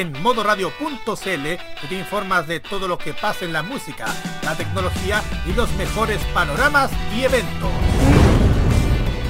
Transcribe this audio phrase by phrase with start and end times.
[0.00, 4.04] en modoradio.cl te informas de todo lo que pasa en la música,
[4.42, 7.70] la tecnología y los mejores panoramas y eventos.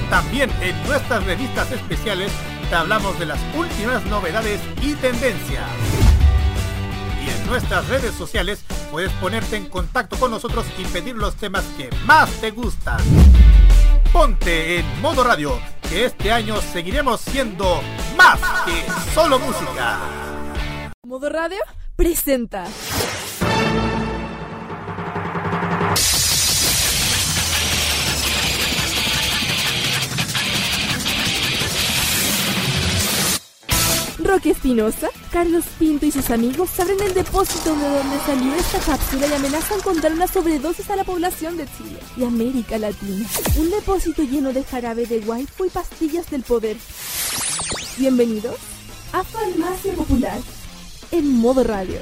[0.09, 2.33] También en nuestras revistas especiales
[2.69, 5.69] te hablamos de las últimas novedades y tendencias.
[7.25, 11.63] Y en nuestras redes sociales puedes ponerte en contacto con nosotros y pedir los temas
[11.77, 12.99] que más te gustan.
[14.11, 15.57] Ponte en modo radio,
[15.89, 17.81] que este año seguiremos siendo
[18.17, 20.26] más que solo música.
[21.07, 21.57] Modo radio
[21.95, 22.65] presenta.
[34.19, 39.27] Roque Espinosa, Carlos Pinto y sus amigos abren el depósito de donde salió esta cápsula
[39.27, 43.25] y amenazan con dar una sobredosis a la población de Chile y América Latina.
[43.57, 46.75] Un depósito lleno de jarabe de waifu y pastillas del poder.
[47.97, 48.57] Bienvenidos
[49.13, 50.41] a Farmacia Popular
[51.11, 51.99] en modo radio.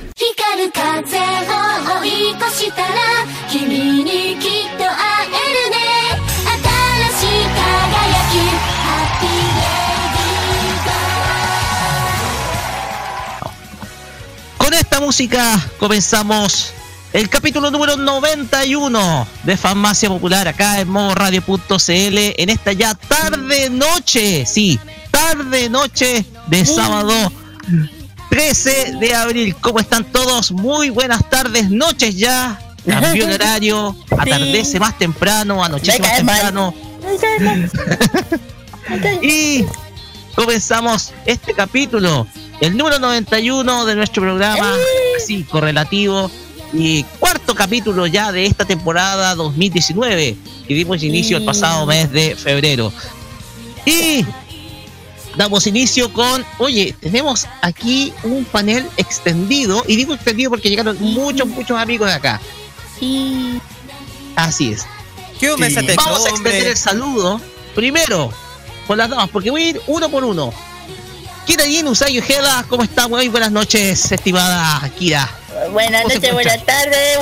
[14.58, 16.74] Con esta música comenzamos
[17.14, 23.70] el capítulo número 91 de Farmacia Popular acá en modo radio.cl en esta ya tarde
[23.70, 24.80] noche, sí,
[25.12, 27.32] tarde noche de sábado
[28.36, 29.56] 13 de abril.
[29.62, 30.52] ¿Cómo están todos?
[30.52, 32.60] Muy buenas tardes, noches ya.
[32.86, 36.74] Cambió el horario, atardece más temprano, anochece más temprano.
[39.22, 39.64] y
[40.36, 42.28] comenzamos este capítulo,
[42.60, 44.74] el número 91 de nuestro programa,
[45.16, 46.30] así correlativo,
[46.74, 50.36] y cuarto capítulo ya de esta temporada 2019,
[50.68, 52.92] que dimos inicio el pasado mes de febrero.
[53.86, 54.26] Y
[55.38, 61.48] damos inicio con, oye, tenemos aquí un panel extendido, y digo extendido porque llegaron muchos,
[61.48, 62.42] muchos amigos de acá.
[63.00, 63.60] Sí.
[64.36, 64.86] Así es.
[65.40, 67.42] ¿Qué de Vamos a extender el saludo
[67.74, 68.32] primero
[68.88, 70.54] con las damas, porque voy a ir uno por uno.
[71.46, 73.08] Kira Yin, Usai Ojeda, ¿cómo está?
[73.08, 75.30] Muy buenas noches, estimada Kira.
[75.72, 77.18] Buenas ¿Cómo se noches, buenas tardes.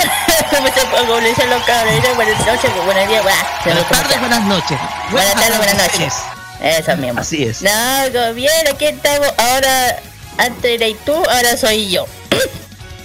[0.49, 2.15] ¿Cómo se como dicen los cabros?
[2.15, 3.23] Buenas noches, buenos días.
[3.23, 4.79] me Buenas tardes, buenas noches.
[5.11, 6.13] Buenas tardes, buenas noches.
[6.63, 7.19] Eso mismo.
[7.21, 7.61] Así es.
[7.61, 7.69] No,
[8.11, 9.27] como bien, aquí estamos.
[9.37, 9.97] Ahora,
[10.37, 12.05] antes eras tú, ahora soy yo.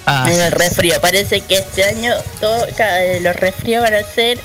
[0.06, 0.54] Así en el es.
[0.54, 1.00] resfrío.
[1.00, 4.38] Parece que este año todo, cada- los resfríos van a ser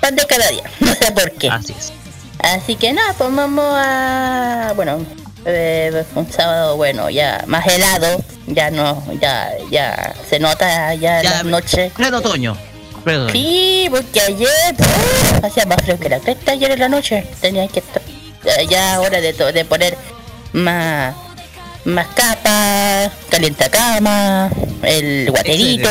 [0.00, 0.62] pan de cada día.
[0.80, 1.48] No sé por qué.
[1.48, 1.92] Así es.
[2.40, 4.72] Así que nada, pues vamos a.
[4.76, 5.04] Bueno,
[5.44, 8.22] eh, un sábado, bueno, ya más helado.
[8.46, 11.92] Ya no, ya, ya se nota ya, en Ya, las noches.
[11.92, 12.56] Pleno otoño.
[13.32, 15.44] Sí, porque ayer ¡puf!
[15.44, 17.26] hacía más frío que la cresta ayer en la noche.
[17.40, 18.02] Tenía que estar
[18.44, 19.96] ya- ya hora de, de poner
[20.52, 21.14] más
[21.84, 24.50] más capas, calienta cama,
[24.82, 25.88] el guaterito,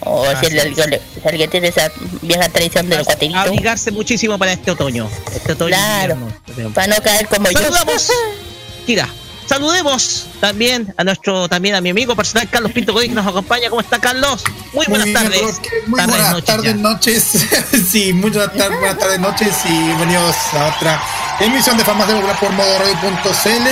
[0.00, 1.92] o si, Así el- si alguien tiene esa
[2.22, 5.10] vieja tradición del guaterito, Abrigarse muchísimo para este otoño.
[5.34, 5.68] Este otoño.
[5.76, 6.16] Claro.
[6.46, 6.72] invierno.
[6.74, 7.58] para no caer como yo.
[7.58, 8.10] Saludamos.
[8.86, 9.08] Kira.
[9.54, 13.68] Saludemos también a nuestro, también a mi amigo personal Carlos Pinto Godín que nos acompaña.
[13.68, 14.44] ¿Cómo está Carlos?
[14.72, 15.60] Muy buenas Muy bien, tardes.
[15.88, 17.46] Muy Tardes, buenas noches tardes, noches.
[17.90, 21.02] sí, muchas tar- buenas tardes, noches y bienvenidos a otra
[21.40, 23.68] emisión de Farmacia Popular por modoradio.cl.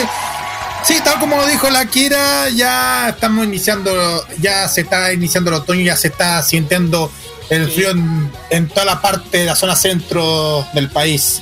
[0.83, 5.59] Sí, tal como lo dijo la Kira, ya estamos iniciando, ya se está iniciando el
[5.59, 7.09] otoño, ya se está sintiendo
[7.51, 11.41] el frío en, en toda la parte de la zona centro del país.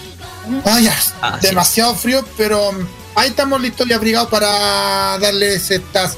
[0.66, 0.78] Ah,
[1.22, 2.70] Así demasiado frío, pero
[3.16, 6.16] ahí estamos listos y abrigados para darles estas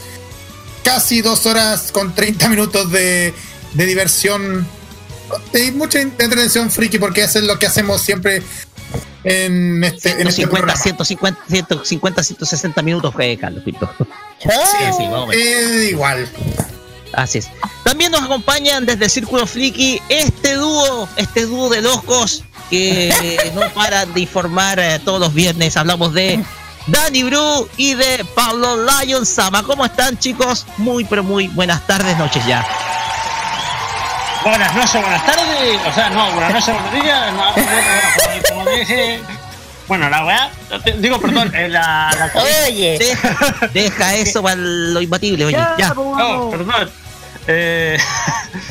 [0.82, 3.32] casi dos horas con 30 minutos de,
[3.72, 4.66] de diversión
[5.54, 8.42] y mucha entretención friki porque eso es lo que hacemos siempre
[9.25, 10.81] en este, en este 150, programa.
[10.81, 13.91] 150, 150, 160 minutos fue Carlos Pinto.
[14.41, 14.48] Sí,
[14.97, 15.34] sí, menos.
[15.34, 16.28] Eh, igual.
[17.12, 17.48] Así es.
[17.84, 24.12] También nos acompañan desde Círculo Friki este dúo, este dúo de locos que no paran
[24.14, 25.76] de informar eh, todos los viernes.
[25.76, 26.43] Hablamos de
[26.86, 29.62] Danny Bru y de Pablo Lion Sama.
[29.62, 30.66] ¿Cómo están, chicos?
[30.78, 32.66] Muy, pero muy buenas tardes, noches ya.
[34.44, 35.80] Buenas noches, buenas tardes.
[35.86, 37.32] O sea, no, buenas noches, buenos días.
[37.32, 37.70] No, bueno,
[38.48, 39.20] como, como dije.
[39.88, 40.50] Bueno, la weá.
[40.98, 42.10] Digo, perdón, eh, la.
[42.19, 43.16] la Oye,
[43.72, 45.56] Deja, eso para lo imbatible, oye.
[45.78, 45.92] Ya.
[45.96, 46.90] oh, perdón.
[47.46, 47.98] Eh,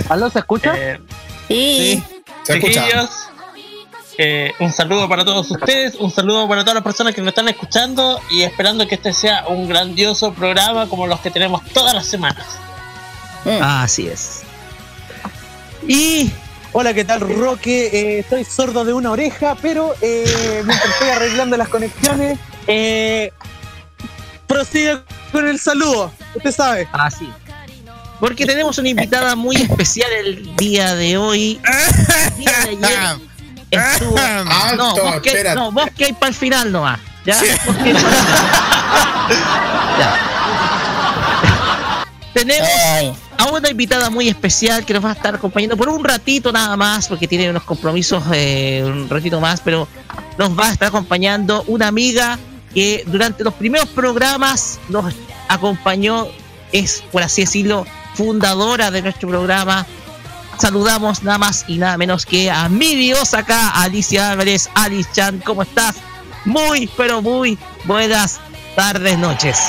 [0.10, 0.74] ¿Aló, se escucha?
[0.78, 1.00] eh,
[1.48, 2.04] sí.
[2.44, 3.10] Se escucha.
[4.18, 7.48] Eh, un saludo para todos ustedes, un saludo para todas las personas que nos están
[7.48, 12.06] escuchando y esperando que este sea un grandioso programa como los que tenemos todas las
[12.08, 12.46] semanas.
[13.46, 13.62] Mm.
[13.62, 14.44] Así es.
[15.88, 16.32] Y
[16.74, 17.88] Hola, ¿qué tal, Roque?
[17.88, 22.38] Eh, estoy sordo de una oreja, pero eh, mientras estoy arreglando las conexiones,
[22.68, 23.32] eh,
[24.46, 26.12] prosigo con el saludo.
[26.36, 26.88] Usted sabe.
[26.92, 27.28] Así.
[28.20, 31.60] Porque tenemos una invitada muy especial el día de hoy.
[32.28, 33.28] El día de ayer
[33.72, 34.16] estuvo.
[34.16, 35.60] No, Alto, vos que, espérate.
[35.60, 37.00] no, vos que hay para el final nomás.
[37.26, 37.38] ¿Ya?
[37.66, 38.04] Vos que final.
[40.00, 40.38] Ya.
[42.34, 46.04] Tenemos Ay, a una invitada muy especial que nos va a estar acompañando por un
[46.04, 49.88] ratito nada más, porque tiene unos compromisos eh, un ratito más, pero
[50.38, 52.38] nos va a estar acompañando una amiga
[52.74, 55.14] que durante los primeros programas nos
[55.48, 56.28] acompañó,
[56.72, 59.86] es por así decirlo, fundadora de nuestro programa.
[60.60, 64.70] Saludamos nada más y nada menos que a mi diosa acá, Alicia Álvarez.
[64.74, 65.98] Alice Chan, ¿cómo estás?
[66.46, 68.40] Muy, pero muy buenas
[68.76, 69.60] tardes, noches.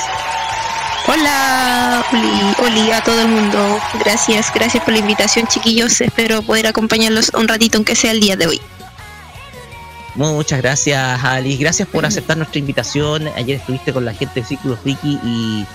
[1.07, 3.79] Hola, Oli, Oli, a todo el mundo.
[3.99, 6.01] Gracias, gracias por la invitación, chiquillos.
[6.01, 8.61] Espero poder acompañarlos un ratito, aunque sea el día de hoy.
[10.15, 11.61] Muchas gracias, Alice.
[11.61, 13.27] Gracias por aceptar nuestra invitación.
[13.35, 15.65] Ayer estuviste con la gente de Círculo Friki y,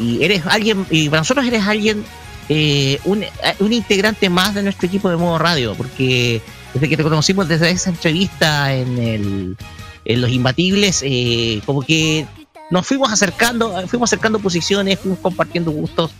[0.00, 2.04] y eres alguien, y para nosotros eres alguien,
[2.48, 6.40] eh, un, eh, un integrante más de nuestro equipo de modo radio, porque
[6.72, 9.56] desde que te conocimos desde esa entrevista en, el,
[10.04, 12.26] en Los Imbatibles, eh, como que
[12.70, 16.10] nos fuimos acercando, fuimos acercando posiciones, fuimos compartiendo gustos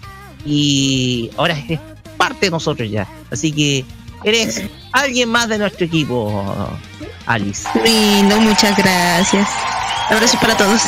[0.44, 1.80] y ahora eres
[2.16, 3.06] parte de nosotros ya.
[3.30, 3.84] Así que
[4.24, 6.44] eres alguien más de nuestro equipo,
[7.26, 7.68] Alice.
[7.84, 9.48] Lindo, muchas gracias.
[10.10, 10.82] Abrazos para todos.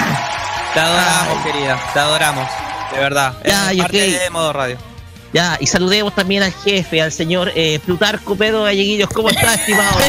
[0.74, 1.80] Te adoramos, querida.
[1.92, 2.48] Te adoramos.
[2.92, 3.36] De verdad.
[3.44, 4.89] Ya, Es parte de modo radio.
[5.32, 9.08] Ya, y saludemos también al jefe, al señor eh, Plutarco Pedro Galleguillos.
[9.10, 9.96] ¿Cómo está, estimado?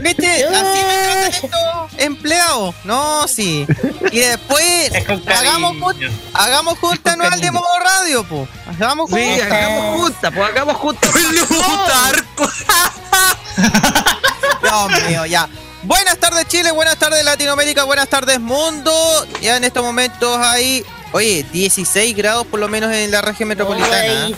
[0.00, 0.44] ¿Viste?
[0.44, 1.50] Así me tratan estos
[1.98, 2.74] empleados.
[2.84, 3.66] No, sí.
[4.12, 4.90] Y después
[5.26, 5.80] hagamos, cariño.
[5.80, 8.48] jun- hagamos junta anual de modo radio, po.
[8.68, 9.56] Hagamos Sí, junta.
[9.56, 11.10] hagamos juntas, pues hagamos juntas.
[11.48, 12.50] Plutarco.
[14.62, 15.48] Dios mío, ya.
[15.82, 18.92] Buenas tardes Chile, buenas tardes Latinoamérica, buenas tardes mundo.
[19.40, 23.96] Ya en estos momentos hay, oye, 16 grados por lo menos en la región metropolitana.
[23.96, 24.36] ay,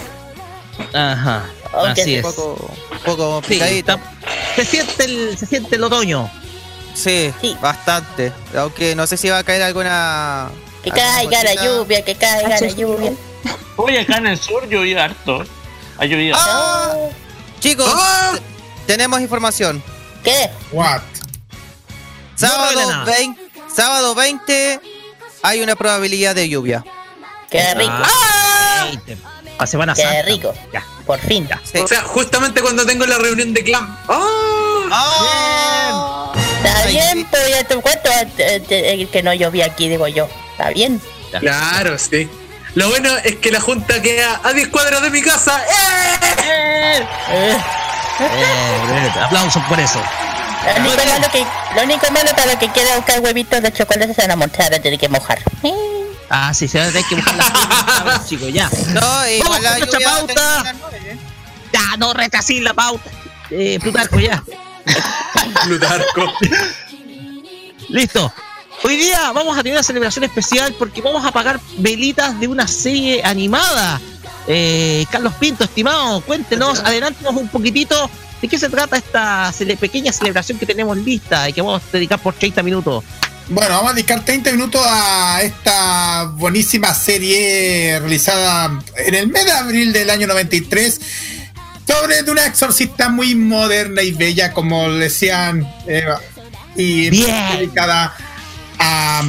[0.94, 1.44] Ajá,
[1.88, 2.22] así Un es.
[2.22, 3.92] poco, un poco Sí, picadito.
[3.94, 4.12] está-
[4.56, 6.31] se, siente el, se siente el otoño.
[6.94, 7.56] Sí, Sí.
[7.60, 8.32] bastante.
[8.56, 10.50] Aunque no sé si va a caer alguna.
[10.82, 13.12] que alguna caiga la lluvia, que caiga la lluvia.
[13.76, 15.44] Hoy acá en el sur llovía harto.
[15.98, 16.37] Ha llovido.
[16.38, 16.94] Ah,
[17.60, 17.90] chicos,
[18.34, 18.42] te-
[18.87, 19.82] tenemos información.
[20.25, 20.50] ¿Qué?
[20.72, 21.00] What?
[22.40, 23.04] Sábado, nada.
[23.04, 23.40] 20,
[23.75, 24.81] sábado 20
[25.42, 26.84] hay una probabilidad de lluvia.
[27.50, 28.87] Qué rico, Ah.
[29.58, 30.22] A Semana qué Santa.
[30.22, 30.54] rico.
[30.72, 30.82] Ya.
[31.06, 31.46] Por fin.
[31.70, 31.78] Sí.
[31.78, 33.98] O sea, justamente cuando tengo la reunión de clan.
[34.08, 34.84] ¡Oh!
[34.90, 36.32] ¡Ah!
[36.64, 40.28] Está Ay, bien, pues ya te cuento eh, eh, que no llovía aquí, digo yo.
[40.52, 41.00] Está bien.
[41.40, 42.28] Claro, sí.
[42.75, 45.62] Lo bueno es que la junta queda a 10 cuadras de mi casa.
[45.66, 47.06] ¡Eh!
[47.31, 47.56] Eh,
[48.20, 50.00] Eh, aplausos por eso.
[50.64, 54.14] Lo, único malo que, lo único malo para los que quiera buscar huevitos de chocolate
[54.14, 55.38] se van a montar, tiene que mojar.
[55.62, 55.90] Eh,
[56.32, 57.34] Ah, sí, se va a tener que buscar
[58.06, 58.70] las chicos, ya.
[58.90, 60.60] No, igual la lluvia pauta.
[60.60, 61.18] a nueve.
[61.72, 63.10] Ya, no retrasís la pauta.
[63.50, 64.40] Eh, Plutarco, ya.
[65.64, 66.32] Plutarco.
[67.88, 68.32] Listo.
[68.82, 72.66] Hoy día vamos a tener una celebración especial porque vamos a apagar velitas de una
[72.66, 74.00] serie animada.
[74.46, 78.10] Eh, Carlos Pinto, estimado, cuéntenos, adelántenos un poquitito
[78.40, 81.92] de qué se trata esta cele- pequeña celebración que tenemos lista y que vamos a
[81.92, 83.04] dedicar por 30 minutos.
[83.49, 89.52] Bueno, vamos a dedicar 30 minutos a esta buenísima serie realizada en el mes de
[89.52, 91.00] abril del año 93
[91.87, 96.20] sobre de una exorcista muy moderna y bella, como decían, Eva,
[96.76, 97.56] y Bien.
[97.58, 98.16] dedicada
[98.80, 99.22] a,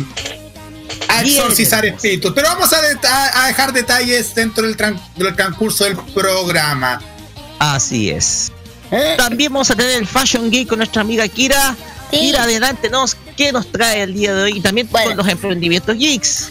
[1.09, 2.31] a exorcizar espíritus.
[2.33, 7.01] Pero vamos a, det- a- a dejar detalles dentro del, tran- del transcurso del programa.
[7.59, 8.51] Así es.
[8.91, 11.75] eh, También vamos a tener el Fashion Geek con nuestra amiga Kira.
[12.09, 12.17] Sí.
[12.19, 14.57] Kira, adelántenos, ¿qué nos trae el día de hoy?
[14.57, 15.09] Y también Bueno.
[15.09, 16.49] con los emprendimientos geeks.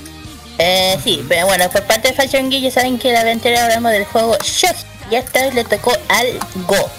[0.59, 3.92] Eh, sí, pero bueno, por parte de Fashion Geek ya saben que la aventura hablamos
[3.92, 4.76] del juego Shock
[5.11, 6.26] y esta vez le tocó al
[6.66, 6.90] Go.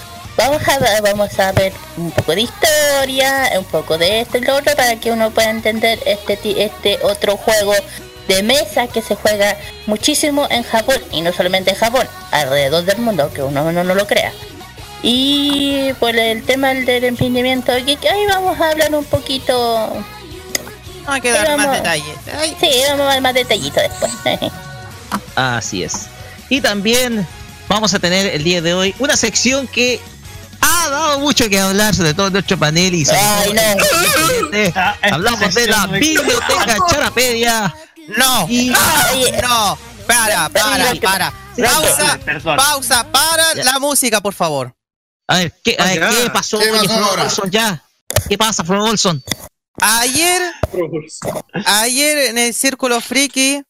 [0.48, 4.42] Vamos a, ver- vamos a ver un poco de historia, un poco de esto y
[4.42, 7.74] lo otro para que uno pueda entender este, este otro juego
[8.28, 9.58] de mesa que se juega
[9.88, 13.94] muchísimo en Japón y no solamente en Japón, alrededor del mundo, aunque uno no, no
[13.96, 14.32] lo crea.
[15.04, 19.92] Y por el tema del emprendimiento geek, ahí vamos a hablar un poquito
[21.06, 21.66] No hay que dar Vamos.
[21.68, 22.16] más detalles.
[22.38, 24.12] Ay, Sí, vamos a ver más detallitos después.
[25.36, 26.08] Así es.
[26.50, 27.26] Y también
[27.68, 30.00] vamos a tener el día de hoy una sección que
[30.62, 35.12] ha dado mucho que hablar, sobre todo en nuestro panel y Ay, no.
[35.12, 37.76] Hablamos de la biblioteca Charapedia.
[38.18, 38.70] No, Y-
[39.42, 39.78] no,
[40.08, 41.34] para, para, para.
[41.56, 42.20] Pausa,
[42.56, 44.74] pausa, para la música, por favor.
[45.28, 46.10] A ver, ¿qué, a ver, ya.
[46.24, 46.60] ¿qué pasó?
[46.60, 46.90] ¿Qué Oye?
[47.22, 47.84] Olson, ya.
[48.28, 49.24] ¿Qué pasa, Fro Olson?
[49.80, 50.42] Ayer,
[51.66, 53.64] ayer en el Círculo Friki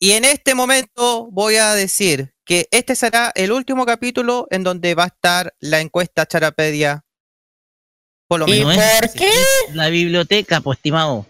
[0.00, 4.96] y en este momento voy a decir que este será el último capítulo en donde
[4.96, 7.04] va a estar la encuesta Charapedia.
[8.28, 8.74] Por lo ¿Y menos.
[8.76, 9.30] no es- por qué?
[9.72, 11.26] La biblioteca, pues, estimado.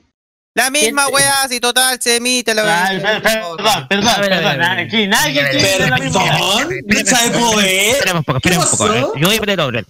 [0.56, 4.62] La misma ¿Quién- weá, si total se emite la Ay, per- Perdón, perdón, perdón.
[4.62, 6.23] Aquí nadie quiere la misma.
[6.25, 7.94] Perdón, lucha de poder.
[7.96, 9.16] Espera un poco, espera ¿Qué un poco.
[9.18, 9.87] Yo voy a poner orden.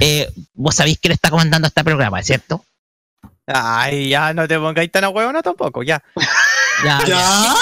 [0.00, 2.64] Eh, vos sabéis quién está comandando este programa, ¿cierto?
[3.46, 6.02] Ay, ya no te pongáis tan a huevona tampoco, ya.
[6.84, 7.00] Ya.
[7.06, 7.54] ¿Ya?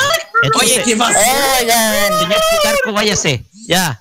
[0.44, 1.18] Entonces, Oye, ¿qué pasó?
[1.60, 1.92] Oigan.
[2.20, 3.44] señor Plutarco, váyase.
[3.66, 4.00] Ya.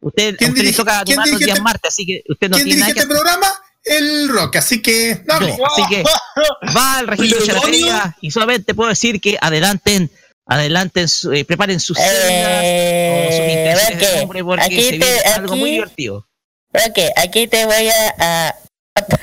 [0.00, 2.56] Usted, a ¿Quién usted le toca tomar los días este- martes, así que usted no
[2.56, 3.46] ¿Quién tiene dirige nada que este programa?
[3.84, 5.40] El Rock, así que no.
[5.40, 6.02] No, así que
[6.76, 10.10] va al registro Pero, Charapedia y solamente puedo decir que adelanten,
[10.46, 15.06] adelanten, su- eh, preparen sus o sus Eh, de Roque, nombre porque aquí se viene
[15.06, 16.26] te- algo muy aquí- divertido.
[16.72, 18.48] Roque, aquí te voy a, a,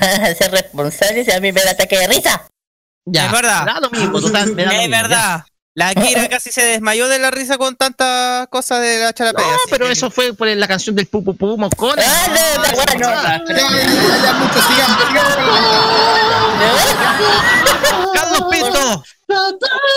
[0.00, 2.46] a ser responsable si a mí me da ataque de risa.
[3.06, 3.64] Ya, Es verdad.
[3.64, 5.46] Me da lo mismo, total, me da lo Es mismo, ya.
[5.78, 9.48] La Kira casi se desmayó de la risa con tantas cosas de la charapedia.
[9.52, 12.02] No, pero que- eso fue por la canción del Pupu Pupu Mocona.
[12.04, 12.98] Ah, no, no, bueno.
[14.24, 15.32] Ya, mucho, sigamos, sigamos
[18.12, 19.04] Carlos Pinto.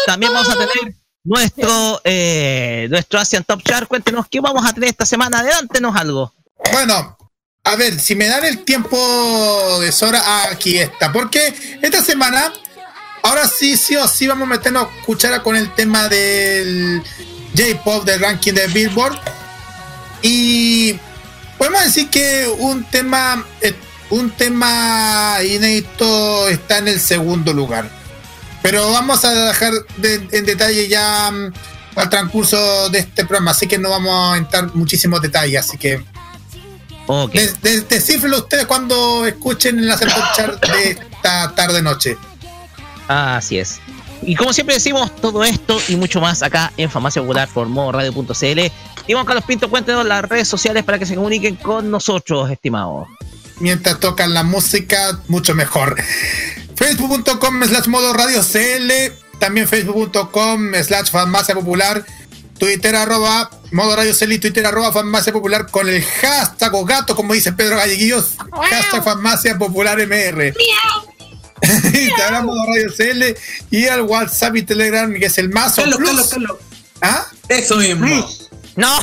[0.05, 3.87] También vamos a tener nuestro eh, nuestro Asian Top Chart.
[3.87, 5.39] Cuéntenos qué vamos a tener esta semana.
[5.39, 6.31] Adelántenos algo.
[6.71, 7.17] Bueno,
[7.63, 10.21] a ver, si me dan el tiempo de sobra,
[10.51, 11.11] aquí está.
[11.11, 12.53] Porque esta semana,
[13.23, 17.01] ahora sí, sí o sí, vamos a meternos cuchara con el tema del
[17.55, 19.17] J-Pop, del ranking de Billboard.
[20.21, 20.95] Y
[21.57, 23.73] podemos decir que un tema, eh,
[24.09, 27.89] un tema inédito está en el segundo lugar.
[28.61, 31.53] Pero vamos a dejar de- en detalle ya mm,
[31.95, 36.03] al transcurso de este programa, así que no vamos a entrar muchísimos detalles, así que
[37.07, 37.33] Ok.
[37.33, 37.79] de-
[38.37, 42.17] ustedes cuando escuchen el Top Chart de esta tarde noche.
[43.11, 43.79] Así es.
[44.23, 48.59] Y como siempre decimos, todo esto y mucho más acá en Farmacia Popular por modoradio.cl.
[49.07, 53.07] Y Juan Carlos Pinto, cuéntenos las redes sociales para que se comuniquen con nosotros, estimados.
[53.59, 55.95] Mientras tocan la música, mucho mejor.
[56.75, 62.05] Facebook.com slash modo radio CL, también Facebook.com slash farmacia popular,
[62.57, 67.15] Twitter arroba modo radio CL y Twitter arroba farmacia popular con el hashtag o gato,
[67.15, 68.35] como dice Pedro Galleguillos,
[68.69, 70.53] hashtag farmacia popular MR.
[71.93, 73.35] Instagram modo radio CL
[73.69, 76.57] y el WhatsApp y Telegram que es el más Carlos, Carlos, Carlos.
[77.01, 77.27] ¿Ah?
[77.47, 78.27] Eso mismo.
[78.75, 78.99] No,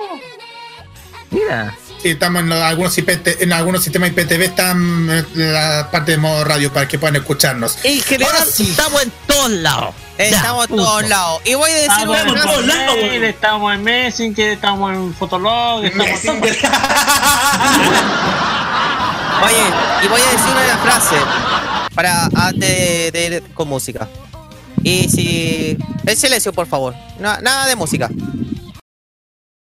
[1.31, 1.75] Mira.
[2.01, 6.17] Sí, estamos en los- algunos IPT, en algunos sistemas IPTV están en la parte de
[6.17, 7.77] modo radio para que puedan escucharnos.
[7.83, 8.69] En general, Ahora sí.
[8.69, 9.95] estamos en todos lados.
[10.17, 11.41] Estamos en todos lados.
[11.45, 12.55] Y voy a decir Estamos una en frase.
[12.57, 16.41] Hotmail, estamos en Messenger, estamos en Fotolog, estamos en
[19.45, 19.63] Oye,
[20.03, 21.15] y voy a decir una frase
[21.95, 24.07] para antes de, de ir con música.
[24.83, 25.77] Y si.
[26.05, 26.95] El silencio, por favor.
[27.19, 28.09] No- nada de música.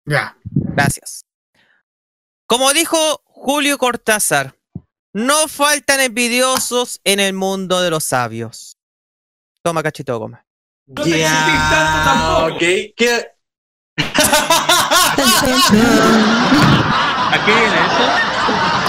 [0.04, 0.36] Ya.
[0.44, 1.22] Gracias.
[2.46, 4.54] Como dijo Julio Cortázar,
[5.12, 8.76] no faltan envidiosos en el mundo de los sabios.
[9.62, 10.46] Toma cachito de goma.
[11.04, 12.46] Ya.
[12.52, 12.58] Ok.
[12.96, 13.32] ¿Qué?
[17.32, 18.85] ¿A qué viene eso?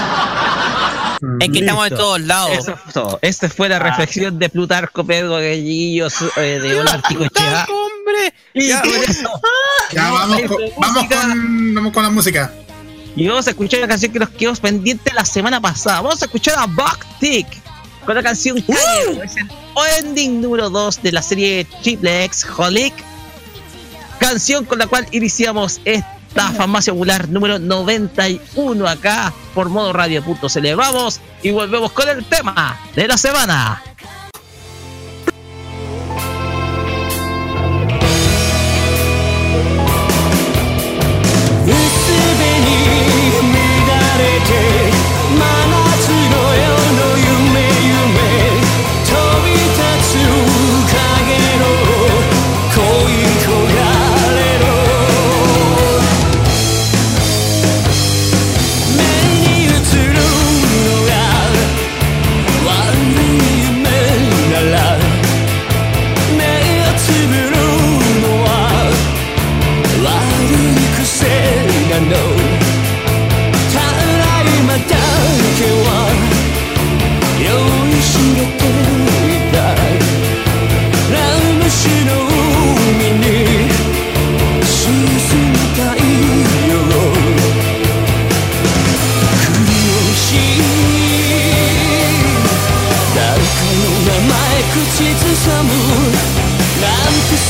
[1.40, 1.96] Es que estamos Listo.
[2.04, 2.50] todos lados.
[2.58, 3.18] Eso fue todo.
[3.22, 7.66] Esta fue la reflexión de Plutarco Pedro Gallillos eh, de Olártico Echea.
[7.68, 8.34] ¡Hombre!
[8.54, 8.82] Y Ya.
[9.92, 12.52] Ya vamos con, vamos con, vamos con la música.
[13.16, 16.02] Y vamos a escuchar una canción que nos quedó pendiente la semana pasada.
[16.02, 17.46] Vamos a escuchar a Buck Tick
[18.04, 19.22] con la canción Cairo.
[19.22, 19.48] Es el
[20.06, 22.94] ending número 2 de la serie Triple X Holic.
[24.20, 25.80] Canción con la cual iniciamos
[26.28, 30.74] esta farmacia popular número 91 acá por modo radio.cl.
[30.76, 33.82] Vamos y volvemos con el tema de la semana.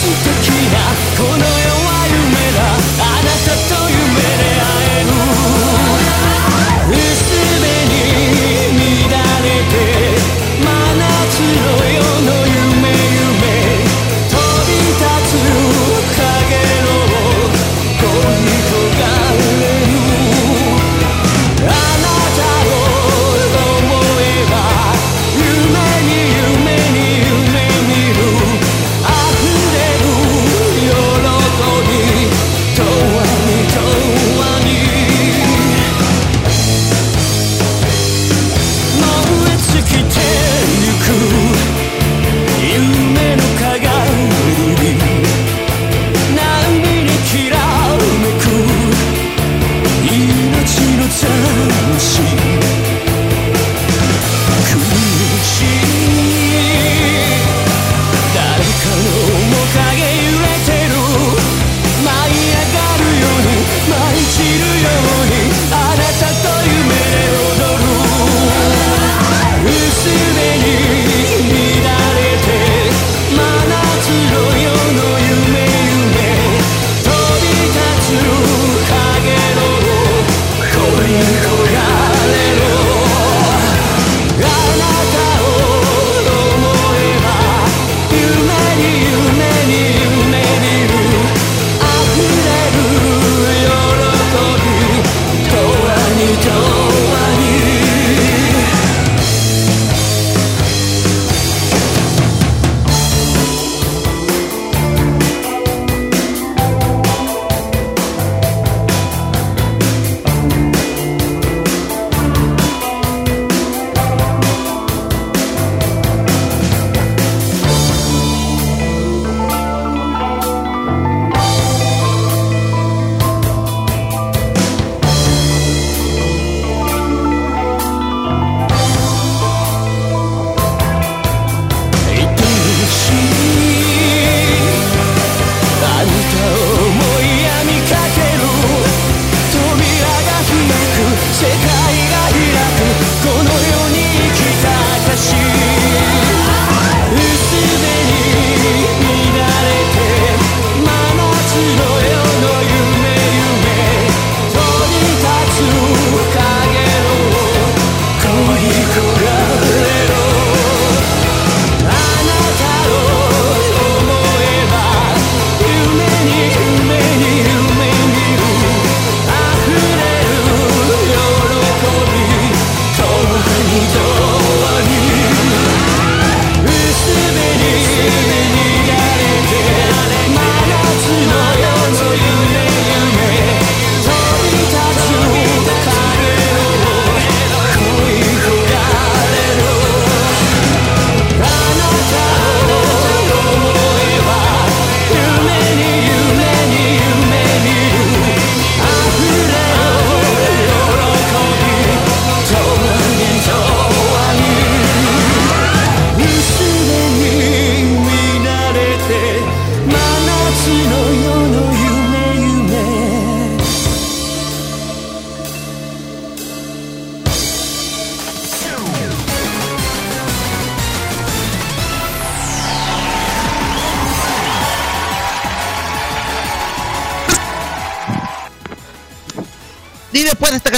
[0.01, 0.38] Listen to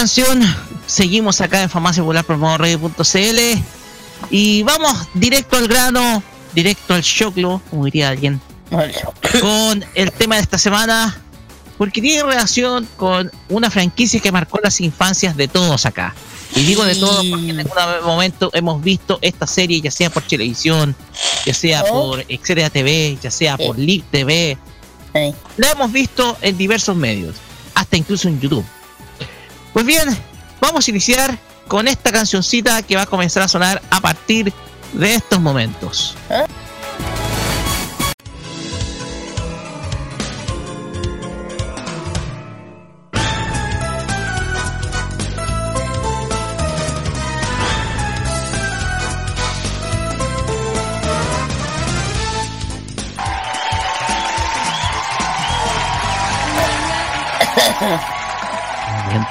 [0.01, 0.41] canción,
[0.87, 3.39] seguimos acá en Farmacia Popular Radio.cl
[4.31, 6.23] y vamos directo al grano,
[6.55, 8.41] directo al choclo, como diría alguien,
[9.43, 11.21] con el tema de esta semana,
[11.77, 16.15] porque tiene relación con una franquicia que marcó las infancias de todos acá.
[16.57, 20.23] Y digo de todos porque en algún momento hemos visto esta serie, ya sea por
[20.23, 20.97] televisión,
[21.45, 24.57] ya sea por Xeria TV, ya sea por Live TV.
[25.59, 27.37] La hemos visto en diversos medios,
[27.75, 28.65] hasta incluso en YouTube.
[29.73, 30.09] Pues bien,
[30.61, 34.53] vamos a iniciar con esta cancioncita que va a comenzar a sonar a partir
[34.93, 36.17] de estos momentos.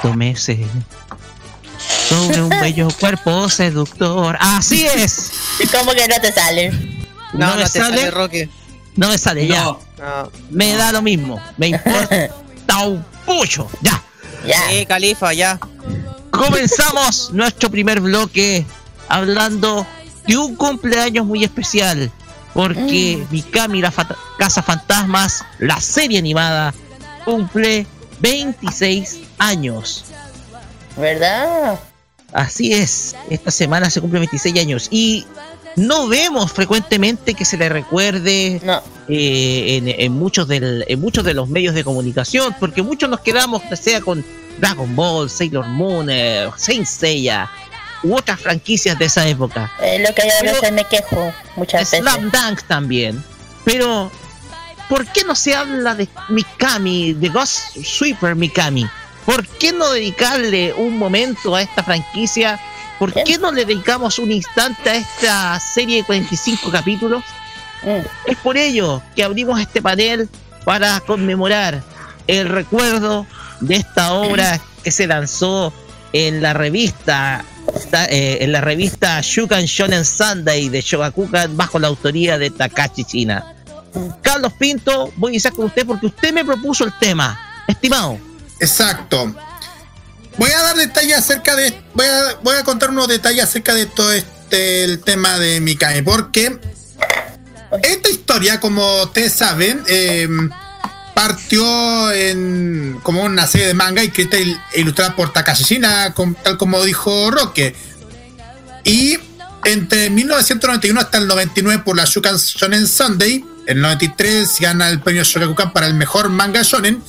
[0.02, 0.58] Viento meses
[2.08, 4.36] sobre un bello cuerpo seductor.
[4.40, 5.32] Así es.
[5.60, 6.70] ¿Y cómo que no te sale?
[7.32, 7.96] No, no, me te sale.
[7.98, 8.48] sale, Roque.
[8.96, 9.64] No me sale ya.
[9.64, 9.78] No.
[10.50, 11.40] Me da lo mismo.
[11.56, 12.30] Me importa
[12.86, 13.68] un pucho.
[13.82, 14.02] Ya.
[14.70, 15.58] Sí, Califa, ya.
[16.30, 18.64] Comenzamos nuestro primer bloque
[19.08, 19.86] hablando
[20.26, 22.10] de un cumpleaños muy especial.
[22.54, 26.74] Porque Mikami, la fata- Casa Fantasmas, la serie animada,
[27.24, 27.86] cumple
[28.20, 30.04] 26 años.
[30.96, 31.78] ¿Verdad?
[32.32, 35.26] Así es, esta semana se cumple 26 años y
[35.76, 38.60] no vemos frecuentemente que se le recuerde
[39.08, 43.20] eh, en, en muchos del, en muchos de los medios de comunicación, porque muchos nos
[43.20, 44.24] quedamos, sea con
[44.60, 47.50] Dragon Ball, Sailor Moon, eh, Saint Seiya
[48.02, 49.70] u otras franquicias de esa época.
[49.78, 52.00] Lo que yo a veces me quejo muchas veces.
[52.00, 53.22] Slam Dunk también.
[53.64, 54.10] Pero,
[54.90, 58.86] ¿por qué no se habla de Mikami, de Ghost Sweeper Mikami?
[59.24, 62.60] ¿Por qué no dedicarle un momento a esta franquicia?
[62.98, 67.22] ¿Por qué no le dedicamos un instante a esta serie de 45 capítulos?
[68.26, 70.28] Es por ello que abrimos este panel
[70.66, 71.82] para conmemorar
[72.26, 73.26] el recuerdo
[73.60, 75.72] de esta obra que se lanzó
[76.12, 77.42] en la revista
[77.90, 83.04] ta- eh, en la revista Shukan Shonen Sunday de Shogakukan bajo la autoría de Takashi
[83.04, 83.54] China.
[84.22, 88.18] Carlos Pinto, voy a iniciar con usted porque usted me propuso el tema, estimado.
[88.58, 89.34] Exacto.
[90.38, 91.74] Voy a dar detalles acerca de.
[91.94, 96.02] Voy a, voy a contar unos detalles acerca de todo este el tema de Mikami.
[96.02, 96.58] Porque
[97.82, 100.28] esta historia, como ustedes saben, eh,
[101.14, 106.82] partió en como una serie de manga escrita e ilustrada por Takashi Shina, tal como
[106.84, 107.74] dijo Roque.
[108.84, 109.18] Y
[109.64, 115.22] entre 1991 hasta el 99 por la Shukan Shonen Sunday, el 93 gana el premio
[115.24, 117.02] Shogakukan para el mejor manga shonen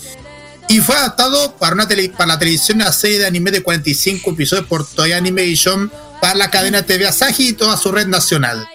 [0.69, 4.31] y fue adaptado para, una tele- para la televisión a serie de anime de 45
[4.31, 8.67] episodios por Toei Animation para la cadena TV Asahi y toda su red nacional.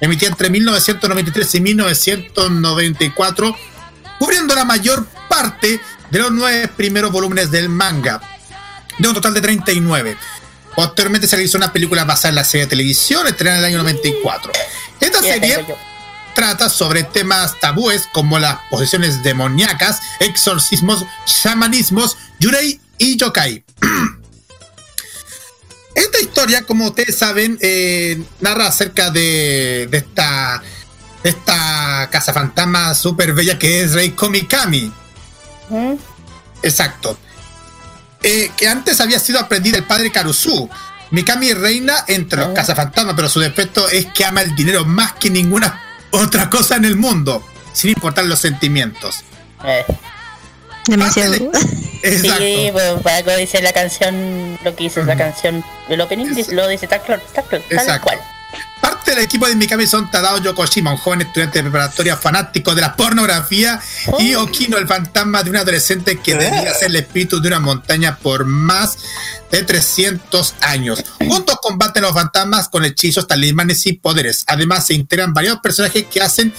[0.00, 3.56] Emitía entre 1993 y 1994,
[4.18, 8.20] cubriendo la mayor parte de los nueve primeros volúmenes del manga,
[8.98, 10.16] de un total de 39.
[10.74, 13.78] Posteriormente se realizó una película basada en la serie de televisión, estrenada en el año
[13.78, 14.52] 94.
[15.00, 15.54] Esta serie.
[16.34, 23.64] Trata sobre temas tabúes como las posesiones demoníacas, exorcismos, shamanismos, yurei y yokai.
[25.94, 30.60] Esta historia, como ustedes saben, eh, narra acerca de, de esta,
[31.22, 34.92] de esta casa fantasma súper bella que es Reiko Mikami.
[36.62, 37.16] Exacto.
[38.24, 40.68] Eh, que antes había sido aprendida del padre Karusu.
[41.12, 45.30] Mikami reina entre los cazafantasmas, pero su defecto es que ama el dinero más que
[45.30, 45.80] ninguna
[46.14, 49.24] otra cosa en el mundo, sin importar los sentimientos.
[50.86, 51.34] Demasiado.
[52.02, 52.44] Exacto.
[52.44, 56.68] Sí, pues para algo dice la canción, lo que dice la canción, el opening lo
[56.68, 58.02] dice tal, tal, tal Exacto.
[58.02, 58.18] cual.
[59.06, 62.96] Del equipo de Mikami son Tadao Yokoshima, un joven estudiante de preparatoria fanático de la
[62.96, 63.78] pornografía,
[64.18, 68.16] y Okino, el fantasma de un adolescente que debía ser el espíritu de una montaña
[68.16, 68.96] por más
[69.50, 71.04] de 300 años.
[71.18, 74.44] Juntos combaten los fantasmas con hechizos, talismanes y poderes.
[74.46, 76.54] Además, se integran varios personajes que hacen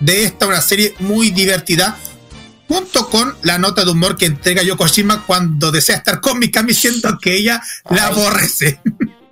[0.00, 1.96] de esta una serie muy divertida,
[2.68, 7.18] junto con la nota de humor que entrega Yokoshima cuando desea estar con Mikami, siendo
[7.18, 8.80] que ella la aborrece.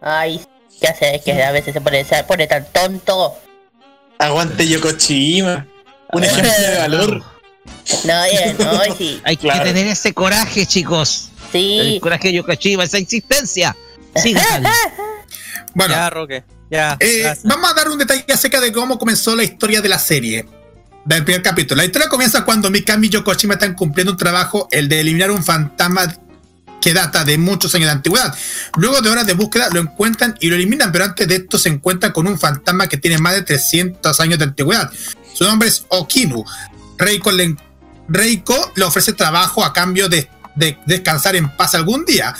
[0.01, 0.40] Ay,
[0.81, 1.17] ¿qué hace?
[1.17, 3.35] Es que a veces se pone, se pone tan tonto.
[4.19, 5.67] Aguante Yokochima.
[6.12, 7.25] Un ejemplo de valor.
[8.05, 9.21] No, ya, no, sí.
[9.25, 11.31] Hay que tener ese coraje, chicos.
[11.53, 11.79] Sí.
[11.95, 13.77] El coraje de Yokochiba, esa existencia.
[14.15, 14.73] Siga, Carlos.
[15.75, 16.43] Bueno, Ya, Roque.
[16.71, 16.97] Ya.
[17.01, 20.49] Eh, vamos a dar un detalle acerca de cómo comenzó la historia de la serie.
[21.05, 21.77] Del primer capítulo.
[21.81, 25.45] La historia comienza cuando Mikami y Yokoshima están cumpliendo un trabajo, el de eliminar un
[25.45, 26.12] fantasma
[26.87, 28.33] que data de muchos años de antigüedad.
[28.77, 31.68] Luego de horas de búsqueda lo encuentran y lo eliminan, pero antes de esto se
[31.68, 34.92] encuentran con un fantasma que tiene más de 300 años de antigüedad.
[35.35, 36.44] Su nombre es Okinu.
[36.96, 37.57] Reiko le,
[38.85, 40.29] ofrece trabajo a cambio de
[40.87, 42.37] descansar en paz algún día.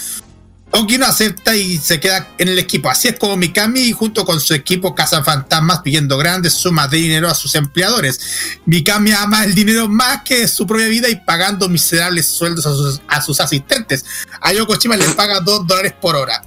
[0.73, 2.91] Okino acepta y se queda en el equipo.
[2.91, 7.29] Así es como Mikami, junto con su equipo, cazan fantasmas pidiendo grandes sumas de dinero
[7.29, 8.21] a sus empleadores.
[8.67, 13.01] Mikami ama el dinero más que su propia vida y pagando miserables sueldos a sus,
[13.09, 14.05] a sus asistentes.
[14.41, 16.43] A Yoko Shima le paga 2 dólares por hora.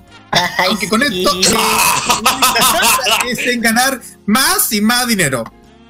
[0.67, 1.39] Aunque con esto
[3.27, 5.43] es en ganar más y más dinero.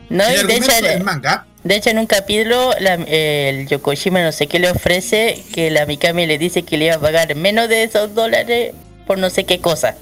[0.10, 4.48] No, y de hecho, manga de hecho, en un capítulo, la- el Yokoshima no sé
[4.48, 7.84] qué le ofrece, que la Mikami le dice que le iba a pagar menos de
[7.84, 8.74] esos dólares
[9.06, 9.96] por no sé qué cosa.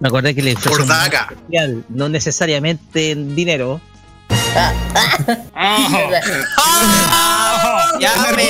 [0.00, 0.54] Me acordé que le
[0.86, 1.28] daga.
[1.30, 3.80] especial, no necesariamente en dinero.
[8.00, 8.44] Ya Una me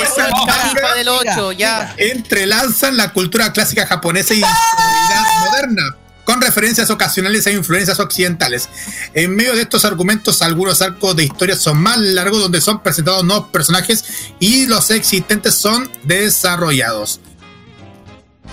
[0.97, 1.95] del 8, ya.
[1.97, 5.95] entrelazan la cultura clásica japonesa y la realidad moderna,
[6.29, 8.69] con referencias ocasionales e influencias occidentales.
[9.15, 13.23] En medio de estos argumentos, algunos arcos de historia son más largos, donde son presentados
[13.23, 14.05] nuevos personajes
[14.39, 17.19] y los existentes son desarrollados.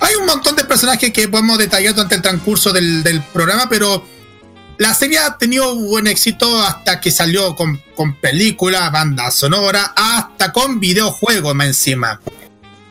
[0.01, 4.03] Hay un montón de personajes que podemos detallar durante el transcurso del, del programa, pero
[4.79, 10.51] la serie ha tenido buen éxito hasta que salió con, con película, banda sonora, hasta
[10.51, 12.23] con videojuegos más encima.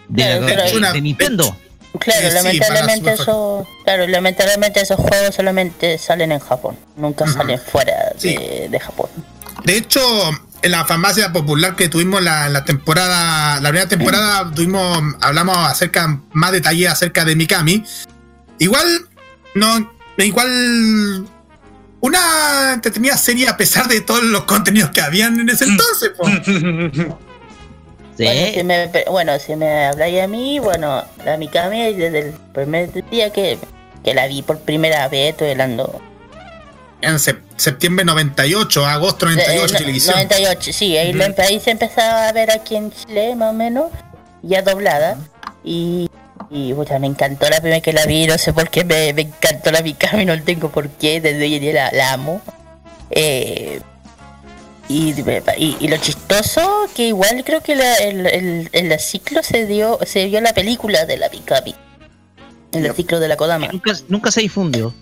[0.09, 1.57] De, de Nintendo.
[1.99, 7.59] Claro, Eh, sí, lamentablemente eso, claro, lamentablemente esos juegos solamente salen en Japón, nunca salen
[7.59, 8.35] fuera Sí.
[8.35, 9.09] de, de Japón.
[9.63, 9.99] De hecho,
[10.61, 16.19] en la farmacia popular que tuvimos la, la temporada, la primera temporada, tuvimos, hablamos acerca,
[16.33, 17.83] más detalle acerca de Mikami.
[18.59, 19.07] Igual,
[19.55, 21.25] no, igual,
[22.01, 26.11] una entretenida serie a pesar de todos los contenidos que habían en ese entonces.
[28.17, 28.23] Sí.
[28.23, 32.91] Bueno, si me, bueno, si me habláis a mí, bueno, la Mikami desde el primer
[33.09, 33.57] día que,
[34.03, 36.01] que la vi por primera vez, estoy hablando.
[37.01, 40.15] En sep- septiembre 98, agosto 98, Eh, no- televisión.
[40.15, 43.91] 98, sí, ahí, ahí se empezaba a ver aquí en Chile, más o menos,
[44.41, 45.17] ya doblada.
[45.63, 46.09] Y,
[46.49, 49.23] y pucha, me encantó la primera que la vi, no sé por qué me, me
[49.23, 52.41] encantó la Mikami, no tengo por qué, desde hoy en día la, la amo.
[53.11, 53.81] Eh,
[54.87, 55.13] y,
[55.57, 59.99] y, y lo chistoso, que igual creo que la, el, el, el ciclo se dio
[60.05, 61.75] se vio la película de la Mikami.
[62.71, 63.67] En el ciclo de la Kodama.
[63.71, 64.93] Nunca, nunca se difundió.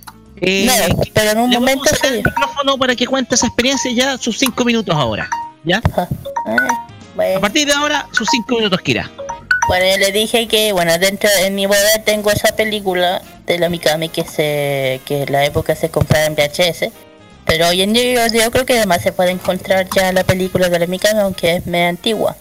[0.41, 3.07] Eh, No, pero en un le momento vamos a sacar se el micrófono para que
[3.07, 5.29] cuente esa experiencia ya sus cinco minutos ahora.
[5.63, 5.81] ¿Ya?
[5.95, 6.07] Ah,
[7.15, 7.37] bueno.
[7.37, 9.09] A partir de ahora, sus cinco minutos, Kira.
[9.67, 13.69] Bueno, yo le dije que, bueno, dentro de mi boda tengo esa película de la
[13.69, 16.89] Mikami que se que en la época se compraba en VHS.
[17.45, 20.79] Pero hoy en día yo, creo que además se puede encontrar ya la película de
[20.79, 22.35] la Mikami, aunque es medio antigua.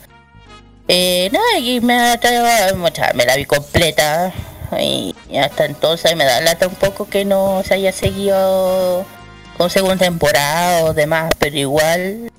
[0.88, 4.32] Eh, nada, y me, atrae- mucha- me la vi completa.
[4.80, 9.04] Y, hasta entonces me da lata un poco que no se haya seguido
[9.58, 12.30] con segunda temporada o demás, pero igual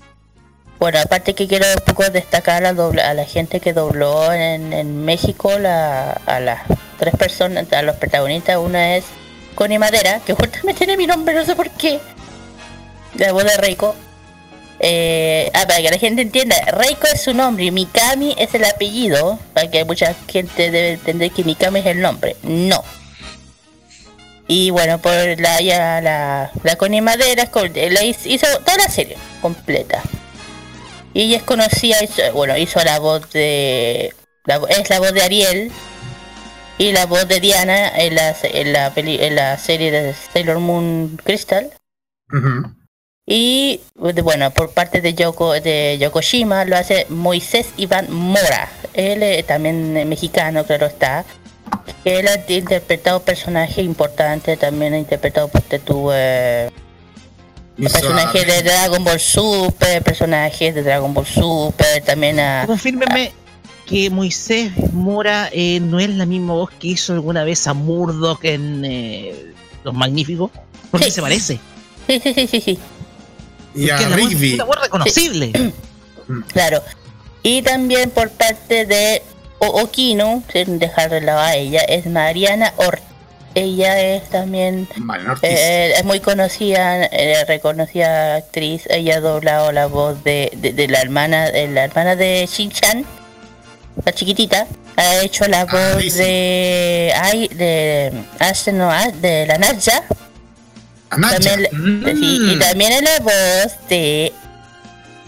[0.80, 4.74] bueno, aparte que quiero un poco destacar a, dobla- a la gente que dobló en,
[4.74, 6.62] en México la, a las
[7.00, 8.58] tres personas, a los protagonistas.
[8.58, 9.06] Una es
[9.56, 12.00] Connie Madera, que justamente tiene mi nombre, no sé por qué.
[13.18, 13.96] La voz de Reiko.
[14.80, 18.66] Eh, ah, para que la gente entienda, Reiko es su nombre y Mikami es el
[18.66, 19.40] apellido.
[19.54, 22.36] Para que mucha gente debe entender que Mikami es el nombre.
[22.44, 22.84] No.
[24.48, 30.02] Y bueno, por la ya la, la Madera la hizo, toda la serie completa.
[31.14, 34.14] Y ella es conocida, hizo, bueno, hizo la voz de.
[34.46, 35.72] La, es la voz de Ariel
[36.78, 40.60] y la voz de Diana en la, en la, peli- en la serie de Sailor
[40.60, 41.70] Moon Crystal.
[42.30, 42.76] Ujú.
[43.26, 48.70] Y bueno, por parte de Yoko de Yokoshima lo hace Moisés Iván Mora.
[48.94, 51.24] Él es también eh, mexicano, claro está.
[52.04, 56.70] Él ha interpretado personajes importantes, también ha interpretado por tu eh,
[57.78, 63.32] personajes de Dragon Ball Super, personajes de Dragon Ball Super, también a Confírmeme
[63.86, 68.44] que Moisés Mora eh, no es la misma voz que hizo alguna vez a Murdoch
[68.44, 70.52] en eh, Los Magníficos.
[70.92, 71.60] Porque se parece.
[72.08, 72.80] Sí, sí, sí, sí, sí.
[73.76, 74.54] Y a voz- Rigby.
[74.56, 75.74] una voz reconocible.
[76.54, 76.82] Claro.
[77.42, 79.22] Y también por parte de
[79.60, 83.02] O- Okino, sin dejar de lado a ella, es Mariana Ort.
[83.56, 84.88] Ella es también
[85.30, 85.50] Ortiz.
[85.50, 88.84] eh, es muy conocida, eh, reconocida actriz.
[88.90, 93.06] Ella ha doblado la voz de, de, de la hermana de la hermana de Shin-chan,
[94.04, 94.66] la chiquitita.
[94.96, 96.18] Ha hecho la voz sí, sí.
[96.20, 100.04] de ay de Ashton Noah, de la Nadja.
[101.16, 101.70] También,
[102.18, 104.34] sí, y también es la voz de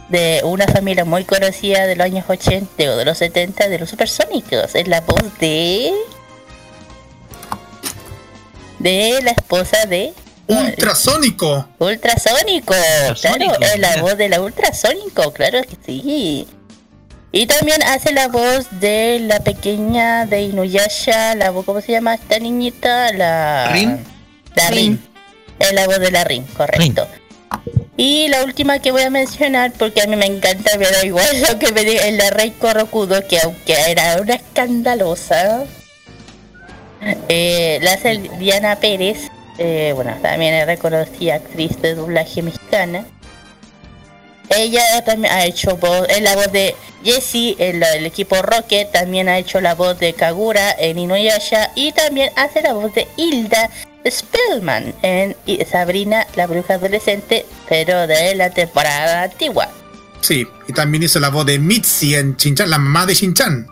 [0.10, 3.89] de una familia muy conocida de los años 80 o de los 70 de los
[3.89, 4.76] supersónicos.
[4.76, 5.91] Es la voz de.
[8.80, 10.13] de la esposa de.
[10.48, 11.67] Ultrasónico.
[11.80, 13.13] Ultrasónico, claro,
[13.60, 14.02] es la mira.
[14.02, 16.48] voz de la Ultrasónico, claro que sí.
[17.32, 22.13] Y también hace la voz de la pequeña de Inuyasha, la voz, ¿cómo se llama
[22.13, 23.12] esta niñita?
[23.12, 24.06] La ¿Rin?
[24.56, 25.02] La Rin.
[25.74, 27.08] La voz de la Rin, correcto.
[27.98, 31.58] Y la última que voy a mencionar, porque a mí me encanta, da igual lo
[31.60, 35.63] que me diga, es la Rey Corrocudo, que aunque era una escandalosa,
[37.30, 43.06] eh, la hace Diana Pérez, eh, bueno, también es reconocida actriz de doblaje mexicana.
[44.50, 48.91] Ella también ha hecho voz, es la voz de Jessie en la- el equipo Rocket,
[48.91, 53.08] también ha hecho la voz de Kagura en Inuyasha y también hace la voz de
[53.18, 53.70] Hilda
[54.10, 55.36] Spellman en
[55.70, 59.68] Sabrina la bruja adolescente, pero de la temporada antigua.
[60.22, 63.68] Sí, y también hizo la voz de Mitzi en Chinchan, la mamá de Chinchan.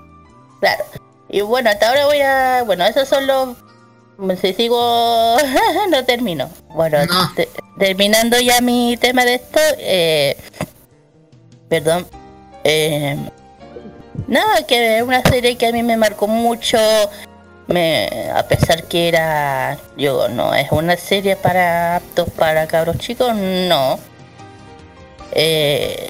[0.60, 0.84] Claro.
[1.30, 2.64] Y bueno, hasta ahora voy a.
[2.64, 3.50] Bueno, esos son los.
[4.40, 5.38] Si sigo.
[5.90, 6.50] no termino.
[6.70, 6.98] Bueno,
[7.36, 9.60] te- terminando ya mi tema de esto.
[9.80, 10.38] Eh,
[11.70, 12.06] perdón.
[12.64, 13.18] Eh,
[14.28, 16.78] nada, que es una serie que a mí me marcó mucho.
[17.68, 19.78] Me, a pesar que era.
[19.98, 24.00] Yo, no, es una serie para aptos para cabros chicos, no.
[25.32, 26.10] Eh,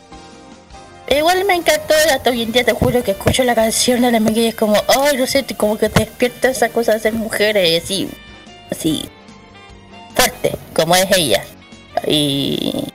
[1.10, 4.18] Igual me encantó, hasta hoy en día te juro que escucho la canción de la
[4.32, 7.84] y es como, ay, no sé, como que te despierta esa cosa de ser mujeres,
[7.84, 8.10] así,
[8.72, 9.08] así,
[10.16, 11.44] fuerte, como es ella.
[12.08, 12.86] Y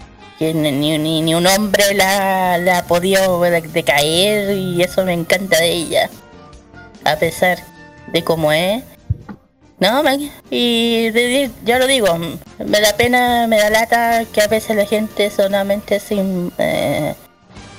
[0.41, 5.59] ni, ni, ni- un hombre la, la ha podido de- decaer y eso me encanta
[5.61, 6.11] de ella.
[7.05, 7.59] A pesar
[8.13, 8.83] de cómo es.
[9.81, 12.09] No, me- y de- ya lo digo,
[12.59, 16.53] me da pena, me da lata que a veces la gente solamente sin...
[16.59, 17.15] eh,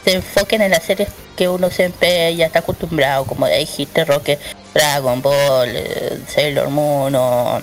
[0.06, 4.39] se enfoquen en las series que uno siempre ya está acostumbrado, como dijiste, Rocket,
[4.74, 7.62] Dragon Ball, eh, Sailor Moon o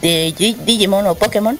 [0.00, 1.56] de Gi- Digimon o Pokémon.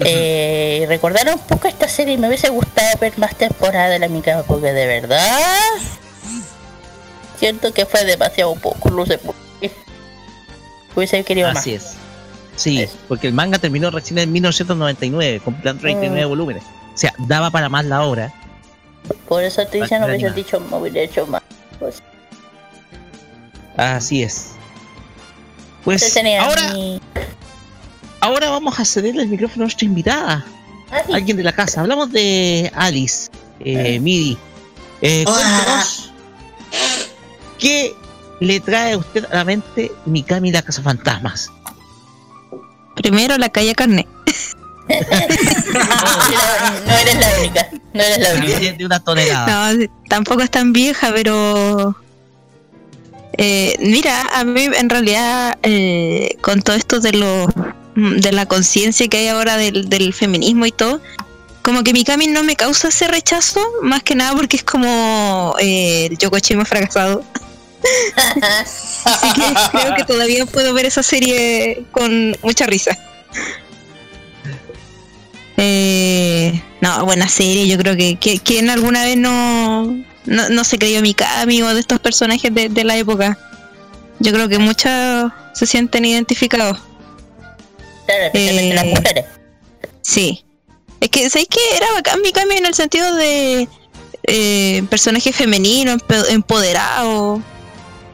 [0.00, 4.08] Eh, recordar un poco esta serie y me hubiese gustado ver más temporada de la
[4.08, 5.50] Mica porque de verdad
[7.38, 9.70] siento que fue demasiado poco, no sé por qué.
[10.94, 11.58] Hubiese querido más.
[11.58, 11.94] Así es.
[12.56, 16.28] Sí, porque el manga terminó recién en 1999, completando 39 Mm.
[16.28, 16.62] volúmenes.
[16.64, 18.32] O sea, daba para más la obra.
[19.28, 21.42] Por eso te dicen, no hubiese dicho, me hubiera hecho más.
[21.78, 22.02] Pues,
[23.76, 24.48] Así es.
[25.84, 27.00] Pues ahora, mi-
[28.20, 30.44] ahora vamos a cederle el micrófono a nuestra invitada.
[30.90, 31.82] Ah, Alguien de la casa.
[31.82, 34.36] Hablamos de Alice, eh, Midi.
[35.00, 35.24] Eh,
[37.58, 37.94] ¿Qué
[38.40, 41.50] le trae a usted a la mente Mikami la Casa Fantasmas?
[42.94, 44.06] Primero la calle carne.
[44.88, 44.94] no
[46.94, 48.58] eres la única, no eres la única.
[48.58, 49.74] De, de una tonelada.
[49.74, 51.94] No, tampoco es tan vieja, pero
[53.36, 57.46] eh, mira, a mí en realidad eh, con todo esto de lo
[57.94, 61.00] de la conciencia que hay ahora del, del feminismo y todo,
[61.62, 66.06] como que Mikami no me causa ese rechazo, más que nada porque es como eh,
[66.06, 67.22] el Yokochima fracasado.
[69.04, 72.96] Así que creo que todavía puedo ver esa serie con mucha risa.
[75.56, 77.66] Eh, no, buena serie.
[77.66, 79.84] Yo creo que, quien alguna vez no,
[80.24, 83.38] no, no se creyó Mikami o de estos personajes de, de la época.
[84.20, 86.78] Yo creo que muchos se sienten identificados.
[88.06, 89.24] Claro, especialmente las mujeres.
[90.02, 90.44] Sí.
[91.00, 93.68] Es que, ¿sabéis que era bacán Mikami en el sentido de
[94.24, 95.96] eh, personaje femenino,
[96.30, 97.42] empoderado?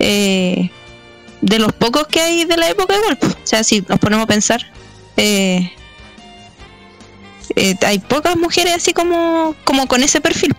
[0.07, 0.71] Eh,
[1.41, 3.17] de los pocos que hay de la época igual.
[3.17, 3.33] pues.
[3.33, 4.61] O sea, si nos ponemos a pensar,
[5.17, 5.73] eh,
[7.57, 10.55] eh, hay pocas mujeres así como, como con ese perfil.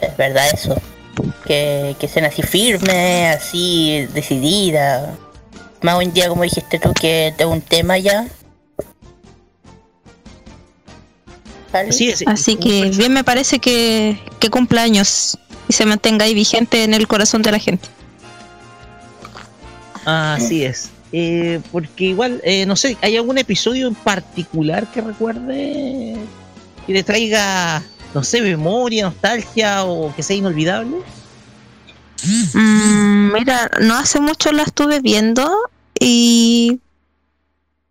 [0.00, 0.80] Es verdad eso.
[1.46, 5.10] Que, que sean así firmes, así decididas.
[5.82, 8.26] Más hoy en día, como dijiste tú, que es un tema ya.
[11.72, 11.90] ¿Vale?
[12.26, 15.38] Así que bien me parece que, que cumpla años
[15.68, 17.88] y se mantenga ahí vigente en el corazón de la gente.
[20.08, 20.90] Así es.
[21.12, 26.16] Eh, porque igual, eh, no sé, ¿hay algún episodio en particular que recuerde
[26.86, 27.82] que le traiga,
[28.14, 30.96] no sé, memoria, nostalgia o que sea inolvidable?
[32.24, 35.50] Mm, mira, no hace mucho la estuve viendo
[36.00, 36.80] y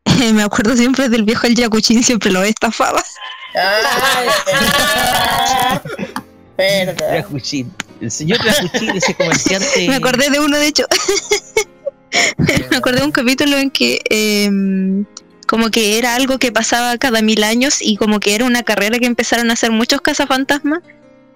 [0.34, 3.04] me acuerdo siempre del viejo el Yakuchin, siempre lo estafaba.
[6.58, 7.16] Verdad.
[7.16, 7.72] Yakuchin.
[8.02, 9.88] El señor Yakuchin, ese comerciante.
[9.88, 10.86] Me acordé de uno, de hecho.
[12.72, 15.06] me acordé de un capítulo en que em,
[15.48, 19.00] como que era algo que pasaba cada mil años y como que era una carrera
[19.00, 20.82] que empezaron a hacer muchos cazafantasmas.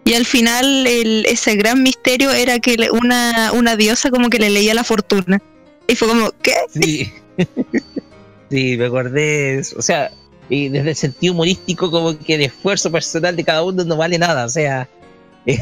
[0.03, 4.39] Y al final el- ese gran misterio era que le- una, una diosa como que
[4.39, 5.41] le leía la fortuna.
[5.87, 6.55] Y fue como, ¿qué?
[6.73, 7.11] Sí.
[8.49, 9.61] sí, me acordé.
[9.77, 10.11] O sea,
[10.49, 14.17] y desde el sentido humorístico, como que el esfuerzo personal de cada uno no vale
[14.17, 14.45] nada.
[14.45, 14.89] O sea,
[15.45, 15.59] eh,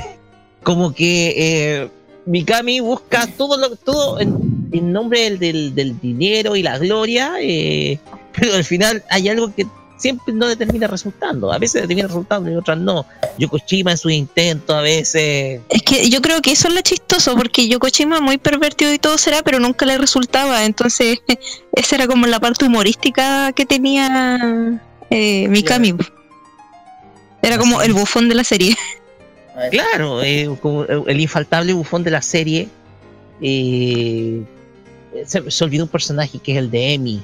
[0.64, 1.90] como que eh,
[2.26, 7.34] Mikami busca todo lo, todo en, en nombre del, del- del dinero y la gloria,
[7.42, 8.00] eh,
[8.34, 9.66] pero al final hay algo que
[9.98, 11.52] siempre no determina resultando.
[11.52, 13.06] A veces determina resultando y otras no.
[13.38, 15.60] Yokoshima en sus intentos, a veces.
[15.70, 19.18] Es que yo creo que eso es lo chistoso, porque Yokoshima muy pervertido y todo
[19.18, 20.64] será, pero nunca le resultaba.
[20.66, 21.20] Entonces,
[21.74, 25.96] esa era como la parte humorística que tenía eh, Mikami.
[27.42, 28.76] Era como el bufón de la serie.
[29.72, 32.70] Claro, eh, como el infaltable bufón de la serie.
[33.42, 34.42] eh,
[35.26, 37.22] se, se olvidó un personaje que es el de Emi.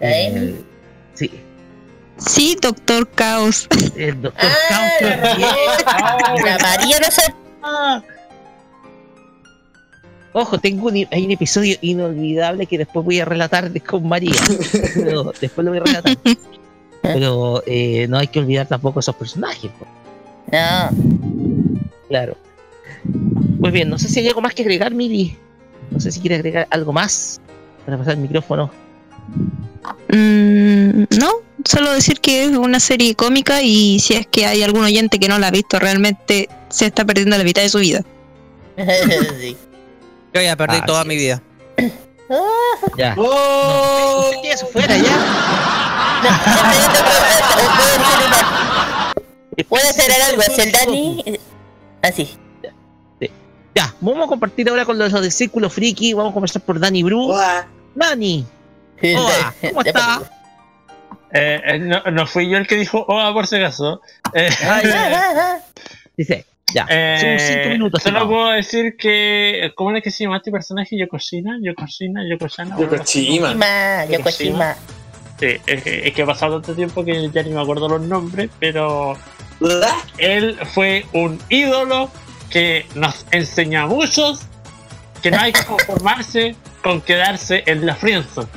[0.00, 0.54] Eh,
[1.14, 1.30] sí,
[2.16, 3.66] Sí, Doctor Caos.
[3.96, 5.38] el Doctor Ah, Caos.
[6.44, 7.22] La María no se.
[10.32, 14.34] Ojo, tengo un, hay un episodio inolvidable que después voy a relatar de- con María.
[14.94, 16.16] Pero después lo voy a relatar.
[17.02, 19.70] Pero eh, no hay que olvidar tampoco esos personajes.
[20.50, 20.90] No.
[22.08, 22.36] Claro.
[23.04, 25.36] Muy bien, no sé si hay algo más que agregar, Miri.
[25.94, 27.40] No sé si quiere agregar algo más
[27.86, 28.70] para pasar el micrófono.
[30.08, 31.30] Mm, no,
[31.64, 35.28] solo decir que es una serie cómica y si es que hay algún oyente que
[35.28, 38.02] no la ha visto, realmente se está perdiendo la mitad de su vida.
[39.40, 39.56] sí.
[40.34, 41.08] Yo ya perdí Ah, toda sí.
[41.08, 41.40] mi vida.
[42.98, 43.14] Ya.
[43.16, 44.30] ¡Oh!
[44.34, 45.16] No, eso fuera ya.
[49.68, 51.22] Puede ser algo, es el Dani.
[51.26, 51.40] eh,
[52.02, 52.36] Así.
[53.74, 56.14] Ya, vamos a compartir ahora con los del Círculo Friki.
[56.14, 57.30] Vamos a comenzar por Dani Bru.
[57.30, 57.66] Hola.
[57.94, 58.44] Dani,
[59.02, 60.22] hola, ¿cómo está?
[61.32, 64.00] Eh, eh, no, no fui yo el que dijo Oa por si acaso.
[64.32, 64.48] Eh,
[66.16, 68.02] Dice, ya, eh, son cinco minutos.
[68.02, 68.36] Solo estimado.
[68.36, 69.72] puedo decir que.
[69.74, 70.96] ¿Cómo es que se llama este personaje?
[70.96, 72.78] Yokoshina, Yokoshina, Yokoshana.
[72.78, 73.48] Yokoshima.
[73.48, 74.76] Yokoshima, Yokoshima.
[75.40, 78.02] Sí, es que, es que ha pasado tanto tiempo que ya ni me acuerdo los
[78.02, 79.16] nombres, pero
[80.18, 82.10] él fue un ídolo
[82.54, 84.40] que nos enseñó a muchos
[85.22, 88.48] que no hay que conformarse con quedarse en la friendzone.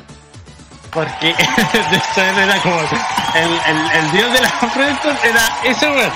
[0.91, 1.27] Porque
[1.91, 6.11] de hecho él era como el, el, el dios de la friendzone era ese weón.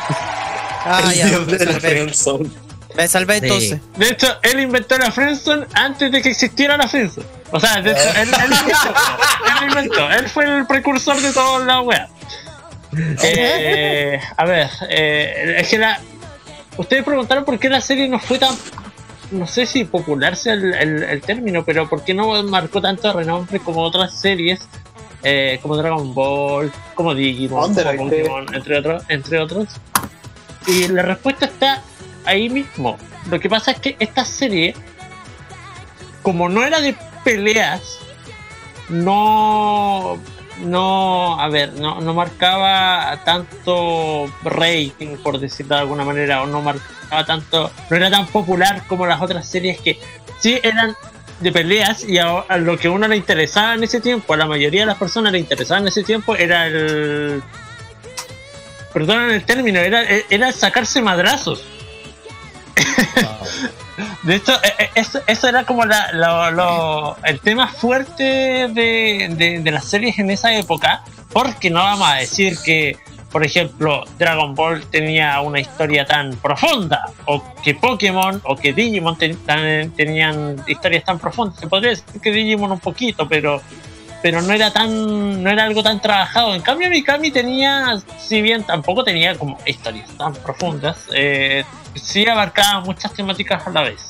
[0.85, 1.89] Ah, El ya, dios me de la salvé.
[1.89, 2.49] friendzone.
[2.95, 3.45] Me salvé Sí.
[3.45, 3.79] entonces.
[3.97, 7.25] De hecho, él inventó la friendzone antes de que existiera la friendzone.
[7.51, 8.93] O sea, de hecho, él, él inventó,
[9.47, 12.07] él inventó, él fue el precursor de toda la wea.
[13.23, 15.99] Eh, a ver, eh, es que la.
[16.81, 18.55] Ustedes preguntaron por qué la serie no fue tan.
[19.31, 23.13] No sé si popular sea el, el- el término, pero por qué no marcó tanto
[23.13, 24.67] renombre como otras series,
[25.23, 27.61] eh, como Dragon Ball, como Digimon.
[28.23, 29.67] Pokémon, entre otros, entre otros.
[30.67, 31.81] Y la respuesta está
[32.25, 32.97] ahí mismo.
[33.29, 34.73] Lo que pasa es que esta serie,
[36.23, 37.99] como no era de peleas,
[38.89, 40.17] no,
[40.61, 46.61] no, a ver, no, no marcaba tanto rating, por decirlo de alguna manera, o no
[46.61, 49.99] marcaba tanto, no era tan popular como las otras series que
[50.39, 50.95] sí eran
[51.39, 54.81] de peleas y a, lo que uno le interesaba en ese tiempo, a la mayoría
[54.81, 57.41] de las personas le interesaba en ese tiempo era el
[58.93, 61.63] perdonen el término, era, era sacarse madrazos.
[64.23, 70.19] De hecho, eh, eh, eso, eso era como la- el tema fuerte de, las series
[70.19, 72.97] en esa época, porque no vamos a decir que,
[73.31, 79.17] por ejemplo, Dragon Ball tenía una historia tan profunda, o que Pokémon o que Digimon
[79.17, 79.37] ten-
[79.95, 81.59] tenían historias tan profundas.
[81.59, 83.61] Se podría decir que Digimon un poquito, pero
[84.23, 88.63] pero no era tan no era algo tan trabajado en cambio Mikami tenía si bien
[88.63, 91.63] tampoco tenía como historias tan profundas eh,
[91.95, 94.09] sí abarcaba muchas temáticas a la vez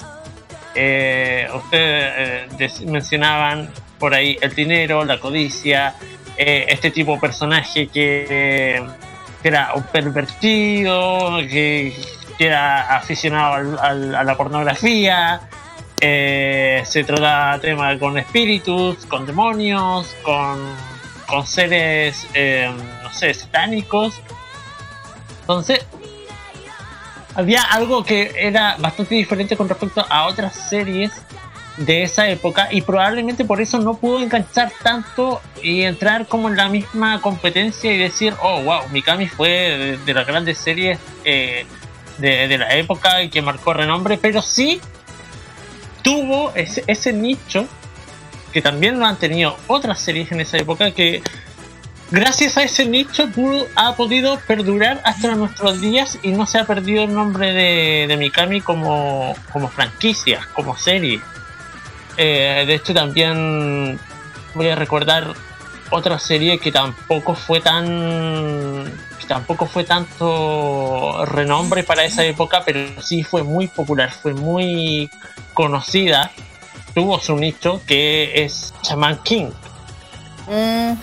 [0.75, 3.69] eh, ustedes eh, mencionaban
[3.99, 5.95] por ahí el dinero la codicia
[6.37, 8.81] eh, este tipo de personaje que,
[9.43, 11.93] era un pervertido que,
[12.39, 15.41] era aficionado al- a la pornografía
[16.03, 20.57] eh, se trata tema con espíritus, con demonios, con,
[21.45, 22.27] seres,
[23.03, 24.19] no sé, satánicos.
[25.41, 25.85] Entonces,
[27.35, 31.11] había algo que era bastante diferente con respecto a otras series
[31.77, 36.57] de esa época y probablemente por eso no pudo enganchar tanto y entrar como en
[36.57, 41.65] la misma competencia y decir, oh, wow, Mikami fue de, las grandes series eh,
[42.17, 44.81] de, de la época y que marcó renombre, pero sí
[46.01, 47.67] tuvo ese, ese nicho
[48.51, 51.23] que también lo han tenido otras series en esa época que
[52.11, 56.65] gracias a ese nicho pudo- ha podido perdurar hasta nuestros días y no se ha
[56.65, 61.21] perdido el nombre de, de Mikami como, como franquicia, como serie.
[62.17, 63.97] Eh, de hecho también
[64.53, 65.33] voy a recordar
[65.89, 68.85] otra serie que tampoco fue tan
[69.19, 75.09] que tampoco fue tanto renombre para esa época pero sí fue muy popular fue muy
[75.53, 76.31] conocida.
[76.93, 79.49] Tuvo su nicho que es Shaman King.
[80.47, 80.93] Mm,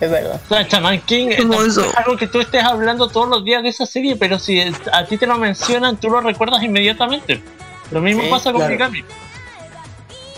[0.00, 0.40] es verdad.
[0.44, 3.70] o sea, Shaman King eh, es algo que tú estés hablando todos los días de
[3.70, 7.42] esa serie pero si a ti te lo mencionan tú lo recuerdas inmediatamente
[7.90, 8.72] lo mismo Sí, pasa con claro.
[8.72, 9.04] Mikami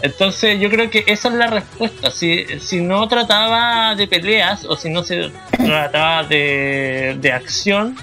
[0.02, 2.10] entonces yo creo que esa es la respuesta.
[2.10, 7.96] Si, si no trataba de peleas o si no se trataba de, de acción,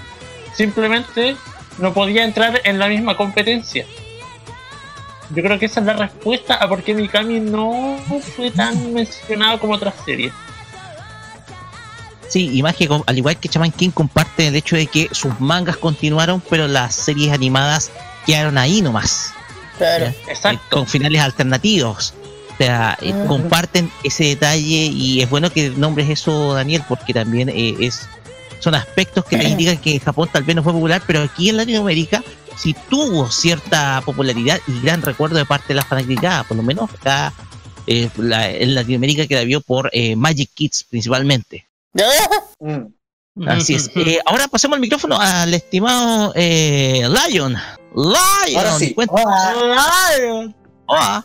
[0.52, 1.36] simplemente
[1.78, 3.86] no podía entrar en la misma competencia.
[5.30, 7.98] Yo creo que esa es la respuesta a por qué Mikami no
[8.36, 10.32] fue tan mencionado como otras series.
[12.28, 15.38] Sí, y más que al igual que Chaman King comparte el hecho de que sus
[15.40, 17.90] mangas continuaron, pero las series animadas
[18.26, 19.32] quedaron ahí nomás.
[19.78, 20.06] Claro.
[20.06, 20.14] Eh,
[20.70, 22.14] Con finales alternativos.
[22.52, 27.48] O sea, eh, comparten ese detalle y es bueno que nombres eso, Daniel, porque también
[27.50, 28.08] eh, es
[28.58, 31.50] son aspectos que te indican que en Japón tal vez no fue popular, pero aquí
[31.50, 32.24] en Latinoamérica
[32.56, 36.90] sí tuvo cierta popularidad y gran recuerdo de parte de la fanaticada, por lo menos
[36.90, 37.32] acá
[37.86, 41.66] eh, la- en Latinoamérica que la vio por Magic Kids principalmente.
[42.60, 43.48] Mm.
[43.48, 43.90] Así es.
[43.96, 47.54] Eh, ahora pasemos el micrófono al estimado eh, Lion.
[47.94, 48.56] Lion.
[48.56, 48.94] Ahora sí.
[48.94, 49.22] cuenta-
[50.18, 50.54] Lion.
[50.86, 51.24] Hola,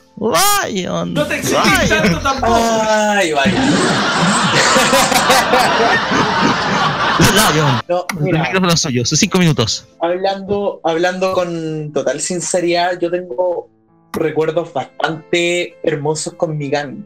[0.70, 1.14] Lion.
[1.14, 2.04] No te exigís Lion.
[2.04, 2.54] tanto tampoco.
[2.56, 3.54] Ay, vaya.
[7.54, 7.82] Lion.
[7.88, 9.86] No, El mira, micrófono es suyo, sus cinco minutos.
[10.02, 13.70] hablando, hablando con total sinceridad, yo tengo
[14.14, 17.04] recuerdos bastante hermosos con Mikami.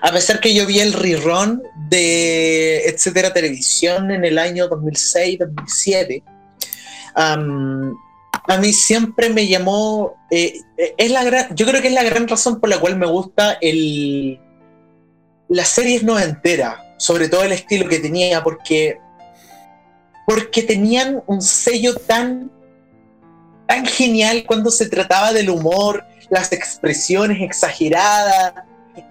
[0.00, 6.22] A pesar que yo vi el rerun de etcétera televisión en el año 2006-2007,
[7.14, 7.96] am,
[8.46, 10.16] a mí siempre me llamó.
[10.30, 12.96] eh, eh, es la gran, yo creo que es la gran razón por la cual
[12.96, 14.40] me gusta el,
[15.48, 18.98] las series noventeras, sobre todo el estilo que tenía, porque
[20.28, 22.50] porque tenían un sello tan,
[23.66, 28.52] tan genial cuando se trataba del humor, las expresiones exageradas,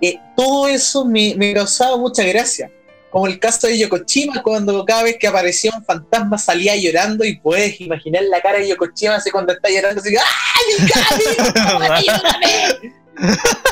[0.01, 2.71] eh, todo eso me, me causaba mucha gracia.
[3.09, 7.37] Como el caso de Yokochima, cuando cada vez que aparecía un fantasma salía llorando y
[7.37, 10.23] puedes imaginar la cara de Yokochima así cuando está llorando, así, ¡ay!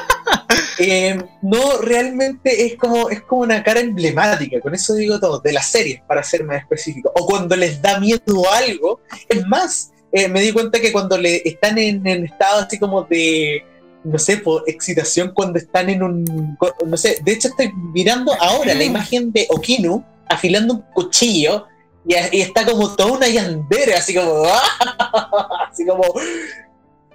[0.78, 5.54] Eh, no, realmente es como, es como una cara emblemática, con eso digo todo, de
[5.54, 7.12] las series, para ser más específico.
[7.16, 9.00] O cuando les da miedo algo,
[9.30, 13.04] es más, eh, me di cuenta que cuando le están en, en estado así como
[13.04, 13.64] de,
[14.06, 18.74] no sé, por excitación, cuando están en un, no sé, de hecho estoy mirando ahora
[18.74, 21.66] la imagen de Okinu afilando un cuchillo
[22.08, 24.44] y, y está como toda una yandera, así como,
[25.72, 26.04] así como,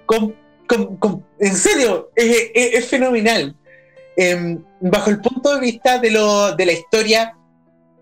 [0.07, 0.35] con
[0.67, 3.57] con- con- en serio, es, es- es fenomenal.
[4.17, 7.37] Em, bajo el punto de vista de, lo, de la historia,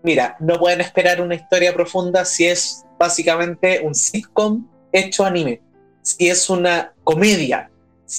[0.03, 5.61] mira, no pueden esperar una historia profunda si es básicamente un sitcom hecho anime,
[6.03, 7.71] si es una comedia,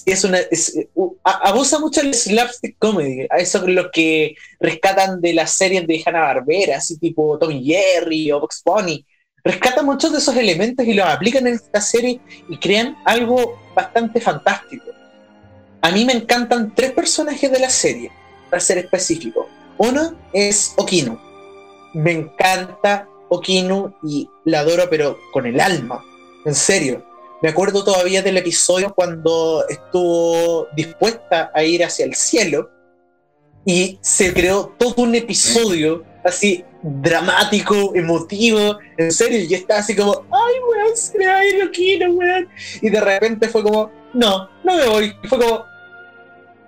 [0.07, 0.39] es una...
[0.39, 0.79] es-
[1.25, 5.87] a- abusa mucho el slapstick comedy, a eso es lo que rescatan de las series
[5.87, 9.05] de Hanna-Barbera, así tipo Tommy Jerry o Box Bunny.
[9.43, 14.21] Rescatan muchos de esos elementos y los aplican en esta serie y crean algo bastante
[14.21, 14.85] fantástico.
[15.83, 18.11] A mí me encantan tres personajes de la serie,
[18.51, 19.49] para ser específico.
[19.79, 21.19] Uno es Okinu.
[21.95, 26.05] Me encanta Okinu y la adoro, pero con el alma.
[26.45, 27.03] En serio.
[27.43, 32.71] Me acuerdo todavía del episodio cuando estuvo dispuesta a ir hacia el cielo
[33.65, 39.95] y se creó todo un episodio así dramático, emotivo, en serio, y yo estaba así
[39.95, 42.49] como, ay, weón, se me va a ir Okinu, weón.
[42.81, 45.17] Y de repente fue como, no, no me voy.
[45.23, 45.65] Y fue como,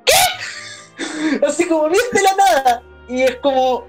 [0.05, 1.43] ¿qué?
[1.47, 2.83] Así como, viste la nada.
[3.09, 3.87] Y es como,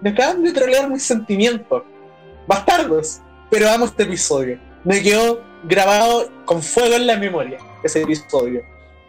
[0.00, 1.82] me acaban de trolear mis sentimientos.
[2.46, 3.20] Bastardos.
[3.50, 4.58] Pero amo este episodio.
[4.84, 8.62] Me quedó grabado con fuego en la memoria ese episodio.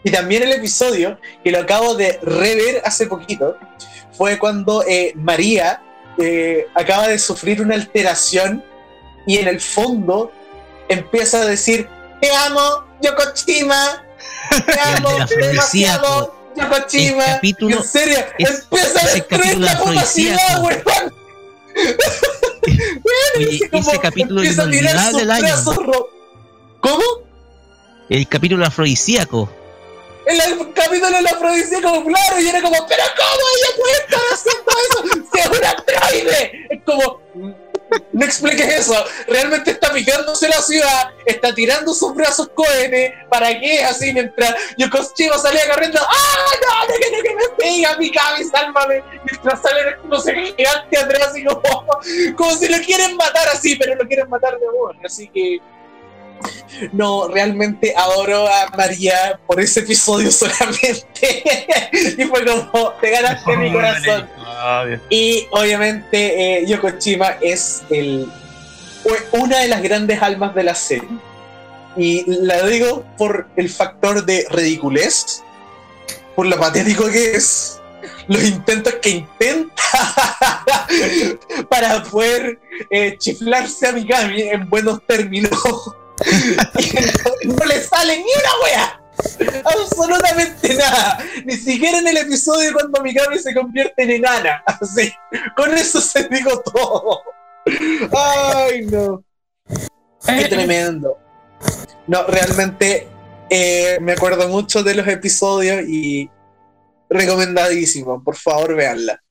[0.04, 3.58] Y también el episodio que lo acabo de rever hace poquito
[4.14, 5.82] fue cuando eh, María
[6.18, 8.64] eh, acaba de sufrir una alteración
[9.28, 10.32] y en el fondo
[10.88, 11.88] empieza a decir
[12.22, 14.04] te amo Yokochima
[14.66, 20.64] te amo demasiado Yokochima El capítulo- en serio es- empieza a destruir la puta ciudad
[20.64, 21.14] weón
[23.38, 25.56] Oye, ese capítulo empieza a tirar inolvidable del año.
[25.86, 26.10] ro-
[26.82, 27.04] ¿cómo?
[28.10, 29.50] El capítulo afrodisíaco.
[30.26, 35.28] el capítulo del afrodisíaco, claro, y era como, pero ¿cómo ella puede estar haciendo eso?
[35.32, 36.68] Si es un androide.
[36.70, 37.22] Es como,
[38.14, 38.94] no expliques eso.
[39.28, 43.14] Realmente está picándose la ciudad, está tirando sus brazos cohenes.
[43.30, 43.84] ¿Para qué?
[43.84, 46.00] Así mientras Yokoshima salía corriendo.
[46.00, 46.88] ¡Ah, no!
[46.88, 49.04] ¡No quiero que me pega, Mikami, sálvame!
[49.26, 51.88] Mientras sale no sé gigante atrás, y como,
[52.36, 54.96] como si lo quieren matar así, pero lo quieren matar de amor.
[55.04, 55.60] Así que.
[56.94, 61.44] No, realmente adoro a María por ese episodio solamente.
[62.18, 64.28] y fue como, te ganaste mi corazón.
[65.10, 68.28] Y obviamente eh, Yokoshima es el,
[69.32, 71.10] una de las grandes almas de la serie.
[71.98, 75.44] Y la digo por el factor de ridiculez,
[76.36, 77.80] por lo patético que es,
[78.28, 79.74] los intentos que intenta
[81.70, 82.60] para poder
[82.90, 85.52] eh, chiflarse a Mikami en buenos términos.
[87.46, 89.02] no, le sale ni una wea.
[89.66, 91.20] Absolutamente nada.
[91.46, 94.64] Ni siquiera en el episodio cuando Mikami se convierte en enana.
[94.66, 95.12] Así.
[95.56, 97.22] Con eso se digo todo.
[98.16, 99.24] Ay, no.
[100.26, 101.18] Qué tremendo.
[102.08, 103.08] No, realmente
[103.50, 106.30] eh, me acuerdo mucho de los episodios y
[107.10, 108.24] recomendadísimo.
[108.24, 109.22] Por favor, véanla.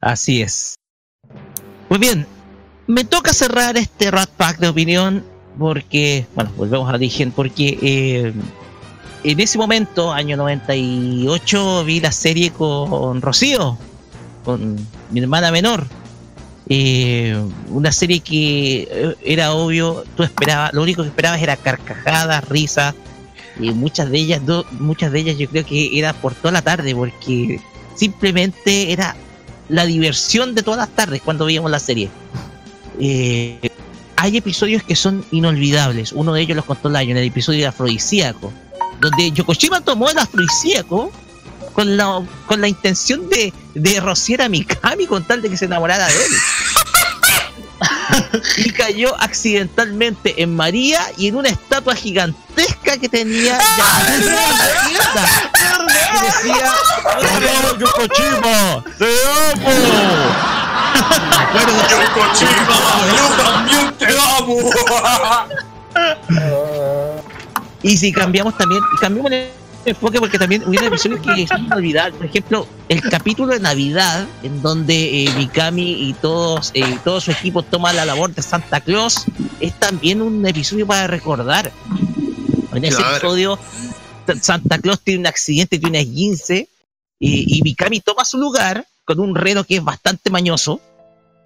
[0.00, 0.76] Así es.
[1.88, 2.26] Muy bien,
[2.86, 5.24] me toca cerrar este Rat Pack de opinión
[5.58, 8.32] porque, bueno, volvemos a origen, porque eh,
[9.24, 13.76] en ese momento, año 98, vi la serie con Rocío,
[14.44, 14.76] con
[15.10, 15.86] mi hermana menor.
[16.70, 17.36] Eh,
[17.70, 22.94] una serie que eh, era obvio, tú esperabas, lo único que esperabas era carcajadas, risas,
[23.58, 24.40] y muchas de ellas,
[24.78, 27.60] muchas de ellas yo creo que era por toda la tarde, porque
[27.96, 29.16] simplemente era
[29.68, 32.10] la diversión de todas las tardes cuando veíamos la serie.
[34.20, 36.10] Hay episodios que son inolvidables.
[36.12, 38.52] Uno de ellos los contó Lion, el episodio de afrodisíaco,
[39.00, 41.12] donde Yokoshima tomó el afrodisíaco
[41.72, 45.66] con la, con la intención de, de rociar a Mikami con tal de que se
[45.66, 46.32] enamorara de él.
[48.56, 54.88] y cayó accidentalmente en María y en una estatua gigantesca que tenía ya en la
[54.88, 55.28] tienda.
[56.10, 56.72] Que decía,
[57.20, 59.04] "Te amo, Yokoshima, te
[59.52, 60.48] amo.
[63.14, 64.56] yo también amo.
[67.82, 69.48] Y si cambiamos también, cambiamos el
[69.84, 72.16] enfoque porque también hubiera episodios que son inolvidables.
[72.16, 77.30] Por ejemplo, el capítulo de Navidad, en donde eh, Mikami y todos, eh, todo su
[77.30, 79.24] equipo toman la labor de Santa Claus,
[79.60, 81.72] es también un episodio para recordar.
[82.74, 83.16] En ese Claro.
[83.16, 83.58] episodio,
[84.26, 86.68] Sa- Santa Claus tiene un accidente, tiene una esguince,
[87.20, 90.80] y, y Mikami toma su lugar con un reno que es bastante mañoso.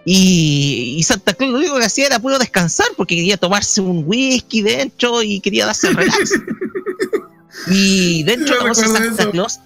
[0.05, 4.03] Y, y Santa Claus lo único que hacía era puro descansar porque quería tomarse un
[4.07, 6.33] whisky dentro y quería darse el relax.
[7.69, 9.61] y dentro de la voz de Santa Claus,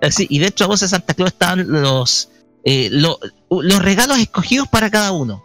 [0.00, 2.28] eh, sí, y dentro de la voz de Santa Claus estaban los,
[2.64, 3.18] eh, lo-
[3.50, 5.42] los regalos escogidos para cada uno.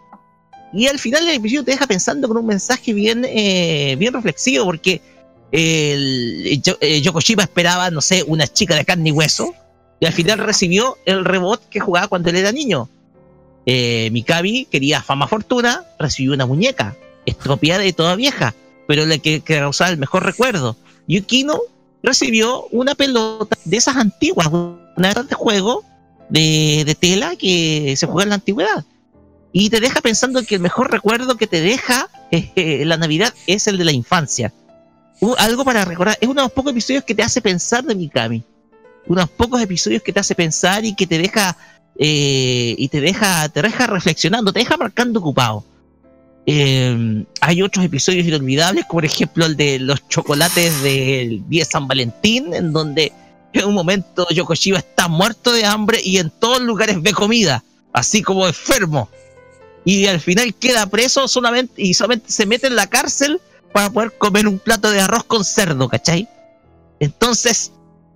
[0.72, 4.64] Y al final el episodio te deja pensando con un mensaje bien, eh, bien reflexivo,
[4.64, 5.00] porque
[5.52, 9.54] el, eh, Yokoshima esperaba, no sé, una chica de carne y hueso,
[10.00, 12.88] y al final recibió el rebot que jugaba cuando él era niño.
[13.66, 16.96] Eh, Mikami quería fama fortuna, recibió una muñeca,
[17.26, 18.54] estropeada y toda vieja,
[18.88, 20.76] pero la que, causaba el mejor recuerdo.
[21.06, 21.60] Yukino
[22.02, 25.84] recibió una pelota de esas antiguas, una de juego
[26.28, 28.84] de, de tela que se juega en la antigüedad.
[29.52, 33.66] Y te deja pensando que el mejor recuerdo que te deja eh, la Navidad es
[33.66, 34.52] el de la infancia.
[35.20, 36.16] U- algo para recordar.
[36.20, 38.42] Es uno de los pocos episodios que te hace pensar de Mikami.
[39.06, 41.56] Unos pocos episodios que te hace pensar y que te deja
[42.04, 45.64] eh, y te deja, te deja reflexionando, te deja marcando ocupado.
[46.46, 51.86] Eh, hay otros episodios inolvidables, como por ejemplo el de los chocolates del día San
[51.86, 53.12] Valentín, en donde
[53.52, 58.20] en un momento Yokoshima está muerto de hambre y en todos lugares ve comida, así
[58.20, 59.08] como enfermo.
[59.84, 63.40] Y al final queda preso solamente y solamente se mete en la cárcel
[63.72, 66.28] para poder comer un plato de arroz con cerdo, ¿cachai?
[66.98, 67.70] Entonces,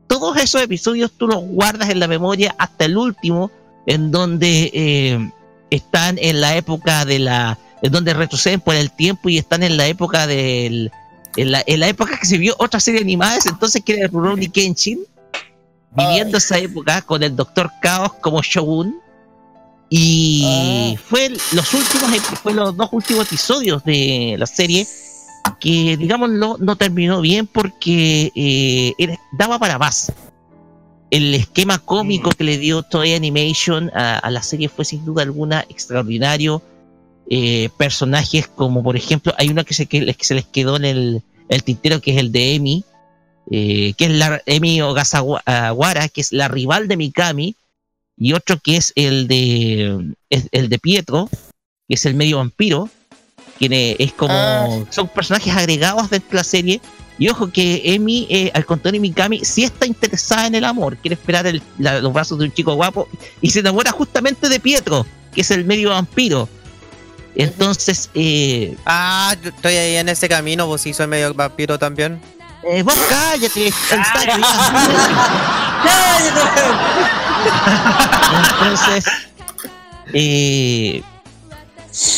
[0.09, 3.53] todos esos episodios tú los guardas en la memoria hasta el último,
[3.87, 5.31] en donde eh,
[5.71, 7.59] están en la época de la.
[7.83, 10.91] en donde retroceden por el tiempo y están en la época del.
[11.37, 14.11] En la, en la época que se vio otra serie animada, entonces que era el
[14.11, 15.01] Rurouni Kenshin,
[15.95, 18.97] viviendo esa época con el Doctor Chaos como Shogun.
[19.89, 22.11] Y fue el- los últimos,
[22.43, 24.87] fue los dos últimos episodios de la serie
[25.61, 30.11] que, digámoslo, no terminó bien porque eh, era- daba para más.
[31.11, 35.23] El esquema cómico que le dio Toei Animation a, a la serie fue sin duda
[35.23, 36.63] alguna extraordinario.
[37.29, 40.85] Eh, personajes como, por ejemplo, hay uno que se, que, que se les quedó en
[40.85, 42.85] el, el tintero que es el de Emi,
[43.51, 47.57] eh, que es la Emi Ogasawara, que es la rival de Mikami,
[48.17, 51.29] y otro que es el de es el de Pietro,
[51.89, 52.89] que es el medio vampiro,
[53.59, 54.85] que es como Ah.
[54.91, 56.81] son personajes agregados de la serie.
[57.19, 60.97] Y ojo que Emi, eh, al contrario de Mikami, sí está interesada en el amor,
[60.99, 63.09] quiere esperar el- la- los brazos de un chico guapo.
[63.41, 66.47] Y se enamora justamente de Pietro, que es el medio vampiro.
[67.35, 72.21] Entonces, eh, Ah, yo estoy ahí en ese camino, vos sí soy medio vampiro también.
[72.69, 73.97] eh, vos cállate, está
[78.61, 79.05] Entonces,
[80.13, 81.03] eh,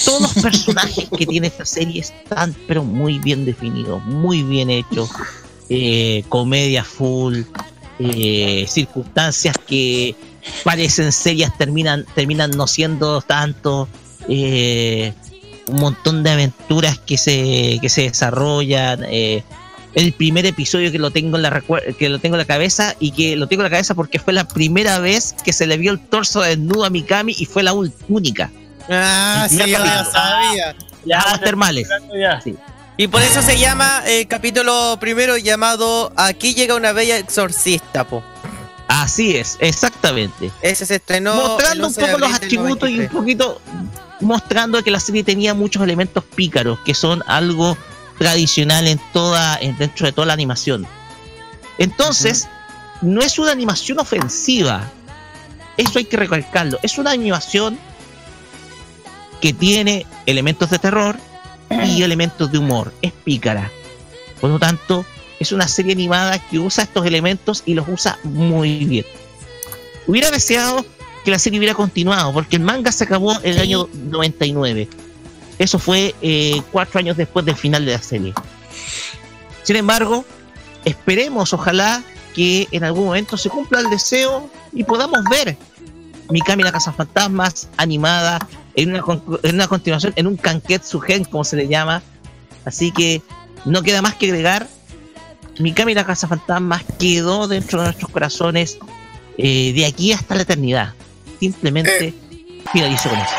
[0.04, 5.10] todos los personajes que tiene esta serie están, pero muy bien definidos, muy bien hechos.
[5.68, 7.42] Eh, comedia full,
[7.98, 10.16] eh, circunstancias que
[10.64, 13.88] parecen serias terminan, terminan no siendo tanto.
[14.28, 15.12] eh,
[15.66, 19.04] un montón de aventuras que se, que se desarrollan.
[19.04, 21.62] el primer episodio que lo tengo en la
[21.98, 24.32] que lo tengo en la cabeza y que lo tengo en la cabeza porque fue
[24.32, 27.74] la primera vez que se le vio el torso desnudo a Mikami y fue la
[27.74, 28.50] única.
[28.88, 30.74] Ah, sí, ya sabía.
[31.04, 31.88] Ya, Aguas termales.
[32.18, 32.40] ya.
[32.40, 32.54] Sí.
[32.96, 38.22] Y por eso se llama el capítulo primero llamado Aquí llega una bella exorcista, po.
[38.88, 40.50] Así es, exactamente.
[40.62, 41.34] Ese se estrenó.
[41.34, 43.10] mostrando un 11 de poco los atributos y un 93.
[43.12, 43.60] poquito
[44.20, 47.76] mostrando que la serie tenía muchos elementos pícaros que son algo
[48.18, 50.86] tradicional en toda en- dentro de toda la animación.
[51.78, 52.48] Entonces,
[53.02, 54.82] no es una animación ofensiva.
[55.76, 56.78] Eso hay que recalcarlo.
[56.82, 57.78] Es una animación
[59.40, 61.16] que tiene elementos de terror
[61.70, 62.92] y elementos de humor.
[63.02, 63.70] Es pícara.
[64.40, 65.04] Por lo tanto,
[65.40, 69.06] es una serie animada que usa estos elementos y los usa muy bien.
[70.06, 70.84] Hubiera deseado
[71.24, 74.88] que la serie hubiera continuado, porque el manga se acabó en el año 99.
[75.58, 78.32] Eso fue eh, cuatro años después del final de la serie.
[79.62, 80.24] Sin embargo,
[80.84, 82.02] esperemos, ojalá,
[82.34, 85.56] que en algún momento se cumpla el deseo y podamos ver
[86.30, 88.38] Mikami la Casa Fantasmas animada
[88.78, 89.02] en una,
[89.42, 92.00] en una continuación, en un Kanketsu Gen, como se le llama.
[92.64, 93.22] Así que
[93.64, 94.68] no queda más que agregar.
[95.58, 98.78] Mikami la Casa Fantasmas quedó dentro de nuestros corazones
[99.36, 100.94] eh, de aquí hasta la eternidad.
[101.40, 102.14] Simplemente
[102.72, 103.34] finalizo con eso.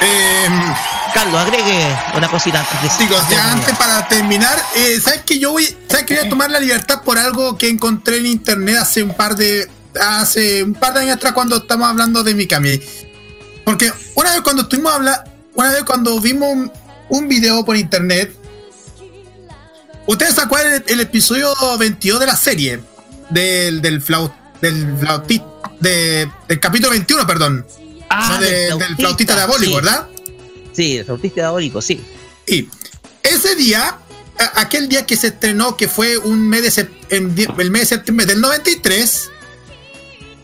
[0.00, 0.74] Em,
[1.12, 5.64] Carlos, agregue una cosita antes de ya antes para terminar, eh, ¿sabes que yo voy,
[5.86, 9.14] ¿sabes que voy a tomar la libertad por algo que encontré en internet hace un
[9.14, 9.70] par de
[10.00, 12.80] hace un par de años atrás cuando estamos hablando de Mikami?
[13.64, 15.22] Porque una vez cuando estuvimos hablando,
[15.54, 16.72] una vez cuando vimos un,
[17.08, 18.34] un video por internet,
[20.06, 22.80] ustedes se acuerdan el, el episodio 22 de la serie
[23.30, 25.46] del del flaut, del flautista
[25.80, 27.66] de, del capítulo 21, perdón.
[28.08, 29.74] Ah, No, de- del del flautista diabólico, sí.
[29.76, 30.06] ¿verdad?
[30.72, 32.00] Sí, el flautista diabólico, sí.
[32.46, 32.68] Y
[33.22, 33.98] ese día,
[34.54, 38.40] aquel día que se estrenó, que fue un mes de el mes de septiembre del
[38.40, 39.30] 93,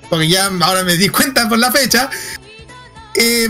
[0.09, 2.09] porque ya ahora me di cuenta por la fecha,
[3.19, 3.49] eh,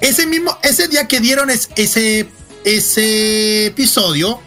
[0.00, 2.28] ese mismo, ese día que dieron es- ese,
[2.64, 4.40] ese episodio,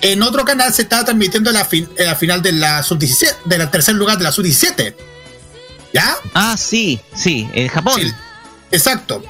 [0.00, 3.70] en otro canal se estaba transmitiendo la, fin- eh, la final de la sub-17, del
[3.70, 4.94] tercer lugar de la sub-17.
[5.92, 6.16] ¿Ya?
[6.34, 8.00] Ah, sí, sí, en Japón.
[8.72, 9.22] Exacto.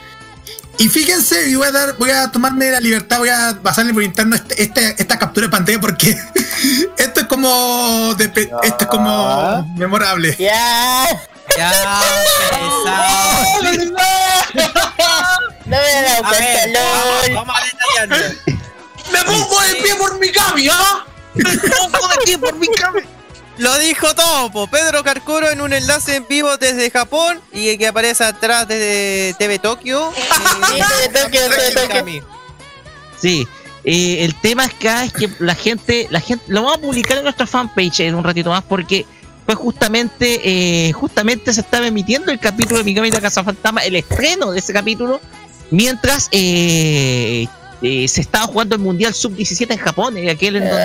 [0.78, 4.02] Y fíjense, y voy a dar, voy a tomarme la libertad, voy a pasarle por
[4.02, 6.16] interno este, este- esta captura de pantalla porque
[6.98, 10.34] esto es como de pe- esto es como memorable.
[11.56, 11.70] Ya.
[11.70, 12.00] Ya,
[15.66, 17.34] No me he dado A ver, cuenta, vamos, lol.
[17.34, 18.16] vamos a detallarlo.
[19.12, 21.04] ¡Me pongo de pie por Mikami, ¿ah?
[23.58, 24.66] Lo dijo todo, po.
[24.66, 29.58] Pedro Carcuro en un enlace en vivo desde Japón y que aparece atrás desde TV
[29.58, 30.12] Tokio.
[30.14, 30.22] Sí,
[31.08, 32.04] TV Tokio, TV Tokio.
[32.04, 32.22] Mikami.
[33.20, 33.46] Sí.
[33.84, 37.24] Eh, el tema acá es que la gente, la gente, lo vamos a publicar en
[37.24, 39.06] nuestra fanpage en un ratito más porque
[39.46, 40.40] fue justamente,
[40.88, 44.50] eh, justamente se estaba emitiendo el capítulo de Mikami y la Casa Fantasma, el estreno
[44.52, 45.20] de ese capítulo,
[45.70, 47.46] mientras eh,
[47.82, 50.84] eh, se estaba jugando el Mundial Sub-17 en Japón, en aquel en donde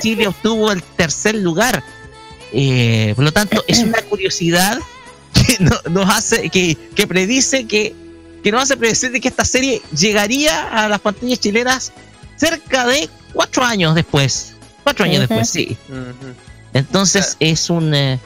[0.00, 1.82] Chile obtuvo el tercer lugar.
[2.52, 4.78] Eh, por lo tanto, es una curiosidad
[5.32, 7.94] que no- nos hace, que, que predice que,
[8.42, 11.92] que nos hace predecir de que esta serie llegaría a las pantallas chilenas
[12.36, 14.54] cerca de cuatro años después.
[14.82, 15.76] Cuatro años después, sí.
[16.74, 18.18] Entonces es un eh,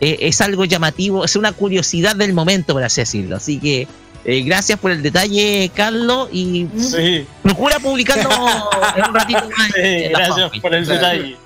[0.00, 3.36] eh, es algo llamativo, es una curiosidad del momento, por así decirlo.
[3.36, 3.86] Así que
[4.24, 8.30] eh, gracias por el detalle, Carlos, y Sí, procura publicarlo
[8.96, 9.66] en un ratito más.
[9.74, 10.60] sí, gracias fanpage.
[10.60, 11.36] por el detalle.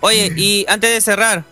[0.00, 1.44] Oye, y antes de cerrar,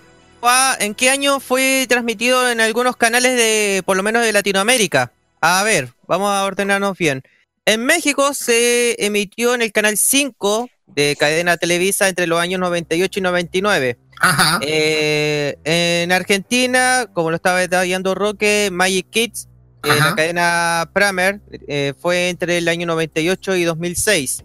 [0.81, 5.13] ¿en qué año fue transmitido en algunos canales de, por lo menos de Latinoamérica?
[5.41, 7.23] A ver, vamos a ordenarnos bien.
[7.71, 13.21] En México se emitió en el canal 5 de cadena Televisa entre los años 98
[13.21, 13.99] y 99.
[14.21, 14.59] Ajá.
[14.61, 19.49] Eh, en Argentina, como lo estaba detallando Roque, Magic Kids,
[19.85, 24.43] eh, la cadena Pramer, eh, fue entre el año 98 y 2006.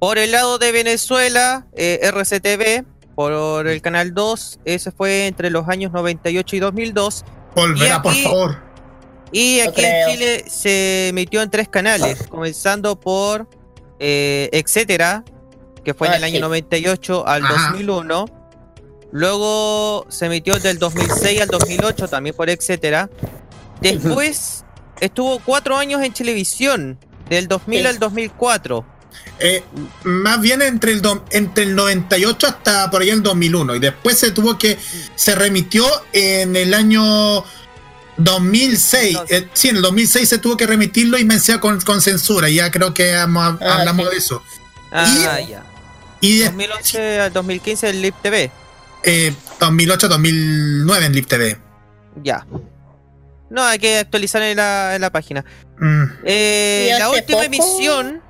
[0.00, 2.84] Por el lado de Venezuela, eh, RCTV,
[3.14, 7.24] por el canal 2, ese fue entre los años 98 y 2002.
[7.54, 8.67] Volverá, Y por favor.
[9.32, 13.48] Y aquí en Chile se emitió en tres canales, comenzando por
[14.00, 15.24] eh, Etcétera,
[15.84, 16.40] que fue en Ah, el año sí.
[16.42, 17.68] 98 al Ajá.
[17.72, 18.24] 2001.
[19.10, 23.08] Luego se emitió del 2006 al 2008 también por Etcétera.
[23.80, 24.64] Después
[25.00, 26.98] estuvo cuatro años en televisión,
[27.28, 27.86] del 2000 Sí.
[27.86, 28.84] al 2004.
[29.40, 29.62] Eh,
[30.04, 33.76] más bien entre el, do- entre el 98 hasta por ahí el 2001.
[33.76, 34.76] Y después se tuvo que.
[35.14, 37.44] Se remitió en el año
[38.18, 39.18] 2006.
[39.30, 42.48] Eh, sí, en el 2006 se tuvo que remitirlo y me decía con, con censura.
[42.48, 44.12] Ya creo que hemos- Ah, hablamos sí.
[44.12, 44.42] de eso.
[44.92, 45.64] Ah, ya.
[46.20, 48.50] Y de 2011 al 2015 el Lip TV.
[49.04, 51.58] eh, 2008-2009 en Lip TV.
[52.22, 52.46] Ya.
[53.50, 55.44] No, hay que actualizar en la, en la página.
[55.78, 56.04] Mm.
[56.24, 57.42] Eh, ¿Y la última poco?
[57.44, 58.22] emisión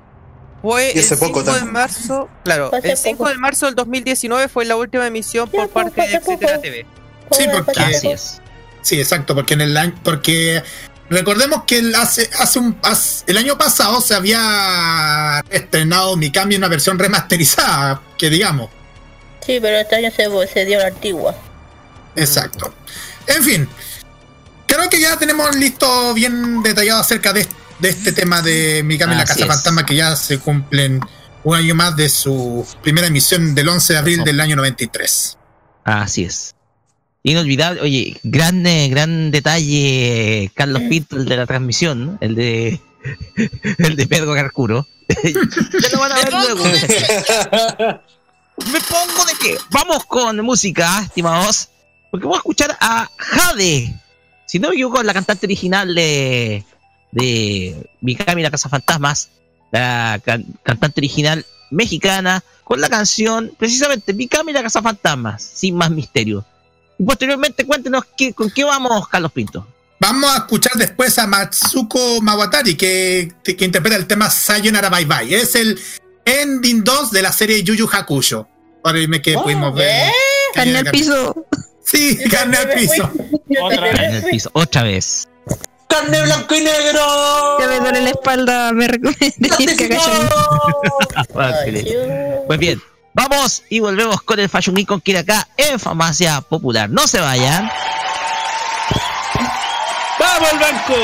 [0.62, 1.72] fue Y el hace 5 poco de también.
[1.72, 2.28] marzo.
[2.44, 3.30] Claro, el 5 poco.
[3.30, 6.60] de marzo del 2019 fue la última emisión por parte de Etcétera.
[6.60, 6.86] TV.
[7.30, 8.40] Sí, porque- Así es.
[8.82, 10.62] Sí, exacto, porque en el año, porque
[11.10, 16.56] recordemos que el hace, hace un hace- el año pasado se había estrenado Mi Cambio
[16.56, 18.70] en una versión remasterizada, que digamos.
[19.44, 21.34] Sí, pero este año se, se dio la antigua.
[22.16, 22.74] Exacto.
[23.26, 23.68] En fin,
[24.66, 27.46] creo que ya tenemos listo bien detallado acerca de,
[27.78, 29.46] de este tema de Mi Cambio en la Casa es.
[29.46, 31.00] Fantasma, que ya se cumplen
[31.44, 34.24] un año más de su primera emisión del 11 de abril Oh.
[34.24, 35.38] del año 93.
[35.84, 36.54] Así es.
[37.22, 42.18] Inolvidable, oye, gran, eh, gran detalle, Carlos Pinto, el de la transmisión, ¿no?
[42.20, 42.80] el de
[43.78, 44.86] el de Pedro Carcuro.
[45.08, 46.64] ya lo van a ver luego.
[48.72, 49.56] Me pongo de qué.
[49.70, 51.68] Vamos con música, estimados.
[52.10, 53.94] Porque vamos a escuchar a Jade.
[54.46, 56.64] Si no me equivoco, la cantante original de,
[57.12, 59.30] de Mikami y la Casa Fantasmas.
[59.70, 62.42] La can- cantante original mexicana.
[62.64, 65.42] Con la canción, precisamente, Mikami y la Casa Fantasmas.
[65.42, 66.44] Sin más misterio.
[66.98, 69.66] Y posteriormente, cuéntenos qué, con qué vamos, Carlos Pinto.
[70.00, 75.34] Vamos a escuchar después a Matsuko Mawatari, que, que interpreta el tema Sayonara Bye Bye.
[75.34, 75.80] Es el
[76.24, 78.48] ending 2 de la serie Yu Yu Hakusho.
[78.82, 80.08] Para irme que pudimos ver.
[80.08, 80.12] ¿eh?
[80.54, 81.46] Carne al piso.
[81.84, 83.10] Sí, carne al piso.
[83.62, 84.24] Otra vez.
[84.30, 85.26] Piso, otra vez.
[85.88, 87.58] ¡Carne blanco y negro!
[87.58, 89.98] Ya me duele la espalda, me recomiendo que.
[91.34, 91.94] Ay, sí.
[92.46, 92.82] Pues bien,
[93.18, 96.88] vamos y volvemos con el Fashion Week con Kira acá en Farmacia Popular.
[96.88, 97.68] No se vayan.
[100.20, 100.94] ¡Vamos al banco!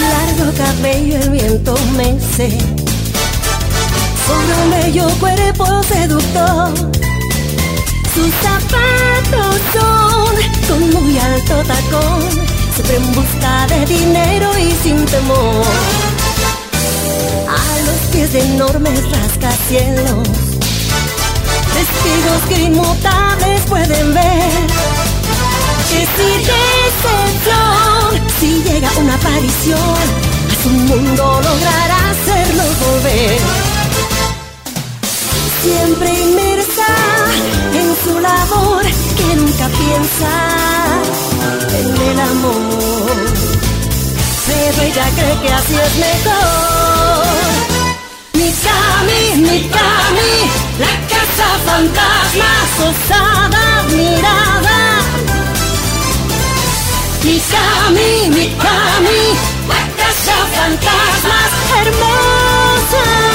[0.00, 2.79] Largo cabello el viento mece
[4.30, 6.74] Un bello cuerpo seductor.
[8.14, 10.34] Sus zapatos son
[10.68, 12.22] con muy alto tacón.
[12.74, 15.66] Siempre en busca de dinero y sin temor.
[17.48, 20.28] A los pies de enormes rascacielos.
[21.74, 24.66] Testigos que inmutables pueden ver.
[25.90, 30.02] Que si decepción, si llega una aparición,
[30.50, 33.69] a su mundo logrará hacerlo volver.
[35.62, 36.86] Siempre inmersa
[37.74, 40.32] en su labor, que nunca piensa
[41.78, 43.16] en el amor.
[44.46, 47.26] Pero ella cree que así es mejor.
[48.32, 50.32] Mikami, Mikami,
[50.78, 52.52] la casa fantasma,
[52.88, 54.80] osada mirada.
[57.22, 59.22] Mikami, Mikami,
[59.68, 61.50] la casa fantasmas,
[61.82, 63.29] hermosa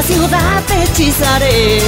[0.00, 1.80] la ciudad te hechizaré.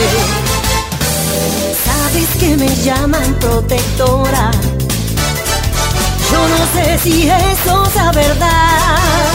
[1.86, 4.50] Sabes que me llaman protectora.
[6.30, 9.28] Yo no sé si eso es la verdad.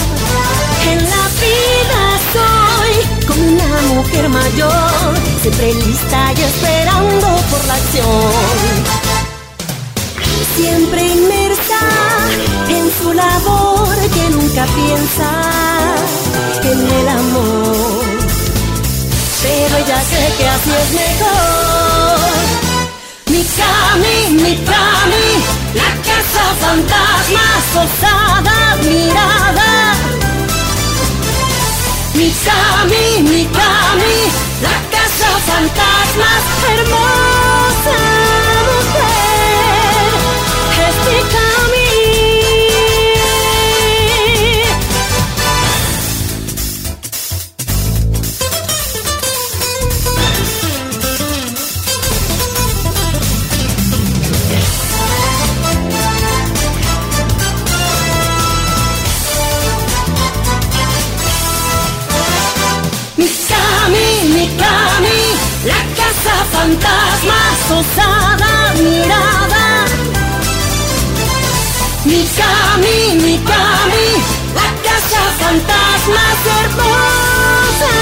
[0.92, 2.02] En la vida
[2.36, 8.74] soy como una mayor, siempre lista y esperando por la acción.
[10.56, 11.82] Siempre inmersa
[12.70, 15.30] en su labor que nunca piensa
[16.64, 18.07] en el amor.
[19.42, 22.20] Pero ella cree que así es mejor.
[23.28, 25.28] Mi Cami, mi Cami,
[25.74, 27.46] la casa fantasma,
[27.84, 29.94] osada mirada.
[32.14, 34.18] Mi Cami, mi Cami,
[34.62, 36.30] la casa fantasma,
[36.72, 37.37] hermosa
[66.68, 67.40] casa fantasma,
[67.80, 69.86] osada mirada.
[72.06, 74.08] Mikami, Mikami,
[74.54, 76.26] la casa fantasma,
[76.60, 77.94] hermosa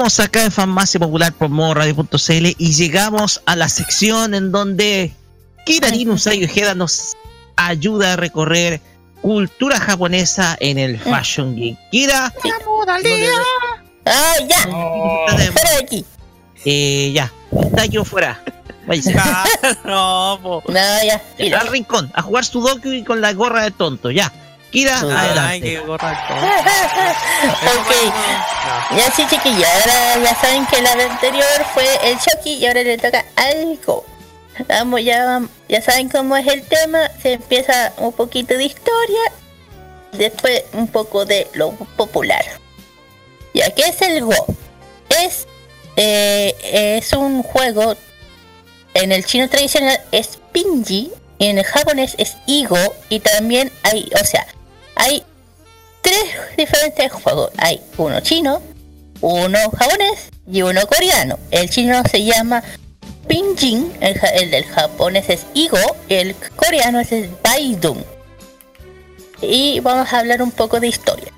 [0.00, 5.12] Continuamos acá en Farmacia Popular por modo radio.cl y llegamos a la sección en donde
[5.66, 7.18] Kira Dinusai Ojeda nos
[7.56, 8.80] ayuda a recorrer
[9.20, 11.76] cultura japonesa en el Fashion Geek.
[11.90, 12.32] Kira,
[14.06, 14.62] ¡Ah, ya!
[14.62, 16.06] ¡Fuera de aquí!
[16.64, 18.42] eh, ya, está yo fuera.
[18.86, 19.14] Váyase.
[19.84, 20.62] no, po.
[20.66, 20.74] No,
[21.04, 21.22] ya.
[21.38, 24.32] Ya, al rincón, a jugar Sudoku y con la gorra de tonto, ya.
[24.70, 25.60] Kira, Ay, adelante.
[25.60, 26.34] qué correcto.
[27.80, 28.96] ok.
[28.96, 29.66] Ya sí, chiquillos.
[29.66, 34.04] Ahora ya saben que la anterior fue el Chucky y ahora le toca algo.
[34.68, 37.10] Vamos, ya, ya saben cómo es el tema.
[37.20, 39.20] Se empieza un poquito de historia.
[40.12, 42.44] Después un poco de lo popular.
[43.54, 44.46] Ya, ¿qué es el Go?
[45.20, 45.46] Es,
[45.96, 47.96] eh, es un juego.
[48.94, 51.10] En el chino tradicional es Pinji.
[51.38, 52.78] Y en el japonés es Igo.
[53.08, 54.46] Y también hay, o sea,
[55.00, 55.24] hay
[56.02, 56.24] tres
[56.58, 57.50] diferentes juegos.
[57.56, 58.60] Hay uno chino,
[59.22, 61.38] uno japonés y uno coreano.
[61.50, 62.62] El chino se llama
[63.26, 65.78] Pinjin, el, el del japonés es Igo,
[66.10, 67.10] el coreano es
[67.42, 68.04] Baidun.
[69.40, 71.32] Y vamos a hablar un poco de historia.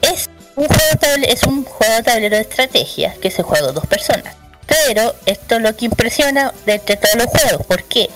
[0.00, 3.86] Es un juego de es un juego de tablero de estrategia que se juega dos
[3.86, 4.34] personas.
[4.66, 7.66] Pero esto es lo que impresiona de todos los juegos.
[7.66, 8.08] ¿Por qué?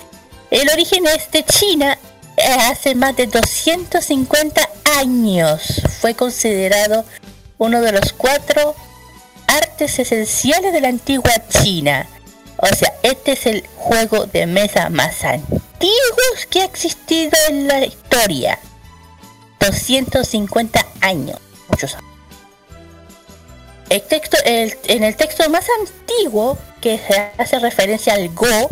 [0.51, 1.99] El origen es de China
[2.43, 4.68] hace más de 250
[4.99, 5.82] años.
[6.01, 7.05] Fue considerado
[7.59, 8.74] uno de los cuatro
[9.47, 12.07] artes esenciales de la antigua China.
[12.59, 15.93] O sea, este es el juego de mesa más antiguo
[16.51, 18.59] que ha existido en la historia.
[19.61, 21.39] 250 años.
[21.68, 22.07] Muchos años.
[23.89, 28.68] El texto, en el texto más antiguo que se hace referencia al Go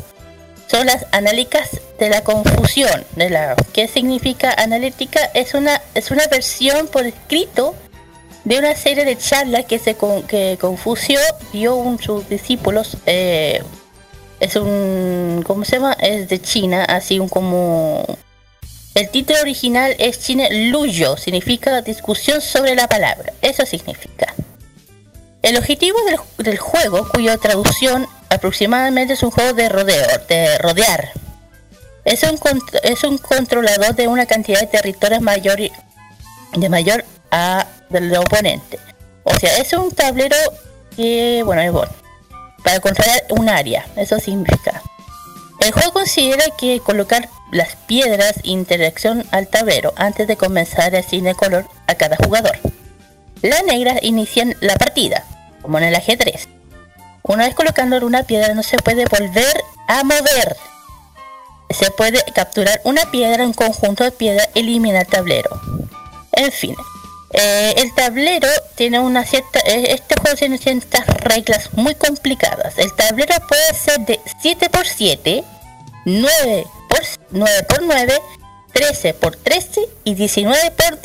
[0.67, 3.05] son las analíticas de la confusión.
[3.17, 5.21] De la, ¿Qué significa analítica?
[5.35, 7.75] Es una, es una versión por escrito
[8.45, 9.97] de una serie de charlas que se
[10.29, 11.19] que Confucio
[11.53, 12.97] dio a sus discípulos.
[13.07, 13.63] eh,
[14.41, 15.43] es un.
[15.47, 15.95] ¿Cómo se llama?
[15.95, 18.05] Es de China, así un como.
[18.95, 23.33] El título original es China Luyo, significa discusión sobre la palabra.
[23.43, 24.35] Eso significa.
[25.43, 31.13] El objetivo del, del juego, cuya traducción aproximadamente es un juego de rodeo, de rodear.
[32.05, 32.39] Es un,
[32.83, 38.79] es un controlador de una cantidad de territorios mayor, de mayor a del oponente.
[39.23, 40.37] O sea, es un tablero
[40.97, 41.93] que, bueno, es bueno,
[42.63, 44.83] para controlar un área, eso significa.
[45.61, 51.35] El juego considera que colocar las piedras interacción al tablero antes de comenzar el cine
[51.35, 52.59] color a cada jugador.
[53.43, 55.25] Las negras inician la partida,
[55.63, 56.49] como en el ajedrez.
[57.27, 60.59] Una vez colocando una piedra no se puede volver a mover.
[61.71, 65.49] Se puede capturar una piedra, un conjunto de piedras, elimina el tablero.
[66.33, 66.77] En fin,
[67.33, 69.59] eh, el tablero tiene una cierta.
[69.61, 72.77] eh, este juego tiene ciertas reglas muy complicadas.
[72.77, 75.43] El tablero puede ser de 7x7,
[76.05, 78.21] 9 por 9 por 9,
[78.75, 81.01] 13 por 13 y 19 por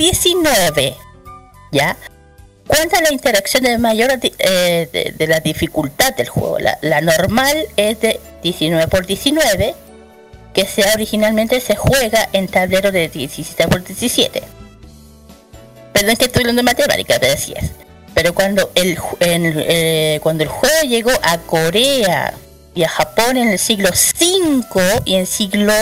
[2.69, 2.77] 19.
[2.77, 2.79] ¿Ya?
[2.79, 6.57] Cuenta la interacción de mayor eh, de, la dificultad del juego.
[6.59, 9.75] La, normal es de 19 por 19,
[10.53, 14.43] que sea originalmente se juega en tablero de 17 por 17.
[15.93, 17.71] Perdón que estoy hablando de matemáticas, así es.
[18.13, 22.33] Pero cuando el, en eh, cuando el juego llegó a Corea
[22.75, 25.73] y a Japón en el siglo V y en siglo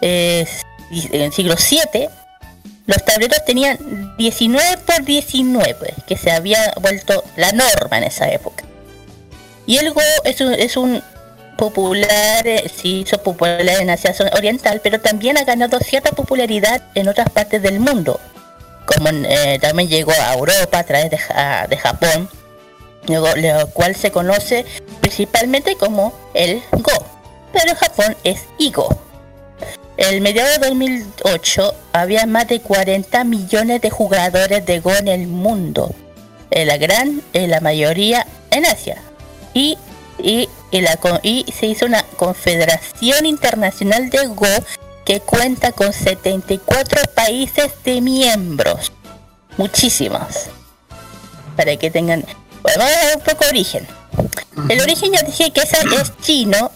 [0.00, 0.46] eh,
[0.90, 2.08] en siglo 7
[2.86, 3.78] los tableros tenían
[4.20, 8.64] 19 por 19 que se había vuelto la norma en esa época.
[9.64, 11.02] Y el Go es un,
[11.56, 17.08] popular eh, se hizo popular en Asia Oriental pero también ha ganado cierta popularidad en
[17.08, 18.20] otras partes del mundo
[18.86, 22.28] como eh, también llegó a Europa a través de Japón
[23.06, 24.64] luego, lo cual se conoce
[25.00, 27.06] principalmente como el Go
[27.52, 28.98] pero en Japón es Igo
[30.00, 35.26] el mediado de 2008 había más de 40 millones de jugadores de Go en el
[35.26, 35.94] mundo,
[36.50, 39.02] en la gran, en la mayoría en Asia.
[39.54, 39.76] Y,
[40.18, 44.46] y, y la, co- y se hizo una confederación internacional de Go
[45.04, 48.92] que cuenta con 74 países de miembros.
[49.56, 50.46] Muchísimos.
[51.56, 52.24] Para que tengan...
[52.62, 53.86] Bueno, vamos a ver un poco origen.
[54.68, 55.70] El origen ya dije que es
[56.22, 56.70] chino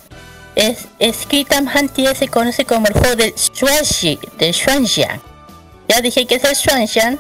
[0.55, 5.21] es escrita antigua se conoce como el juego del Xuanxi, de Xuanxiang.
[5.89, 7.19] Ya dije que es el Xuanxiang,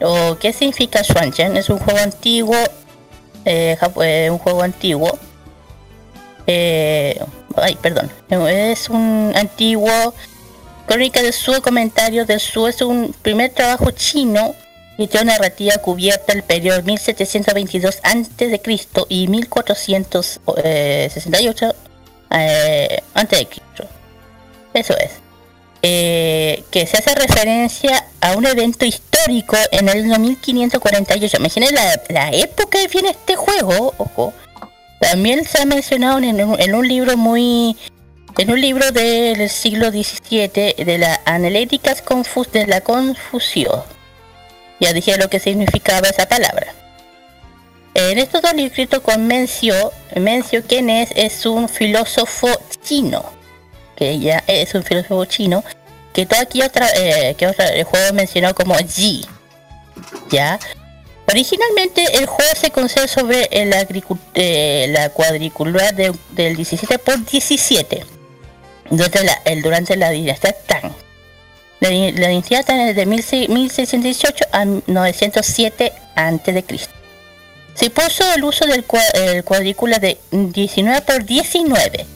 [0.00, 2.56] o qué significa Xuanxiang, es un juego antiguo,
[3.44, 5.18] eh, eh, un juego antiguo.
[6.46, 7.20] Eh,
[7.56, 8.10] ay, perdón,
[8.48, 10.14] es un antiguo
[10.86, 14.56] Crónica del Sur, comentario del Sur, es un primer trabajo chino
[15.04, 18.60] escritura narrativa cubierta el periodo 1722 a.C.
[19.08, 21.74] y 1468
[22.30, 23.48] eh, a.C.
[24.74, 25.10] Eso es.
[25.82, 31.38] Eh, que se hace referencia a un evento histórico en el año 1548.
[31.38, 34.34] Imaginen la, la época que viene este juego, ojo.
[35.00, 37.76] También se ha mencionado en un, en un libro muy
[38.38, 43.82] en un libro del siglo XVII de la Analéticas Confus de la Confusión.
[44.80, 46.74] Ya dije lo que significaba esa palabra.
[47.94, 52.48] En estos dos libros escritos con Mencio, Mencio quien es, es un filósofo
[52.84, 53.24] chino,
[53.96, 55.64] que ya es un filósofo chino,
[56.12, 59.26] que todo aquí otra, eh, que otra, el juego mencionó como Ji.
[60.30, 60.58] Ya.
[61.28, 63.72] Originalmente el juego se concede sobre el
[64.34, 68.04] eh, la cuadricular de- del 17 por 17
[68.90, 70.92] durante la, el, durante la dinastía Tang.
[71.80, 76.64] La dinastía Tang es de 16- 1618 a 907 a.C.
[77.74, 82.06] Se puso el uso del cua- el cuadrícula de 19 por 19.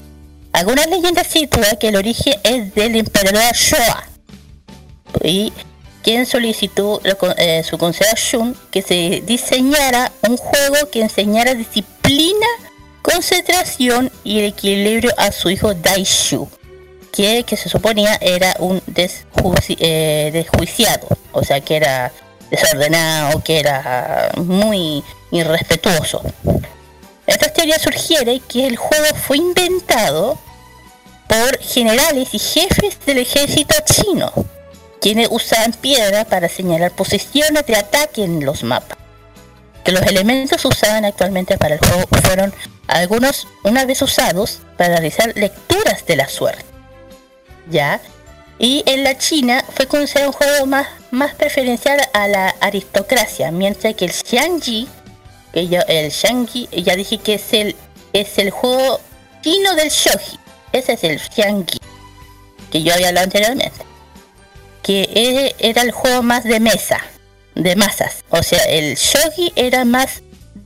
[0.52, 4.05] Algunas leyendas sitúan que el origen es del emperador Showa
[5.22, 5.52] y
[6.02, 7.01] quien solicitó
[7.39, 12.47] eh, su consejo Shun que se diseñara un juego que enseñara disciplina,
[13.02, 16.48] concentración y equilibrio a su hijo Daishu,
[17.10, 22.12] que, se suponía era un eh, desjuiciado, o sea que era
[22.56, 26.22] desordenado, que era muy irrespetuoso.
[27.26, 30.39] Esta teoría sugiere que el juego fue inventado
[31.26, 34.32] por generales y jefes del ejército chino,
[35.01, 38.98] quienes usaban piedra para señalar posiciones de ataque en los mapas.
[39.85, 42.55] Que los elementos usados actualmente para el juego fueron
[42.86, 46.64] algunos una vez usados para realizar lecturas de la suerte.
[47.70, 48.01] ¿Ya?
[48.59, 53.94] Y en la China fue considerado un juego más, más preferencial a la aristocracia, mientras
[53.94, 54.89] que el Xiangji,
[55.52, 57.76] que yo, el Xiangji, ya dije que es el,
[58.12, 59.01] es el juego
[59.43, 60.39] chino del Shogi.
[60.72, 61.78] Ese es el Xiangji,
[62.70, 63.85] que yo había hablado anteriormente.
[64.82, 67.01] Que era el juego más de mesa,
[67.55, 68.24] de masas.
[68.31, 70.22] O sea, el Shogi era más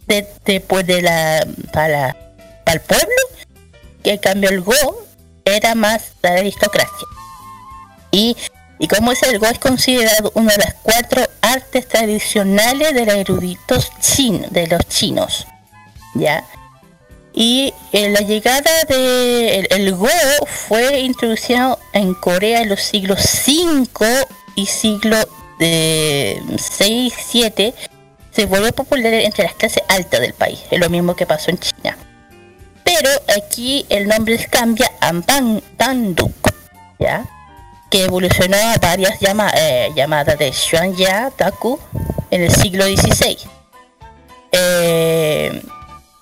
[0.06, 2.16] de, de, pues, de la, para,
[2.65, 3.06] para el pueblo,
[4.02, 5.06] que en cambio el Go
[5.44, 7.06] era más la aristocracia.
[8.11, 8.37] Y,
[8.79, 13.15] y como es el Go es considerado una de las cuatro artes tradicionales de los
[13.15, 15.47] eruditos chinos, de los chinos.
[16.15, 16.45] ¿Ya?
[17.35, 20.09] Y eh, la llegada de el, Go
[20.47, 24.05] fue introducido en Corea en los siglos 5
[24.57, 25.17] y siglo
[25.59, 27.75] de 6 7
[28.33, 31.59] se volvió popular entre las clases altas del país, es lo mismo que pasó en
[31.59, 31.97] China.
[32.85, 36.49] Pero aquí el nombre cambia a Ban, Banduk,
[36.99, 37.25] ¿ya?
[37.90, 39.19] Que evolucionó a varias
[39.55, 41.78] eh, llamadas de Xuanya Daku
[42.31, 43.39] en el siglo XVI.
[44.52, 45.62] Eh,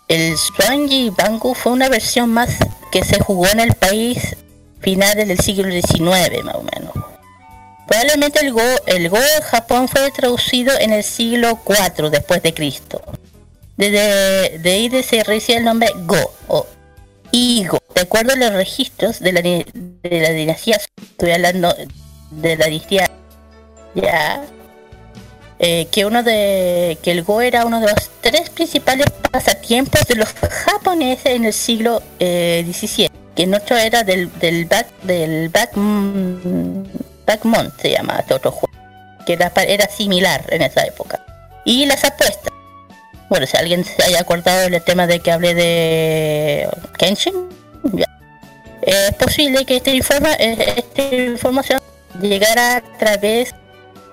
[0.09, 2.51] el Swanji Bangu fue una versión más
[2.93, 4.37] que se jugó en el país
[4.81, 6.93] finales del siglo XIX, más o menos.
[7.87, 12.55] Probablemente el Go, el Go en Japón fue traducido en el siglo IV después de
[12.55, 13.03] Cristo.
[13.77, 16.67] Desde de ahí se recibe el nombre Go o
[17.33, 17.79] Igo.
[17.95, 21.75] De acuerdo a los registros de la, de la dinastía, estoy hablando
[22.31, 23.11] de la dinastía
[23.95, 24.45] ya
[25.59, 30.17] eh, que uno de que el Go era uno de los tres principales pasatiempos de
[30.17, 35.49] los japoneses en el siglo eh, XVII, que en otro era del del back del
[35.49, 36.85] back mm,
[37.81, 38.77] se llama este otro juego,
[39.27, 41.25] que era, era similar en esa época.
[41.65, 42.53] Y las apuestas.
[43.29, 47.49] Bueno, si alguien se haya acordado del tema de que hablé de Kenshin,
[47.93, 48.07] ya.
[48.83, 51.81] es posible que esta, informa, eh, esta información
[52.21, 53.55] llegara a través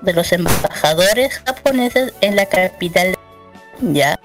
[0.02, 3.16] de los embajadores japoneses en la capital
[3.80, 4.20] ya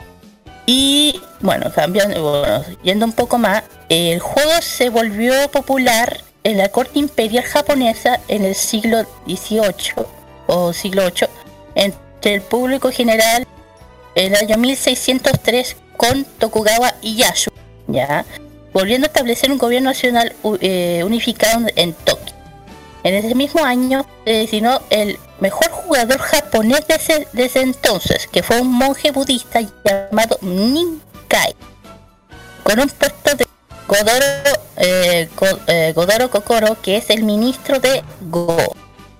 [0.67, 6.69] y bueno cambiando bueno, yendo un poco más el juego se volvió popular en la
[6.69, 10.05] corte imperial japonesa en el siglo XVIII
[10.47, 11.29] o siglo VIII
[11.77, 13.58] entre el público general en
[14.27, 17.51] el año 1603 con Tokugawa Ieyasu
[17.87, 18.25] ya
[18.73, 22.39] volviendo a establecer un gobierno nacional eh, unificado en Tokio
[23.05, 28.27] en ese mismo año se designó el mejor jugador japonés de ese, de ese entonces,
[28.27, 31.55] que fue un monje budista llamado Ninkai,
[32.65, 33.47] con un puesto de
[33.87, 35.29] Godoro, eh,
[35.69, 38.57] eh, Godoro Kokoro, que es el ministro de Go.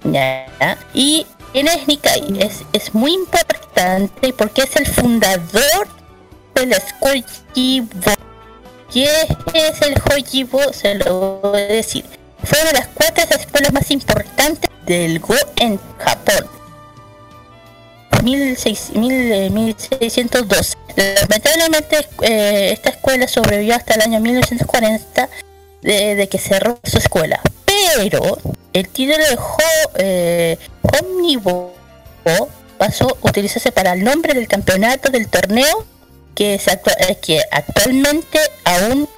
[0.05, 0.77] ¿ya?
[0.93, 5.89] Y quién es Nikai es, es muy importante porque es el fundador
[6.55, 7.89] de la escuela Jibo.
[8.93, 9.05] ¿Qué
[9.55, 10.61] es el Hojibo?
[10.73, 12.05] Se lo voy a decir.
[12.43, 16.47] Fue una de las cuatro escuelas más importantes del Go en Japón.
[18.23, 20.75] 1600 mil- eh, 1612.
[20.97, 25.29] Lamentablemente eh, esta escuela sobrevivió hasta el año 1940
[25.83, 27.41] de, de que cerró su escuela.
[27.97, 28.39] Pero
[28.73, 30.59] el título de Ho- eh,
[32.79, 35.85] pasó a utilizarse para el nombre del campeonato del torneo
[36.35, 39.09] que, se actua- que actualmente a un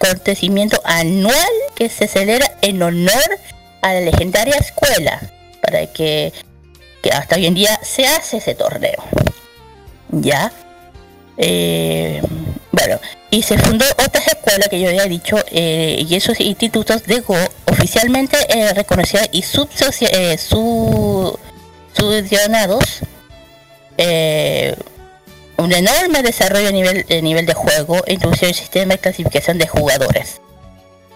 [0.00, 1.34] acontecimiento anual
[1.74, 3.38] que se celebra en honor
[3.82, 5.20] a la legendaria escuela
[5.62, 6.32] para que,
[7.02, 9.02] que hasta hoy en día se hace ese torneo.
[10.10, 10.52] Ya
[11.42, 12.20] Eh,
[12.72, 17.20] bueno y se fundó otra escuela que yo había dicho eh, y esos institutos de
[17.20, 17.36] Go
[17.66, 20.36] oficialmente eh, reconocidos y eh,
[23.96, 24.76] eh,
[25.56, 29.66] un enorme desarrollo a nivel, a nivel de juego introducción del sistema de clasificación de
[29.66, 30.40] jugadores.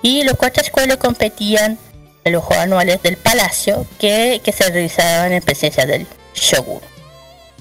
[0.02, 1.78] Y los cuatro escuelas competían
[2.24, 6.80] en los juegos anuales del Palacio que, que se realizaban en presencia del Shogun.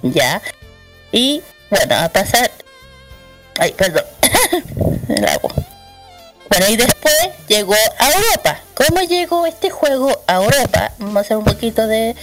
[0.01, 0.41] ¿Ya?
[1.11, 2.51] Y bueno, a pasar...
[3.57, 4.03] Ay, perdón.
[5.09, 5.53] El agua.
[6.49, 7.15] Bueno, y después
[7.47, 8.59] llegó a Europa.
[8.75, 10.91] ¿Cómo llegó este juego a Europa?
[10.99, 12.15] Vamos a hacer un poquito de...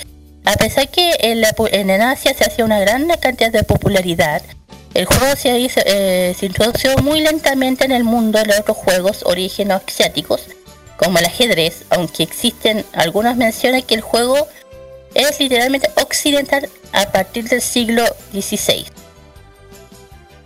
[0.45, 4.43] A pesar que en, la en Asia se hacía una gran cantidad de popularidad,
[4.95, 9.83] el juego se, hizo, eh, introdujo muy lentamente en el mundo de otros juegos orígenes
[9.87, 10.43] asiáticos,
[10.97, 14.49] como el ajedrez, aunque existen algunas menciones que el juego
[15.15, 18.87] es literalmente occidental a partir del siglo XVI.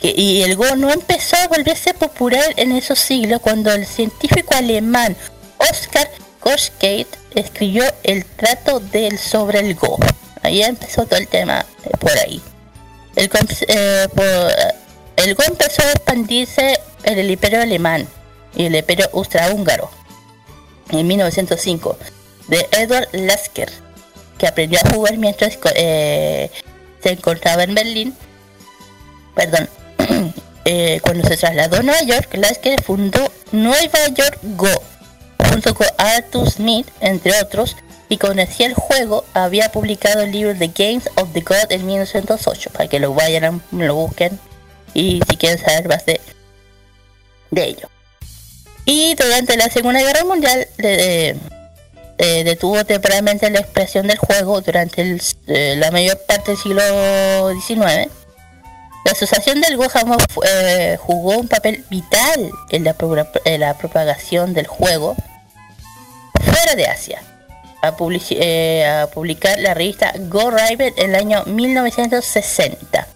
[0.06, 5.16] Y el Go no empezó a volverse popular en esos siglos cuando el científico alemán
[5.56, 6.10] Oscar
[6.40, 9.98] Koschkeit escribió el trato del sobre el Go.
[10.43, 12.43] Ahí empezó todo el tema eh, por ahí.
[13.16, 13.31] El,
[13.68, 18.06] eh, por- el Go empezó a expandirse en el imperio alemán
[18.55, 19.90] y el imperio austrohúngaro
[20.90, 21.98] en 1905
[22.48, 23.72] de Edward Lasker
[24.36, 26.51] que aprendió a jugar mientras eh,
[27.02, 28.14] se encontraba en Berlín
[29.35, 29.68] perdón
[30.64, 34.82] eh, cuando se trasladó a Nueva York Lasker fundó Nueva York Go
[35.51, 37.76] junto con Arthur Smith entre otros
[38.09, 42.70] y conocía el juego había publicado el libro The Games of the God en 1908
[42.70, 44.39] para que lo vayan lo busquen
[44.93, 46.20] y si quieren saber más de,
[47.51, 47.89] de ello
[48.85, 51.36] y durante la Segunda Guerra Mundial eh,
[52.18, 56.82] eh, detuvo temporalmente la expresión del juego durante la mayor parte del siglo
[57.60, 58.10] XIX.
[59.05, 59.86] La asociación del Go
[60.47, 62.94] eh, jugó un papel vital en la,
[63.74, 65.14] propagación del juego
[66.43, 67.22] fuera de Asia.
[67.82, 73.06] A, publici- eh, a publicar la revista Go Rival en el año 1960.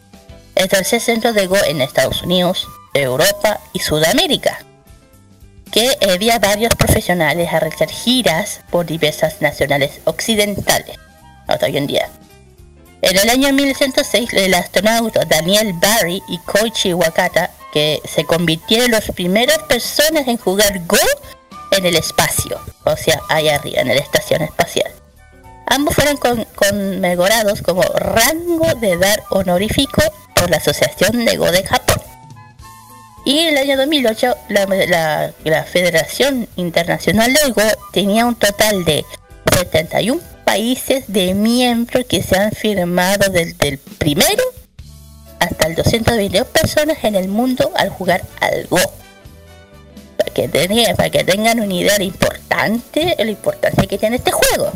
[0.55, 4.59] El tercer centro de Go en Estados Unidos, Europa y Sudamérica
[5.71, 10.97] que había varios profesionales a realizar giras por diversas nacionales occidentales
[11.47, 12.09] hasta hoy en día.
[13.03, 18.93] En el año 1906, el astronauta Daniel Barry y Koichi Wakata, que se convirtieron en
[18.93, 20.97] las primeras personas en jugar Go
[21.71, 24.91] en el espacio, o sea, allá arriba, en la estación espacial.
[25.67, 30.03] Ambos fueron con- conmemorados como rango de dar honorífico
[30.35, 32.01] por la Asociación de Go de Japón.
[33.27, 37.63] Y en el año 2008, la, la- Federación Internacional del Go
[37.93, 39.05] tenía un total de
[39.53, 44.43] 71 países de miembros que se han firmado desde el primero
[45.41, 48.81] hasta el 222 personas en el mundo al jugar al Go.
[50.17, 54.33] Para que, tengan, para que tengan una idea de importante, la importancia que tiene este
[54.33, 54.73] juego,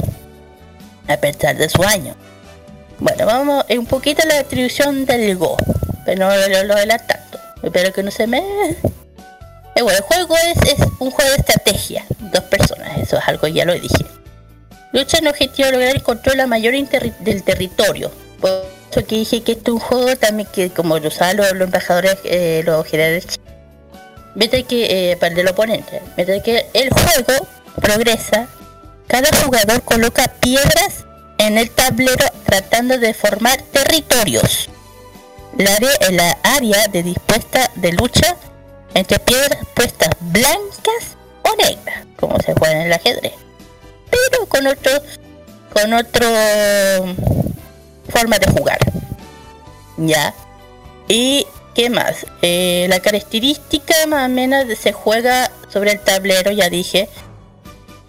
[1.08, 2.14] a pesar de su año.
[2.98, 5.56] Bueno, vamos un poquito a la distribución del Go,
[6.04, 7.40] pero no lo, lo tanto.
[7.62, 8.42] Espero que no se me...
[9.74, 13.46] Eh, bueno, el juego es, es un juego de estrategia, dos personas, eso es algo
[13.46, 14.04] ya lo dije.
[14.92, 16.74] Lucha en objetivo de lograr el control la mayor
[17.20, 18.10] del territorio.
[18.40, 18.50] Por
[18.90, 21.62] eso que dije que este es un juego también que como lo usaban los, los
[21.62, 23.26] embajadores, eh, los generales
[24.68, 27.46] que, eh, para el del oponente, que el juego
[27.80, 28.48] progresa,
[29.06, 31.04] cada jugador coloca piedras
[31.38, 34.68] en el tablero tratando de formar territorios.
[35.56, 38.36] La área, la área de dispuesta de lucha
[38.94, 43.32] entre piedras puestas blancas o negras, como se juega en el ajedrez.
[44.12, 44.92] Pero con otro,
[45.72, 46.26] con otro
[48.08, 48.78] forma de jugar.
[49.96, 50.34] Ya.
[51.08, 52.26] Y qué más.
[52.42, 57.08] Eh, la característica más o menos se juega sobre el tablero, ya dije.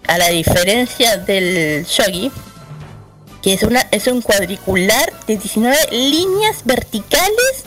[0.06, 2.30] A la diferencia del shogi,
[3.42, 7.64] que es una es un cuadricular de 19 líneas verticales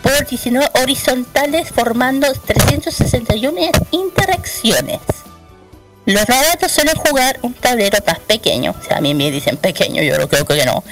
[0.00, 5.00] por 19 horizontales formando 361 interacciones.
[6.04, 10.02] Los novatos suelen jugar un tablero más pequeño, o sea, a mí me dicen pequeño,
[10.02, 10.82] yo lo creo que no,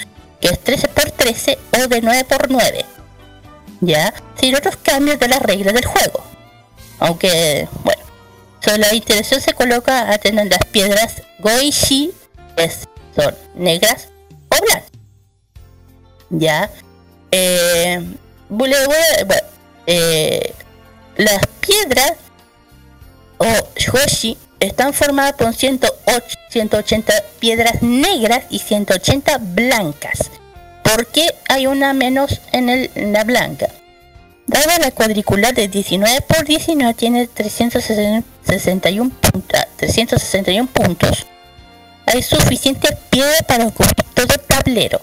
[0.41, 2.85] que es 13 por 13 o de 9 por 9
[3.81, 4.15] ¿Ya?
[4.39, 6.23] Sin otros cambios de las reglas del juego.
[6.99, 8.03] Aunque, bueno,
[8.61, 12.12] sobre la interacción se coloca a tener las piedras Goishi,
[12.57, 14.09] que son negras
[14.51, 14.91] o blancas.
[16.28, 16.70] ¿Ya?
[17.32, 18.05] Eh,
[18.51, 18.77] bueno,
[19.87, 20.53] eh,
[21.16, 22.12] las piedras
[23.39, 23.47] o
[23.77, 30.31] Shoshi están formadas por 108, 180 piedras negras y 180 blancas.
[30.82, 33.69] ¿Por qué hay una menos en, el, la blanca?
[34.47, 41.27] Dada la cuadricular de 19 por 19 tiene 361, punta- 361 puntos.
[42.07, 45.01] Hay suficiente piedra para ocupar todo el tablero.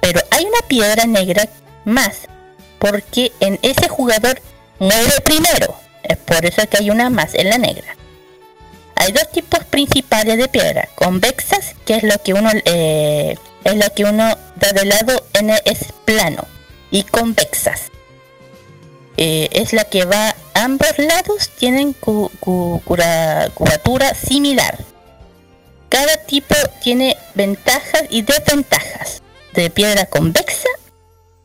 [0.00, 1.48] Pero hay una piedra negra
[1.84, 2.22] más.
[2.80, 4.40] Porque en ese jugador
[4.80, 5.76] muere primero.
[6.02, 7.96] Es por eso que hay una más en la negra.
[9.00, 13.88] Hay dos tipos principales de piedra, convexas, que es lo que uno eh, es lo
[13.94, 16.44] que uno da de lado en es plano,
[16.90, 17.82] y convexas.
[19.16, 24.78] Eh, es la que va a ambos lados tienen cu- curvatura similar.
[25.88, 29.22] Cada tipo tiene ventajas y desventajas.
[29.54, 30.68] De piedra convexa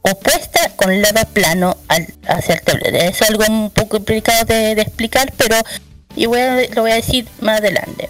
[0.01, 2.97] opuesta con lado plano al- hacia el tablero.
[2.97, 5.55] Es algo un poco complicado de explicar, pero
[6.15, 8.10] y voy a- lo voy a decir más adelante.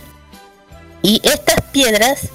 [1.02, 2.30] Y estas piedras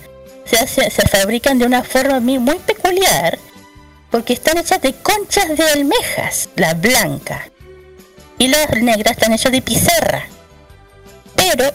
[0.45, 3.39] se, se fabrican de una forma muy, peculiar
[4.11, 7.49] porque están hechas de conchas de almejas, la blanca.
[8.39, 10.25] Y las negras están hechas de pizarra.
[11.35, 11.73] Pero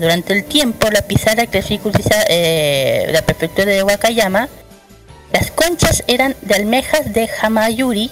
[0.00, 4.48] durante el tiempo la pizarra que utiliza eh, la prefectura de Wakayama,
[5.32, 8.10] las conchas eran de almejas de Hamayuri.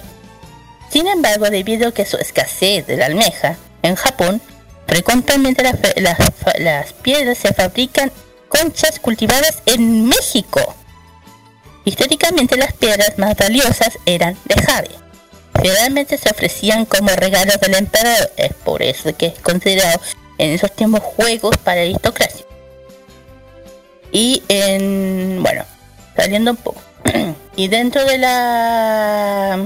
[0.89, 4.41] Sin embargo, debido a que su escasez de la almeja en Japón,
[4.87, 8.11] frecuentemente las, las- las piedras se fabrican
[8.49, 10.75] conchas cultivadas en México.
[11.83, 14.89] Históricamente las piedras más valiosas eran de jade.
[15.61, 19.99] Generalmente se ofrecían como regalos del emperador, es por eso que es considerado
[20.37, 22.45] en esos tiempos juegos para aristocracia.
[24.11, 25.63] Y en, bueno,
[26.15, 26.81] saliendo un poco.
[27.55, 29.59] y dentro de la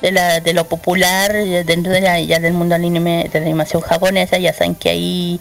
[0.00, 3.82] de la de lo popular dentro de la, ya del mundo anime de la animación
[3.82, 5.40] japonesa ya saben que hay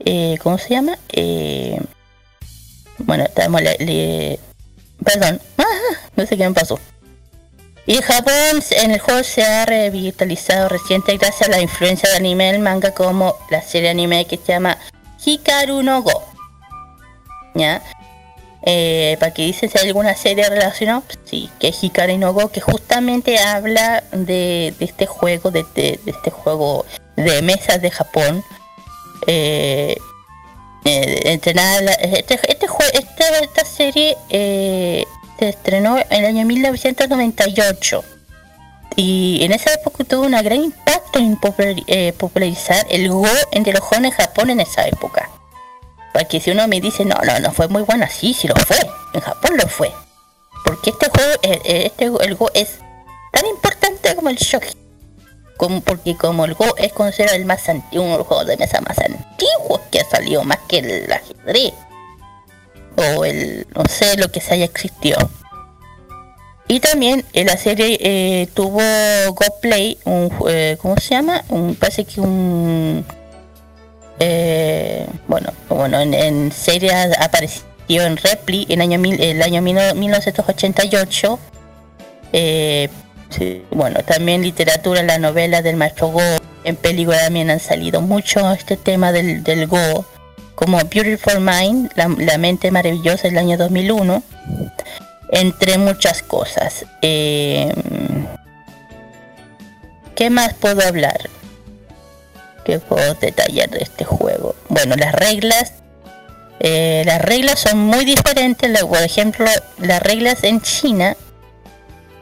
[0.00, 1.80] eh, cómo se llama eh,
[2.98, 4.38] bueno estamos le,
[5.04, 5.40] perdón.
[6.16, 6.80] No sé qué me pasó.
[7.86, 12.52] Y Japón en el juego se ha revitalizado reciente gracias a la influencia de anime
[12.52, 14.76] del manga como la serie anime que se llama
[15.24, 16.22] Hikaru no Go
[17.54, 17.82] ¿ya?
[18.62, 22.60] Eh, para que dices si alguna serie relacionada, sí, que es Hikari no Go, que
[22.60, 25.64] justamente habla de, este juego, de,
[26.04, 26.84] este juego
[27.16, 28.44] de mesas de Japón.
[29.26, 29.96] Eh,
[30.84, 31.52] eh, este,
[32.34, 35.04] este esta, esta serie eh,
[35.38, 38.04] se estrenó en el año 1998
[38.96, 41.38] y en esa época tuvo un gran impacto en
[41.86, 45.30] eh, popularizar el Go entre los jóvenes en Japón en esa época.
[46.12, 48.78] Porque si uno me dice, no, no, no fue muy buena, sí, sí lo fue.
[49.14, 49.92] En Japón lo fue.
[50.64, 52.78] Porque este juego, eh, eh, este, el Go es
[53.32, 54.76] tan importante como el Shogi.
[55.56, 58.98] Como, porque como el Go es considerado el más antiguo, uno de de mesa más
[58.98, 61.74] antiguos que ha salido más que el ajedrez.
[62.96, 65.18] O el, no sé, lo que se haya existido.
[66.68, 68.80] Y también en la serie eh, tuvo
[69.32, 71.42] Go Play, un, eh, ¿cómo se llama?
[71.48, 73.06] Un, parece que un
[74.20, 77.56] eh, bueno, bueno, en, en serie ha- apareció
[77.88, 81.38] en Repli en año mil- el año mil- 1988.
[82.32, 82.88] Eh,
[83.30, 86.20] sí, bueno, también literatura, la novela del maestro Go.
[86.64, 90.04] En película también han salido mucho este tema del, Go,
[90.54, 94.22] como Beautiful Mind, la, la mente maravillosa del año 2001,
[95.30, 96.84] entre muchas cosas.
[97.00, 97.72] Eh,
[100.14, 101.30] ¿Qué más puedo hablar?
[102.68, 104.54] Que puedo detallar de este juego.
[104.68, 105.72] Bueno, las reglas.
[106.60, 108.82] eh, las reglas son muy diferentes.
[108.84, 109.46] Por ejemplo,
[109.78, 111.16] las reglas en China.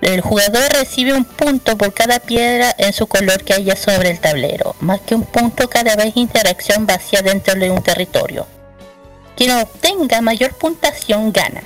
[0.01, 4.21] El jugador recibe un punto por cada piedra en su color que haya sobre el
[4.21, 4.77] tablero.
[4.79, 8.47] Más que un punto cada vez interacción vacía dentro de un territorio.
[9.37, 11.63] Quien obtenga mayor puntuación gana.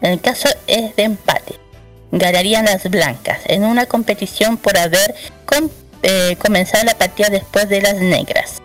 [0.00, 1.58] En el caso es de empate.
[2.12, 5.70] Ganarían las blancas en una competición por haber com-
[6.02, 8.60] eh, comenzado la partida después de las negras.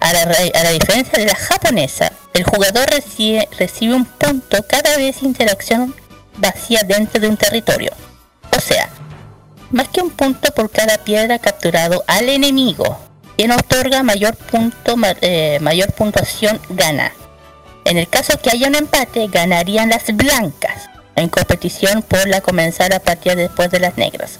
[0.00, 4.64] A la, re- a la diferencia de la japonesa, el jugador recibe, recibe un punto
[4.68, 5.94] cada vez interacción
[6.36, 7.92] vacía dentro de un territorio.
[8.56, 8.88] O sea,
[9.70, 12.98] más que un punto por cada piedra capturado al enemigo.
[13.36, 17.12] Quien otorga mayor punto, eh, mayor puntuación gana.
[17.84, 20.88] En el caso que haya un empate, ganarían las blancas.
[21.18, 24.38] en competición por la comenzar a partir después de las negras.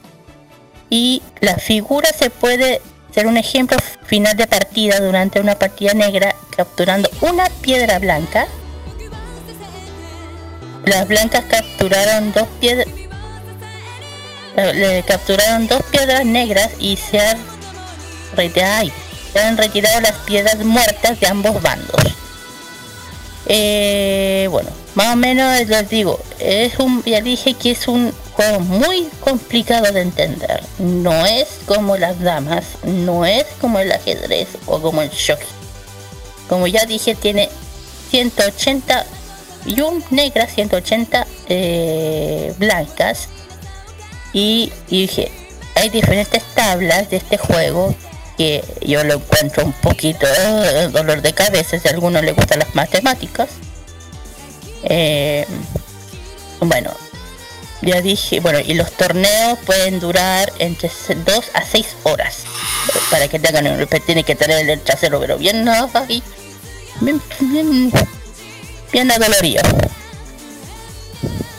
[0.90, 2.81] Y la figura se puede
[3.15, 8.47] ser un ejemplo final de partida durante una partida negra capturando una piedra blanca.
[10.85, 12.86] Las blancas capturaron dos piedras
[14.56, 17.39] le capturaron dos piedras negras y se han
[19.56, 22.02] retirado las piedras muertas de ambos bandos.
[23.47, 28.60] Eh, bueno, más o menos les digo, es un, ya dije que es un juego
[28.60, 30.62] muy complicado de entender.
[30.78, 35.43] No es como las damas, no es como el ajedrez o como el shogi.
[36.48, 37.48] Como ya dije, tiene
[38.10, 39.05] 180
[39.66, 39.77] y
[40.15, 43.28] negras, 180 eh, blancas.
[44.32, 45.32] Y, y dije,
[45.74, 47.93] hay diferentes tablas de este juego
[48.36, 52.60] que yo lo encuentro un poquito eh, dolor de cabeza si a alguno le gustan
[52.60, 53.48] las matemáticas.
[54.85, 55.44] Eh,
[56.60, 56.93] bueno,
[57.83, 60.91] ya dije, bueno, y los torneos pueden durar entre
[61.25, 62.45] 2 a 6 horas.
[63.11, 66.23] Para que tengan un tiene que tener el trasero, pero bien, no, ay,
[67.01, 67.93] bien, bien,
[68.93, 69.63] bien adolorido.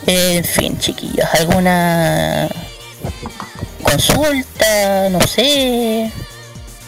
[0.06, 2.48] En fin, chiquillos, ¿alguna
[3.82, 5.08] consulta?
[5.10, 6.10] No sé.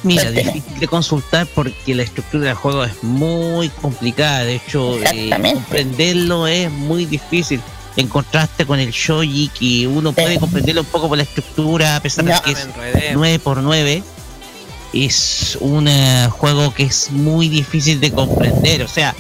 [0.03, 4.45] Mira, difícil de consultar porque la estructura del juego es muy complicada.
[4.45, 7.61] De hecho, eh, comprenderlo es muy difícil.
[7.97, 12.01] En contraste con el shoji, que uno puede comprenderlo un poco por la estructura, a
[12.01, 12.43] pesar de No.
[12.43, 13.11] que es Me enredé.
[13.15, 14.03] 9 por 9
[14.93, 18.83] es un eh, juego que es muy difícil de comprender.
[18.83, 19.15] O sea,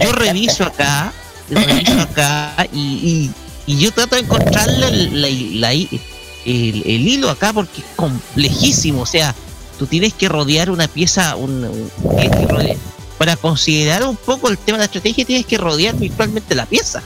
[0.00, 1.12] yo reviso acá,
[1.50, 3.30] reviso acá y, y-
[3.64, 5.20] y yo trato de encontrarle el,
[5.60, 9.02] la- la- el- el hilo acá porque es complejísimo.
[9.02, 9.34] O sea,
[9.78, 12.76] tú tienes que rodear una pieza, un, un- tienes que rodear-
[13.18, 17.02] para considerar un poco el tema de la estrategia, tienes que rodear virtualmente la pieza.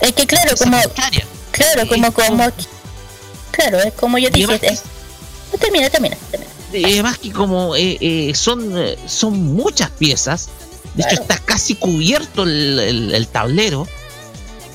[0.00, 0.76] Es que claro, como
[1.50, 2.50] claro, como como
[3.50, 4.82] claro, es como yo dije, es-
[5.52, 6.50] no, termina, termina, termina.
[6.72, 10.48] Eh, Además que como eh, eh, son, eh, son muchas piezas,
[10.94, 13.88] de hecho está casi cubierto el, el- el tablero,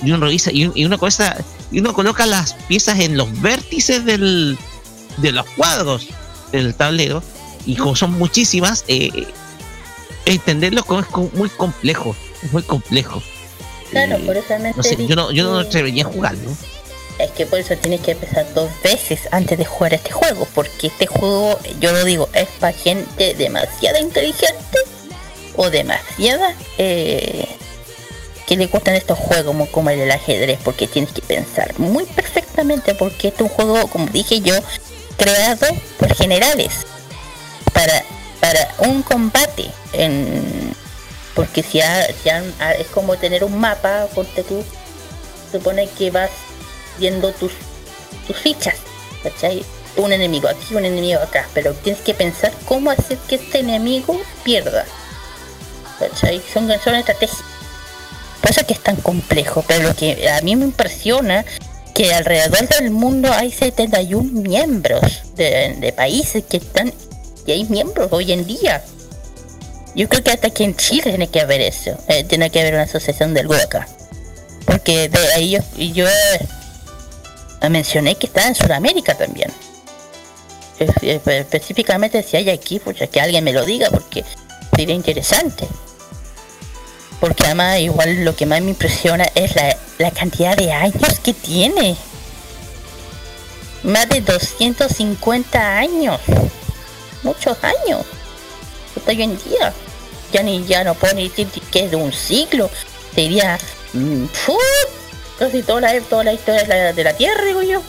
[0.03, 1.37] y uno revisa, y, y uno cosa,
[1.71, 4.57] y uno coloca las piezas en los vértices del,
[5.17, 6.07] de los cuadros
[6.51, 7.23] del tablero,
[7.65, 9.27] y como son muchísimas, eh,
[10.25, 13.21] entenderlo es muy complejo, es muy complejo.
[13.93, 16.51] Claro, por eso No sé, yo no, yo no atrevería a jugarlo.
[17.19, 20.87] Es que por eso tienes que empezar dos veces antes de jugar este juego, porque
[20.87, 24.79] este juego, yo lo digo, es para gente demasiado inteligente
[25.55, 27.47] o demasiada eh,
[28.47, 32.05] que le gustan estos juegos como, como el del ajedrez, porque tienes que pensar muy
[32.05, 34.55] perfectamente, porque este es un juego, como dije yo,
[35.15, 35.67] creado
[35.99, 36.87] por generales
[37.73, 38.03] para,
[38.39, 39.69] para un combate.
[39.93, 40.73] En,
[41.35, 44.63] porque si, ha- es como tener un mapa, ponte tú,
[45.51, 46.29] supone que vas
[46.99, 47.51] viendo tus,
[48.27, 48.75] tus fichas,
[49.23, 49.63] ¿cachai?
[49.97, 54.19] Un enemigo aquí, un enemigo acá, pero tienes que pensar cómo hacer que este enemigo
[54.43, 54.85] pierda.
[56.51, 57.41] Son, son estrategias.
[58.41, 61.45] Por eso es que es tan complejo, pero lo que a mí me impresiona
[61.95, 66.91] que alrededor del mundo hay 71 miembros de, de países que están,
[67.45, 68.83] y hay miembros hoy en día.
[69.95, 72.73] Yo creo que hasta aquí en Chile tiene que haber eso, eh, tiene que haber
[72.73, 73.87] una asociación del acá.
[74.65, 79.51] Porque de ahí yo, yo eh, mencioné que está en Sudamérica también.
[80.79, 84.23] Espe- Específicamente si hay aquí, pues que alguien me lo diga porque
[84.75, 85.67] sería interesante.
[87.19, 91.33] Porque además igual lo que más me impresiona es la, la cantidad de años que
[91.33, 91.95] tiene.
[93.83, 96.19] Más de 250 años.
[97.21, 98.05] Muchos años.
[98.97, 99.73] Hasta hoy en día.
[100.33, 102.69] Ya ni ya no puedo ni decir que es de un siglo.
[103.13, 103.57] Sería
[103.93, 104.57] mm, ¡fu!
[105.37, 107.81] casi toda la, toda la historia de la, de la Tierra, digo yo.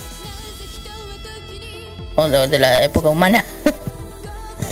[2.16, 3.44] O de, de la época humana.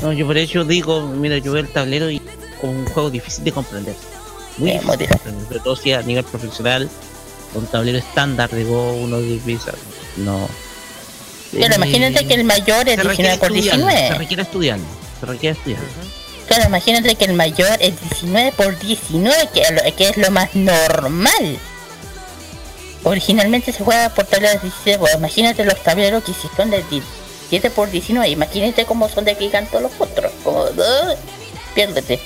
[0.00, 2.20] No, yo por eso digo, mira, yo veo el tablero y
[2.60, 3.94] como un juego difícil de comprender.
[4.58, 6.90] Muy difícil de comprender, sobre todo si a nivel profesional,
[7.54, 9.70] un tablero estándar de Go, uno de Visa,
[10.16, 10.48] no.
[11.52, 14.08] Pero Eh, imagínate que el mayor es se requiere 19 por estudiarlo, 19.
[14.08, 14.84] Se requiere estudiarlo,
[15.20, 15.88] se requiere estudiarlo.
[16.54, 20.30] Claro, imagínate que el mayor es 19 por 19, que, es lo- que es lo
[20.30, 21.58] más normal.
[23.04, 26.82] Originalmente se juega por tableros de 17, pues imagínate los tableros que si son de
[26.90, 30.30] 17 por 19, imagínate cómo son de gigantes los otros.
[30.44, 31.14] Como, ¡ah!
[31.74, 32.20] piérdete.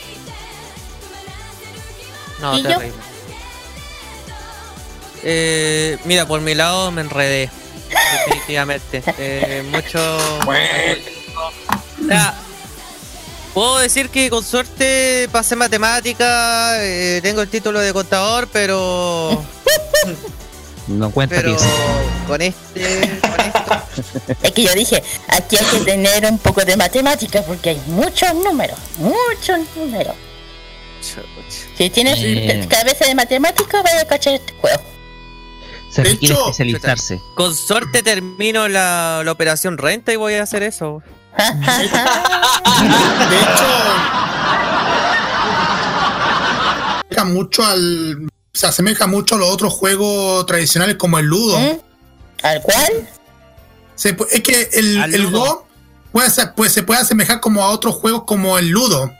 [2.41, 2.69] No, ¿Y yo?
[2.71, 2.93] terrible.
[5.23, 7.49] Eh, mira, por mi lado me enredé.
[8.27, 9.03] Definitivamente.
[9.19, 9.99] Eh, mucho.
[10.47, 12.35] O sea,
[13.57, 19.43] puedo decir que con suerte pasé matemática, eh, tengo el título de contador, pero.
[20.89, 21.67] No cuenta Pero pieza.
[22.29, 23.19] con este.
[23.21, 24.35] con esto.
[24.45, 28.33] Es que yo dije, aquí hay que tener un poco de matemática porque hay muchos
[28.35, 30.15] números, muchos números.
[31.77, 32.67] Si tienes Eh.
[32.71, 34.81] cabeza de matemática, vaya a cachar este juego.
[35.91, 37.21] Se requiere hecho- especializarse.
[37.35, 41.03] Con suerte termino la, la operación renta y voy a hacer eso.
[43.31, 43.65] De hecho,
[47.25, 48.29] mucho al.
[48.53, 51.59] Se asemeja mucho a los otros juegos tradicionales como el Ludo.
[51.59, 51.79] ¿Mm?
[52.43, 53.09] ¿Al cual?
[53.97, 55.41] Se es que el, Al el Ludo.
[55.41, 55.67] Go
[56.13, 59.13] puede ser- pues, se puede asemejar como a otros juegos como el Ludo.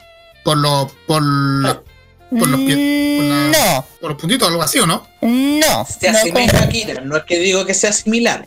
[0.45, 0.91] Por los.
[1.07, 1.83] Por, la-
[2.31, 2.77] por los pies.
[3.19, 5.07] Por, la- Mm, No, por los puntitos, algo así, ¿o no?
[5.23, 5.87] no.
[5.87, 8.45] Se no asemeja a Kira, no es que digo que sea similar.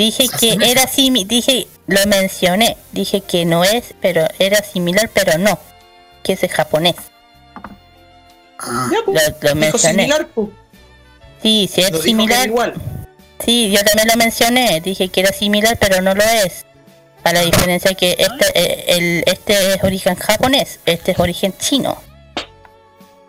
[0.00, 5.36] Dije que era similar, dije, lo mencioné, dije que no es, pero era similar, pero
[5.36, 5.58] no,
[6.22, 6.94] que es japonés.
[8.58, 10.04] Ah, pues, Lo, mencioné.
[10.04, 10.48] similar, pues.
[11.42, 12.46] Sí, sí es similar.
[12.46, 12.72] igual.
[13.44, 16.64] Sí, yo también lo mencioné, dije que era similar, pero no lo es.
[17.22, 22.00] A la diferencia que este, eh, el, este es origen japonés, este es origen chino.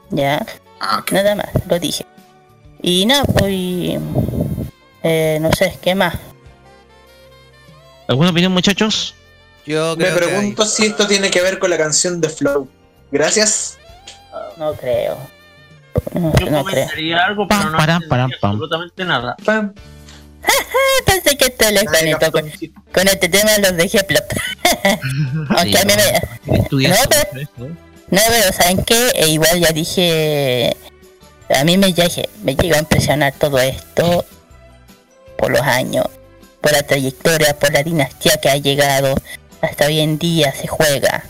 [0.09, 0.45] Ya,
[0.79, 2.05] ah, nada más, lo dije.
[2.81, 3.51] Y nada, pues...
[5.03, 6.15] eh, no sé, ¿qué más?
[8.07, 9.15] ¿Alguna opinión, muchachos?
[9.65, 12.67] Yo Me creo que pregunto si esto tiene que ver con la canción de Flow.
[13.11, 13.77] Gracias.
[14.57, 15.17] No creo.
[16.13, 16.63] No, Yo no creo.
[16.63, 18.51] comentaría algo, pero Pam, no param, entendí param, pam.
[18.51, 19.35] absolutamente nada.
[19.45, 19.73] Pam.
[21.05, 22.51] Pensé que esto les conectó con,
[22.93, 24.23] con este tema los dejé plop.
[25.49, 25.93] Aunque a mí
[26.49, 26.87] me...
[26.89, 27.47] No, pero- ¿eh?
[28.09, 29.09] No, pero ¿saben qué?
[29.15, 30.75] E igual ya dije...
[31.53, 34.25] A mí me, ya dije, me llegó a impresionar todo esto
[35.37, 36.05] por los años,
[36.61, 39.15] por la trayectoria, por la dinastía que ha llegado.
[39.61, 41.23] Hasta hoy en día se juega.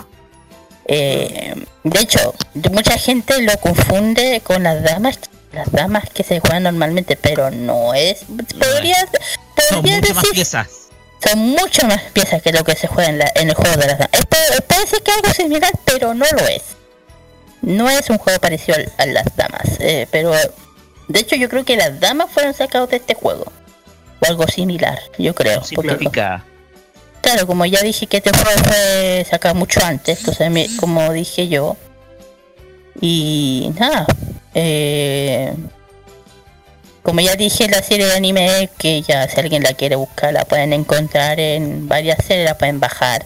[0.85, 2.33] Eh, de hecho,
[2.71, 5.19] mucha gente lo confunde con las damas
[5.53, 8.19] las damas que se juegan normalmente, pero no es...
[8.57, 8.95] Podría,
[9.67, 10.67] Son podría mucho más decir piezas.
[11.21, 13.87] son mucho más piezas que lo que se juega en, la- en el juego de
[13.87, 14.09] las damas.
[14.13, 16.61] Es pa- parece que algo similar, pero no lo es.
[17.61, 19.63] No es un juego parecido al- a las damas.
[19.79, 20.31] eh, pero
[21.09, 23.51] de hecho yo creo que las damas fueron sacados de este juego.
[24.21, 25.61] O algo similar, yo creo.
[27.21, 31.47] claro, como ya dije que este juego fue sacado mucho antes, entonces me- como dije
[31.47, 31.75] yo.
[32.99, 34.05] Y nada.
[34.53, 35.53] eh,
[37.03, 40.45] como ya dije, la serie de anime, que ya si alguien la quiere buscar, la
[40.45, 43.25] pueden encontrar en varias series, la pueden bajar.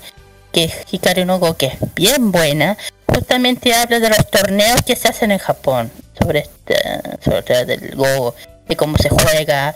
[0.54, 2.78] Que es Hikaru no Go, que es bien buena.
[3.08, 5.92] Justamente habla de los torneos que se hacen en Japón.
[6.18, 6.76] Sobre este,
[7.22, 8.34] sobre el Go,
[8.68, 9.76] de cómo se juega.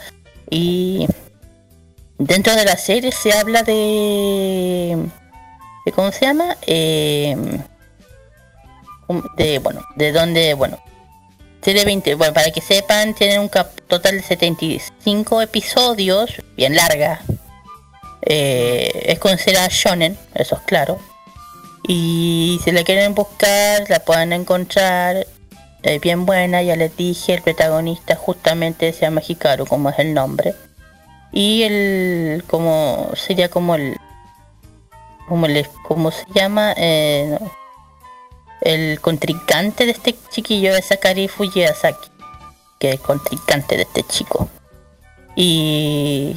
[0.49, 1.07] Y
[2.17, 4.97] dentro de la serie se habla de...
[5.85, 6.57] de ¿Cómo se llama?
[6.65, 7.35] Eh,
[9.38, 10.80] de, bueno, de dónde, bueno,
[11.61, 17.21] Serie 20, bueno, para que sepan, tienen un cap total de 75 episodios, bien larga.
[18.21, 20.99] Eh, es considerada shonen, eso es claro.
[21.85, 25.27] Y si la quieren buscar, la pueden encontrar.
[25.81, 30.14] Es bien buena, ya les dije, el protagonista justamente se llama Hikaru, como es el
[30.14, 30.53] nombre.
[31.31, 33.95] Y el, como, sería como el,
[35.27, 36.73] como el, ¿cómo se llama?
[36.76, 37.38] Eh,
[38.61, 42.10] el contrincante de este chiquillo es Sakari Fuyasaki,
[42.77, 44.49] que es el contrincante de este chico.
[45.35, 46.35] Y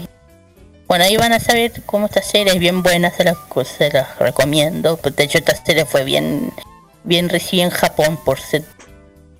[0.86, 3.36] bueno, ahí van a saber cómo esta serie es bien buena, se las,
[3.66, 4.96] se las recomiendo.
[4.96, 6.52] De hecho, esta serie fue bien,
[7.02, 8.62] bien recibida en Japón por ser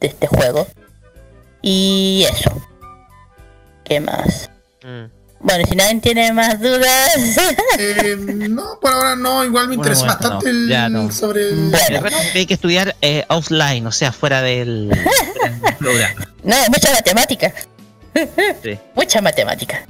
[0.02, 0.66] de este juego.
[1.62, 2.50] Y eso.
[3.84, 4.50] ¿Qué más?
[4.82, 5.22] Mm.
[5.40, 7.12] Bueno, si nadie tiene más dudas.
[7.78, 8.16] Eh,
[8.50, 9.44] no, por ahora no.
[9.44, 11.10] Igual me interesa bueno, bastante no, el, ya no.
[11.10, 11.70] sobre el.
[11.70, 14.88] Bueno, hay que estudiar eh, offline, o sea, fuera del,
[15.62, 16.28] del programa.
[16.44, 17.52] no, mucha matemática.
[18.62, 18.78] Sí.
[18.94, 19.86] mucha matemática.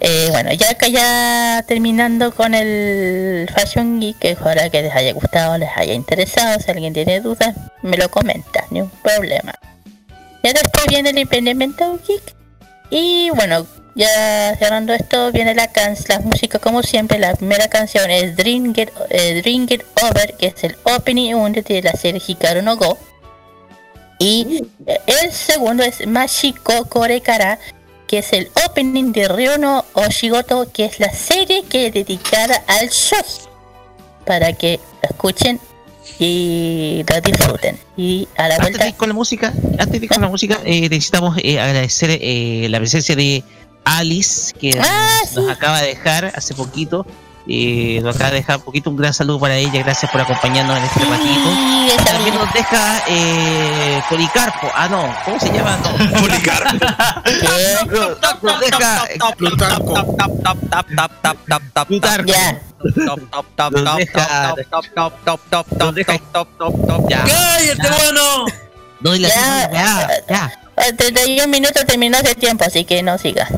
[0.00, 5.12] Eh, bueno, ya acá ya terminando con el Fashion Geek, que ojalá que les haya
[5.12, 6.60] gustado, les haya interesado.
[6.60, 9.54] Si alguien tiene dudas, me lo comenta, ni un problema.
[10.42, 12.34] Ya después viene el Impedimento Geek.
[12.90, 13.66] Y bueno,
[13.98, 17.18] ya cerrando esto, viene la can la música como siempre.
[17.18, 22.22] La primera canción es Drink It, eh, Over, que es el opening de la serie
[22.24, 22.96] Hikaru no Go.
[24.20, 24.64] Y
[25.06, 27.58] el segundo es Mashiko Korekara,
[28.08, 32.88] que es el opening de Ryono Oshigoto, que es la serie que es dedicada al
[32.88, 33.46] shoji.
[34.26, 35.60] Para que la escuchen
[36.18, 37.78] y la disfruten.
[37.96, 40.28] Y a la Antes de vuelta, ir con la música, antes de ir con la
[40.28, 43.44] música, eh, necesitamos eh, agradecer eh, la presencia de
[43.84, 45.50] Alice, que Ah, nos sí.
[45.50, 47.06] acaba de dejar hace poquito.
[47.50, 49.82] Y nos acaba de dejar un poquito un gran saludo para ella.
[49.82, 52.04] Gracias por acompañarnos en este ratito.
[52.04, 54.68] También nos deja eh, Policarpo.
[54.74, 55.14] Ah, no.
[55.24, 55.78] ¿Cómo se llama?
[55.78, 56.20] No.
[56.20, 56.76] Policarpo.
[58.42, 59.04] nos deja
[59.36, 59.36] Plutarco.
[59.36, 59.94] Plutarco.
[63.70, 64.52] Nos deja.
[65.94, 66.20] Deja.
[67.08, 67.24] Ya.
[67.24, 68.44] ¡Cállate, bueno!
[69.00, 69.70] Doy la Ya.
[69.72, 70.52] ya, ya.
[70.76, 73.48] A 31 minutos terminó ese tiempo, así que no siga.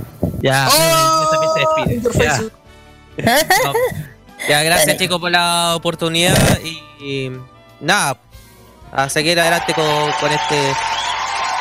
[0.43, 1.31] Ya, ¡Oh!
[1.31, 2.51] también se despide.
[3.25, 3.47] Ya.
[3.65, 3.73] No.
[4.49, 6.35] Ya, gracias chicos por la oportunidad
[6.65, 7.31] y, y
[7.81, 8.17] nada,
[8.91, 9.85] a seguir adelante con,
[10.19, 10.73] con este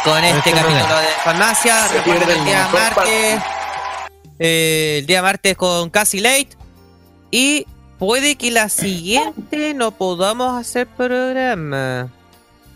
[0.06, 1.88] con este este capítulo de farmacia.
[1.90, 3.41] Recuerden el día martes,
[4.40, 6.49] eh, el día martes con Casi Late
[7.31, 7.65] y
[7.98, 12.10] puede que la siguiente no podamos hacer programa.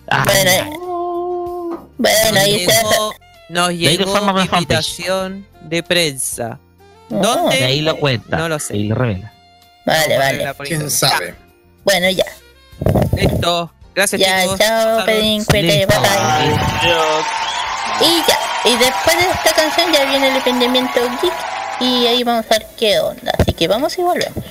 [0.10, 3.16] Ah, Bueno, bueno, Nos llegó,
[3.50, 6.60] nos llegó invitación de prensa.
[7.10, 7.58] ¿Dónde?
[7.58, 8.38] de ahí lo cuenta.
[8.38, 8.74] No lo sé.
[8.74, 9.32] Ahí lo revela.
[9.86, 10.54] Vale, vale.
[10.66, 11.36] ¿Quién sabe?
[11.84, 12.26] Bueno, ya.
[13.16, 13.72] Listo.
[13.94, 14.58] Gracias Ya, chicos.
[14.60, 15.52] chao, Listo.
[15.54, 15.88] bye bye.
[18.02, 18.40] Y ya.
[18.66, 21.34] Y después de esta canción ya viene el emprendimiento geek.
[21.82, 23.32] Y ahí vamos a ver qué onda.
[23.38, 24.44] Así que vamos y volvemos.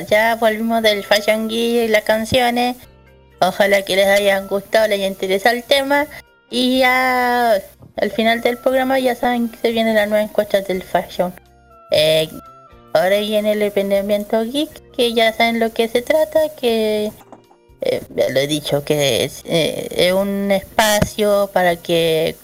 [0.00, 2.76] Ya volvimos del Fashion Geek y las canciones.
[3.40, 6.06] Ojalá que les hayan gustado, les haya interesado el tema.
[6.50, 7.60] Y ya
[7.96, 11.32] al final del programa ya saben que se viene la nueva encuesta del Fashion.
[11.90, 12.28] Eh,
[12.92, 17.12] ahora viene el emprendimiento geek, que ya saben lo que se trata, que
[17.80, 22.36] eh, ya lo he dicho, que es, eh, un espacio para que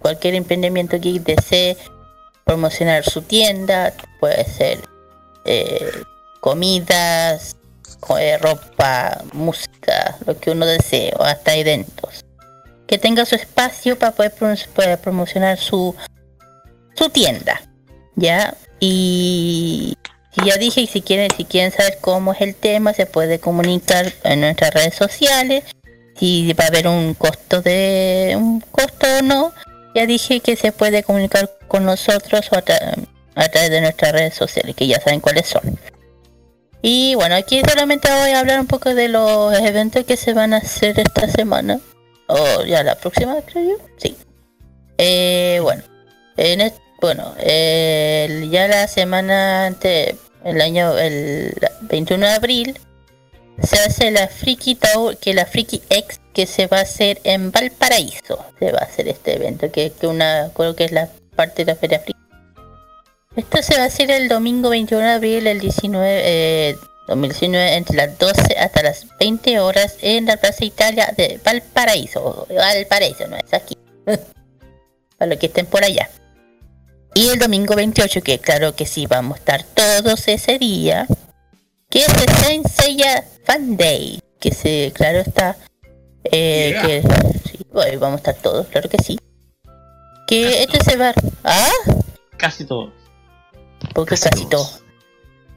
[0.00, 1.76] cualquier emprendimiento geek desee
[2.44, 4.78] promocionar su tienda, puede ser
[6.40, 7.56] comidas,
[8.00, 12.24] co- eh, ropa, música, lo que uno desee, o hasta eventos.
[12.86, 15.94] Que tenga su espacio para poder, prom- poder promocionar su,
[16.94, 17.60] su tienda,
[18.14, 18.54] ¿ya?
[18.78, 19.96] Y,
[20.44, 24.12] ya dije, y si quieren, si quieren saber cómo es el tema, se puede comunicar
[24.22, 25.64] en nuestras redes sociales.
[26.18, 29.52] Si va a haber un costo de un costo o no,
[29.94, 32.56] ya dije que se puede comunicar con nosotros o
[33.36, 35.78] a través de nuestras redes sociales, que ya saben cuáles son.
[36.82, 40.54] Y bueno, aquí solamente voy a hablar un poco de los eventos que se van
[40.54, 41.80] a hacer esta semana.
[42.28, 43.84] O ya la próxima, creo yo.
[43.98, 44.16] Sí.
[44.98, 45.82] Eh, bueno,
[46.36, 52.78] en est- bueno, el- ya la semana ante el año el 21 de abril
[53.62, 57.50] se hace la Friki Tour, que la Friki X que se va a hacer en
[57.52, 58.44] Valparaíso.
[58.58, 61.72] Se va a hacer este evento, que, que una, creo que es la parte de
[61.72, 62.18] la Feria Friki.
[63.36, 66.76] Esto se va a hacer el domingo 21 de abril, el 19, eh,
[67.06, 72.46] 2019, entre las 12 hasta las 20 horas en la Plaza Italia de Valparaíso.
[72.48, 73.76] Valparaíso, no es aquí.
[75.18, 76.08] Para los que estén por allá.
[77.14, 81.06] Y el domingo 28, que claro que sí, vamos a estar todos ese día,
[81.90, 85.56] que es el Saint Seiya Fan Day, que se, claro está,
[86.24, 86.82] eh, Yeah.
[86.82, 87.02] que
[87.50, 89.18] sí, bueno, vamos a estar todos, claro que sí.
[90.26, 91.14] Que este se va,
[91.44, 91.70] ¿ah?
[92.36, 92.92] Casi todo.
[93.94, 94.68] Porque casi, todo.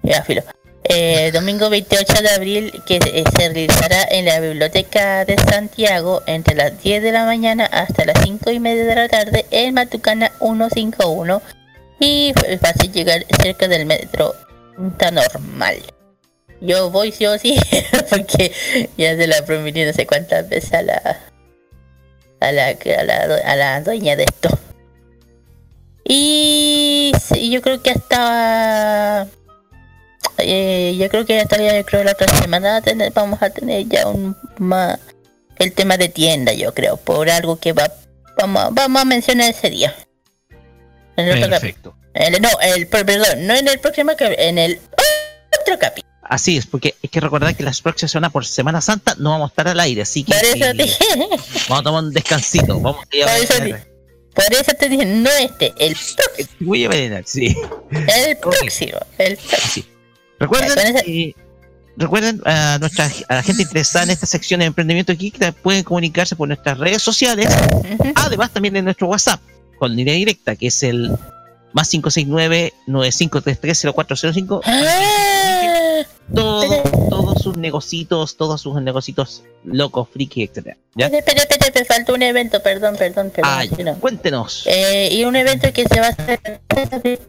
[0.03, 0.43] Ya, filo.
[0.83, 6.55] Eh, domingo 28 de abril que eh, se realizará en la Biblioteca de Santiago entre
[6.55, 10.31] las 10 de la mañana hasta las 5 y media de la tarde en Matucana
[10.39, 11.41] 151
[11.99, 14.33] y fácil llegar cerca del metro
[14.75, 15.77] Punta Normal.
[16.61, 17.57] Yo voy sí o sí
[18.09, 18.51] porque
[18.97, 21.19] ya se la prometí no sé cuántas veces a la
[22.39, 24.49] a la, a la, a la dueña de esto.
[26.11, 27.11] Y
[27.51, 29.27] yo creo que hasta
[30.39, 34.07] eh, yo creo que hasta ya creo la otra semana tener- vamos a tener ya
[34.07, 34.97] un más
[35.59, 37.91] el tema de tienda yo creo por algo que va
[38.37, 39.95] vamos a- vamos a mencionar ese día.
[41.15, 41.95] En el otro Perfecto.
[42.15, 44.81] el- no el perdón no en el próximo en el
[45.61, 46.09] otro capítulo.
[46.23, 49.49] Así es, porque hay que recordar que las próximas semanas por Semana Santa no vamos
[49.49, 51.05] a estar al aire, así que por eso eh, dije.
[51.67, 52.79] Vamos a tomar un descansito.
[52.79, 53.73] Vamos a di-
[54.47, 55.95] por eso te dije no este el
[56.59, 57.55] Voy a envenenar, sí.
[57.91, 59.85] el próximo el próximo.
[60.39, 61.33] Recuerden, eh,
[61.97, 65.83] recuerden a nuestra a la gente interesada en esta sección de emprendimiento geek que pueden
[65.83, 67.47] comunicarse por nuestras redes sociales,
[68.15, 69.41] además también de nuestro WhatsApp
[69.77, 71.11] con línea directa que es el
[71.73, 73.85] más 569 9533
[76.33, 80.77] 0405 todo, todos sus negocitos, todos sus negocitos locos, friki, etcétera.
[80.95, 81.07] ¿Ya?
[81.07, 83.85] Espera, espera, falta un evento, perdón, perdón, perdón.
[83.85, 83.95] No.
[83.99, 84.63] Cuéntenos.
[84.65, 86.39] Eh, y un evento que se va a hacer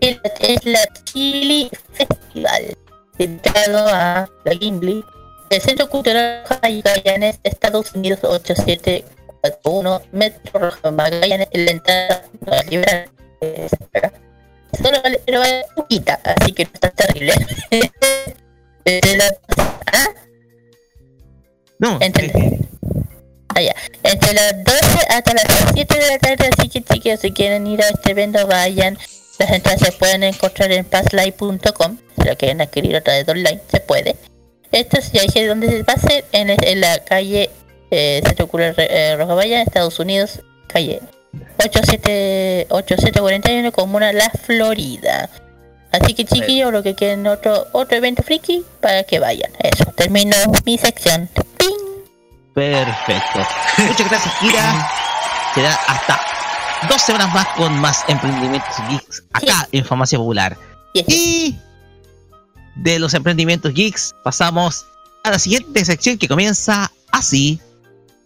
[0.00, 2.76] es la Chili Festival,
[3.18, 5.04] dedicado a la Gimli,
[5.50, 13.08] el Centro Cultural Magallanes, Estados Unidos 8741, Metro Rojo Magallanes, la entrada no es libre,
[13.40, 14.12] eh, paga.
[14.80, 17.34] Solo vale, pero vale poquita, así que no está terrible.
[18.84, 19.34] Eh, la-
[19.92, 20.08] ¿Ah?
[21.78, 22.30] No, Entre,
[23.54, 23.74] Ah, ya.
[24.02, 25.44] Entre las 12 hasta las
[25.74, 28.96] 7 de la tarde, así que chicos, si quieren ir a este evento, vayan.
[29.38, 31.96] Las entradas se pueden encontrar en passlive.com.
[32.18, 34.16] Si lo quieren adquirir a través de online, se puede.
[34.70, 37.50] Esto es ya dije dónde se va a hacer, en, en la calle
[37.90, 41.00] eh, Centro Cultural eh, Roja Valle, Estados Unidos, calle
[41.58, 45.28] 87 8741, Comuna La Florida.
[45.92, 49.50] Así que chiquillos, lo que quieren otro otro evento friki, para que vayan.
[49.58, 51.28] Eso, termino mi sección.
[52.54, 53.40] Perfecto.
[53.78, 54.90] Muchas gracias, Kira.
[55.54, 56.20] Será hasta
[56.88, 60.56] dos semanas más con más emprendimientos geeks acá en Farmacia Popular.
[60.94, 61.56] Y
[62.76, 64.86] de los emprendimientos geeks pasamos
[65.24, 67.60] a la siguiente sección que comienza así.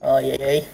[0.01, 0.69] Ay, ay, ay.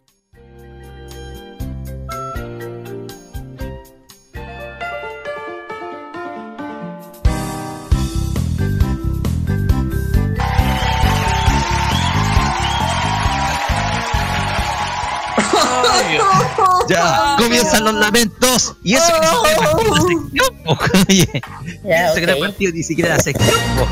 [16.91, 18.75] Ya comienzan los lamentos.
[18.83, 21.43] Y eso que ni siquiera partió la sección, po, oye.
[21.85, 22.41] Ya, eso que no ok.
[22.41, 23.87] partió ni siquiera la sección, po.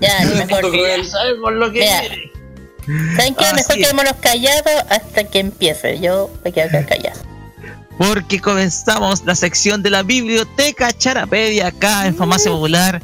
[0.00, 1.04] Ya, mejor.
[1.04, 1.86] sabemos lo que
[3.16, 3.44] ¿Saben qué?
[3.44, 6.00] Así Mejor quedémonos callados hasta que empiece.
[6.00, 7.20] Yo me quedo acá callado.
[7.98, 13.02] Porque comenzamos la sección de la biblioteca Charapedia acá en Farmacia Popular.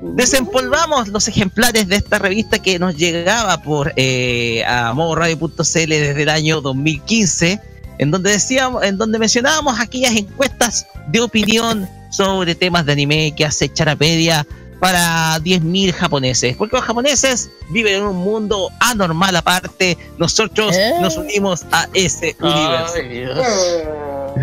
[0.00, 6.28] Desempolvamos los ejemplares de esta revista que nos llegaba por eh, a modoradio.cl desde el
[6.30, 7.60] año 2015,
[8.00, 13.44] en donde decíamos, en donde mencionábamos aquellas encuestas de opinión sobre temas de anime que
[13.44, 14.46] hace Charapedia
[14.80, 16.56] para 10.000 japoneses.
[16.56, 19.98] Porque los japoneses viven en un mundo anormal aparte.
[20.16, 22.94] Nosotros nos unimos a ese universo.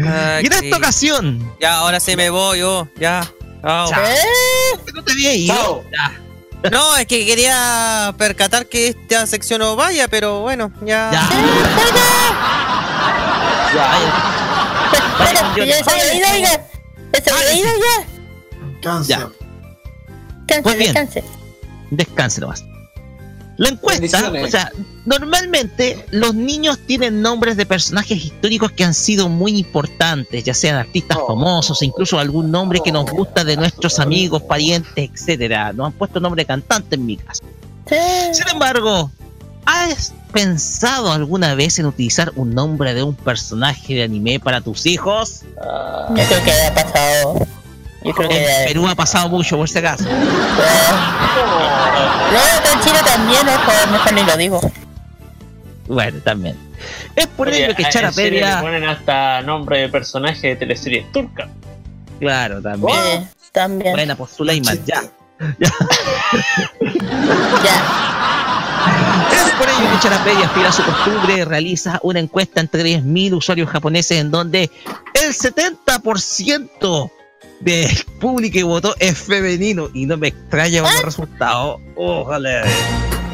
[0.05, 1.51] Ah, Y en esta ocasión.
[1.59, 2.87] Ya, ahora sí me voy yo.
[2.99, 3.27] Ya.
[3.63, 3.89] Chao.
[3.89, 4.03] Chao.
[4.93, 5.83] No te había ido.
[5.91, 6.21] Ya.
[6.69, 11.09] No, es que quería percatar que esta sección no vaya, pero bueno, ya.
[11.11, 12.77] Ya se había ido, oiga.
[13.73, 13.97] Ya
[16.37, 16.57] ya.
[19.07, 19.29] Ya.
[20.47, 20.93] Descanse, Pues bien.
[20.93, 21.23] descanse.
[21.91, 22.63] Descanse nomás.
[23.57, 24.71] La encuesta, o sea,
[25.05, 30.75] normalmente los niños tienen nombres de personajes históricos que han sido muy importantes, ya sean
[30.75, 35.73] artistas famosos, incluso algún nombre que nos gusta de nuestros amigos, parientes, etcétera.
[35.73, 37.43] Nos han puesto nombre de cantante en mi caso.
[38.31, 39.09] Sin embargo,
[39.69, 44.85] ¿Has pensado alguna vez en utilizar un nombre de un personaje de anime para tus
[44.85, 45.41] hijos?
[46.09, 47.45] Yo creo que ha pasado.
[48.03, 50.05] Yo creo que En Perú ha pasado mucho por si acaso.
[50.05, 50.09] No,
[52.71, 54.61] en Chile también, mejor, mejor ni lo digo.
[55.87, 56.55] Bueno, también.
[57.15, 58.55] Es por Oye, ello que a- en Chile Charapedia.
[58.57, 61.49] le ponen hasta nombre de personaje de teleseries turca.
[62.19, 63.29] Claro, también.
[63.41, 63.91] Sí, también.
[63.93, 65.03] Buena, pues Suleiman, ya.
[66.79, 66.91] Es
[69.57, 74.19] por ello que Charapedia, fiel a su costumbre, realiza una encuesta entre 10.000 usuarios japoneses
[74.19, 74.69] en donde
[75.13, 77.11] el 70%
[77.59, 81.81] del público que votó es femenino y no me extraña con los resultados.
[81.95, 82.63] Ojalá.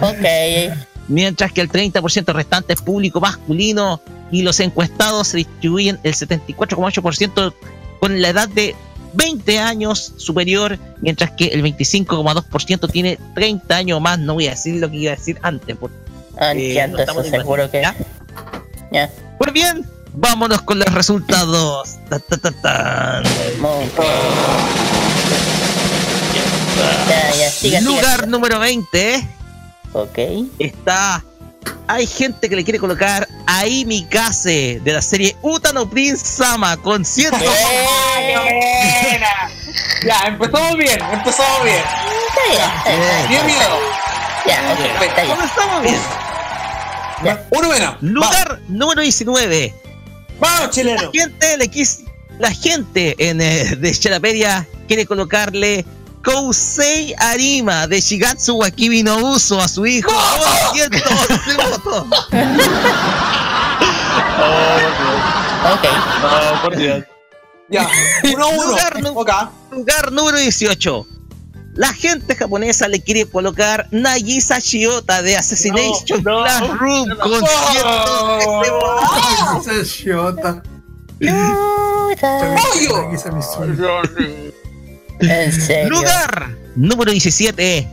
[0.02, 0.78] Ok.
[1.08, 4.02] Mientras que el 30% restante es público masculino
[4.32, 7.54] y los encuestados se distribuyen el 74,8%
[8.00, 8.76] con la edad de
[9.14, 14.20] 20 años superior, mientras que el 25,2% tiene 30 años más.
[14.20, 15.76] No voy a decir lo que iba a decir antes.
[15.78, 15.95] Porque,
[16.38, 17.82] Ah, eh, no estamos eso seguro que.
[17.82, 17.96] ¿ya?
[18.92, 19.10] Ya.
[19.38, 21.98] Pues bien, vámonos con los resultados.
[22.10, 23.24] Ta, ta, ta, tan.
[27.08, 29.28] Ya, ya, siga, siga, Lugar número 20.
[29.94, 30.20] Ok.
[30.60, 31.24] Está.
[31.88, 37.04] Hay gente que le quiere colocar a Mikase de la serie Utano Prince Sama con
[37.06, 37.32] 100.
[40.06, 41.84] Ya, empezamos bien, empezamos bien.
[43.30, 43.78] Bien miedo.
[44.46, 45.36] Ya, ok, está bien.
[45.36, 46.23] Comenzamos bien.
[47.52, 47.95] Uno menos.
[48.02, 49.74] Lugar número 19.
[50.40, 51.04] Vamos, chileno.
[51.04, 52.04] La gente le quis-
[52.40, 55.86] La gente en, eh, de Charapedia quiere colocarle
[56.24, 60.10] Kousei Arima de Shigatsu Wakibi no Uso a su hijo.
[60.74, 62.06] 111 votos.
[65.74, 65.84] Ok.
[66.22, 67.04] No, por Dios.
[67.70, 67.88] Ya,
[68.34, 68.64] uno uno.
[68.72, 69.14] Lugar, nu-
[69.72, 71.08] lugar número 18.
[71.76, 79.62] La gente japonesa le quiere colocar Nagisa Shiota de Assassination Classroom con 113 votos.
[79.62, 80.62] Esa es Shiota.
[85.90, 87.88] Lugar número 17.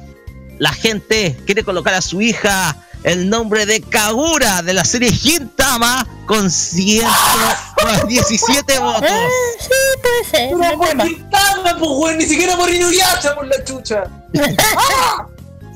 [0.59, 6.07] La gente quiere colocar a su hija el nombre de Kagura de la serie Gintama
[6.27, 9.11] con 117 votos.
[9.11, 9.29] Ah,
[9.59, 9.71] sí,
[10.03, 10.51] puede ser.
[10.61, 14.05] Pero por Quintana, pues, güey, ni siquiera por Inuyasha, por la chucha.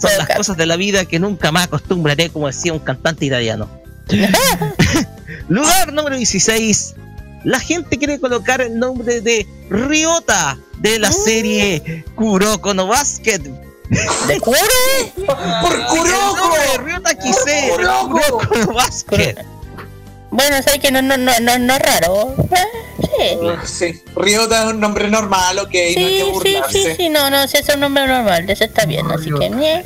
[0.01, 3.69] Son las cosas de la vida que nunca más acostumbraré, como decía un cantante italiano.
[5.49, 6.95] Lugar número 16.
[7.45, 13.41] La gente quiere colocar el nombre de Ryota de la serie Kuroko no Basket.
[13.89, 14.59] ¿De Kuro?
[15.27, 16.55] ¡Por Kuroko!
[17.45, 18.41] De Kuroko!
[18.67, 19.45] No Basket.
[20.31, 22.35] Bueno, sabes que no, no, no, no, no es raro.
[22.99, 23.39] Sí.
[23.93, 26.83] Sí, Ryota es un nombre normal, ok, no hay Sí, que sí, burlarse.
[26.83, 29.85] sí, sí, no, no, si es un nombre normal, eso está bien, así que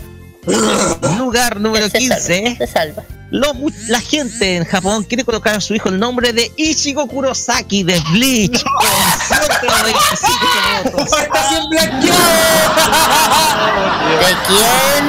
[1.19, 2.57] Lugar número se salva, 15.
[2.59, 3.03] se salva.
[3.31, 7.07] Lo- mu- la gente en Japón quiere colocar a su hijo el nombre de Ichigo
[7.07, 8.73] Kurosaki de Bleach con
[9.29, 10.39] 125
[10.85, 11.13] votos.
[11.21, 12.19] ¡Está bien blanqueado!
[14.19, 15.05] ¿De quién?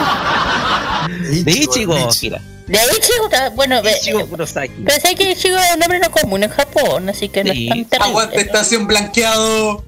[1.46, 2.42] De Ichigo, Kira.
[2.68, 4.74] De Ichigo, bueno, ve- Ichigo Kurosaki.
[4.86, 7.70] pero sé que Ichigo es un nombre no común en Japón, así que no es
[7.70, 8.10] tan terrible.
[8.10, 9.86] Aguante estación blanqueado.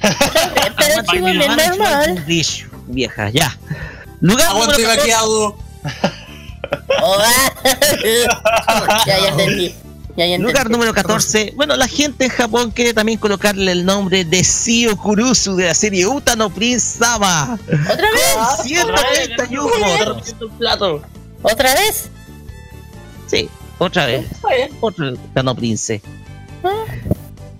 [0.00, 2.24] Pero Ichigo es normal.
[2.88, 3.56] Vieja, ya.
[4.20, 5.00] Lugar Aguante número 14.
[5.00, 5.56] vaqueado.
[7.02, 7.16] Oh,
[8.66, 9.04] ah.
[9.06, 9.74] ya, ya entendí.
[10.16, 10.46] Ya, ya entendí.
[10.46, 11.52] Lugar número 14.
[11.56, 15.74] Bueno, la gente en Japón quiere también colocarle el nombre de Sio Kurusu de la
[15.74, 17.58] serie Utano Prince Sama.
[17.66, 18.36] ¿Otra vez?
[18.56, 20.34] Con 131 votos.
[20.40, 21.02] un plato.
[21.42, 22.10] ¿Otra vez?
[23.26, 24.26] Sí, otra vez.
[24.80, 26.02] Otro Utano Prince.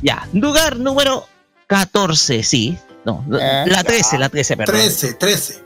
[0.02, 1.26] Ya, lugar número
[1.66, 2.78] 14, sí.
[3.08, 4.74] No, la 13, la 13, perdón.
[4.74, 5.62] 13, 13.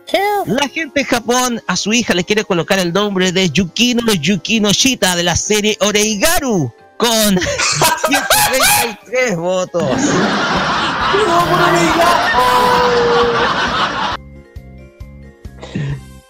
[0.47, 4.71] La gente en Japón a su hija le quiere colocar el nombre de Yukino Yukino
[4.71, 9.83] Shita de la serie Oreigaru con 133 votos.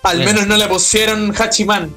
[0.03, 1.95] Al menos no le pusieron Hachiman.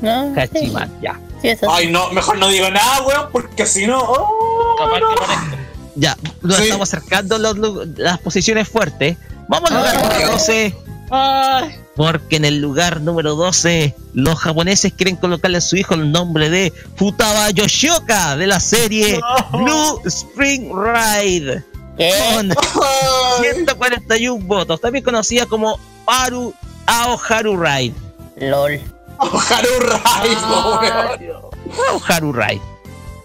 [0.00, 1.20] No, Hachiman, ya.
[1.42, 1.54] sí.
[1.68, 3.98] Ay, no, mejor no digo nada, weón, porque si no.
[4.00, 5.67] oh, no.
[5.98, 6.62] Ya, nos Sí.
[6.64, 7.56] estamos acercando los
[7.98, 9.16] las posiciones fuertes.
[9.48, 10.02] Vamos al lugar Ah.
[10.08, 10.74] número 12.
[11.10, 16.12] Ay, Porque en el lugar número 12, los japoneses quieren colocarle a su hijo el
[16.12, 19.18] nombre de Futaba Yoshioka de la serie
[19.52, 21.64] Blue Spring Ride.
[21.96, 22.12] ¿Qué?
[22.34, 22.52] Con
[23.42, 26.54] 141 votos, también conocida como Aru
[26.86, 27.94] Aoharu Ride.
[28.36, 28.80] LOL.
[29.18, 31.50] Haru Rai, weón.
[31.90, 32.60] Aoharu Ride.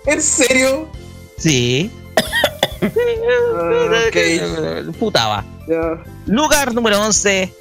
[0.07, 0.89] ¿En serio?
[1.37, 1.91] Sí.
[4.07, 4.95] ok.
[4.99, 5.45] Futaba.
[5.67, 6.03] Ya.
[6.27, 7.53] Lugar número 11.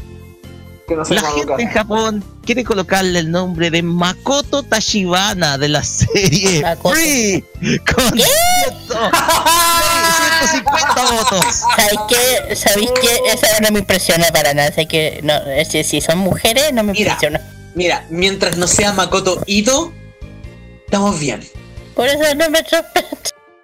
[0.88, 5.68] Que no se La gente en Japón quiere colocarle el nombre de Makoto Tashibana de
[5.68, 6.94] la serie Makoto.
[6.96, 7.44] Free
[7.94, 8.26] con 100
[10.50, 11.44] 150 votos.
[11.76, 12.56] ¿Sabéis qué?
[12.56, 13.20] ¿Sabéis qué?
[13.32, 14.72] Esa no me impresiona para nada.
[14.72, 15.34] Sé que no,
[15.64, 17.12] si son mujeres no me Mira.
[17.12, 17.40] impresiona.
[17.74, 19.92] Mira, mientras no sea Makoto Ito,
[20.84, 21.40] estamos bien.
[21.94, 23.16] Por eso no me sorprende.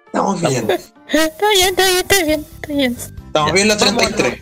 [0.09, 0.69] Estamos bien.
[1.09, 2.97] Está bien, está bien, está bien, está bien.
[3.27, 4.41] Estamos bien los 33.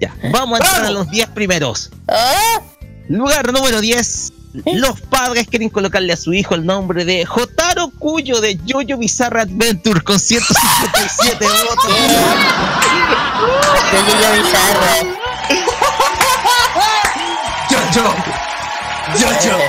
[0.00, 1.90] Ya, vamos a entrar a los 10 primeros.
[2.08, 2.60] ¡Ah!
[3.08, 4.32] Lugar número 10.
[4.66, 9.42] Los padres quieren colocarle a su hijo el nombre de Jotaro Cuyo de Jojo Bizarre
[9.42, 11.94] Adventure con 157 votos.
[13.92, 14.86] De Yoyo Bizarro.
[17.70, 18.14] Yo, yo.
[19.18, 19.58] Yo, yo.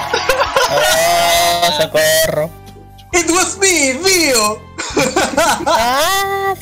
[1.67, 2.49] Oh, socorro.
[3.13, 4.59] It was me, Vio.
[5.67, 6.53] Ah.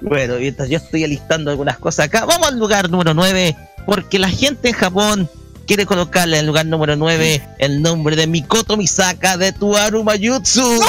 [0.00, 3.56] Bueno, mientras yo estoy alistando algunas cosas acá, vamos al lugar número 9,
[3.86, 5.30] porque la gente en Japón
[5.66, 10.62] quiere colocarle al lugar número 9 el nombre de Mikoto Misaka de Tuaru Mayutsu.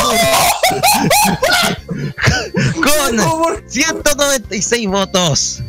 [2.75, 3.17] Con
[3.67, 5.63] 196 votos.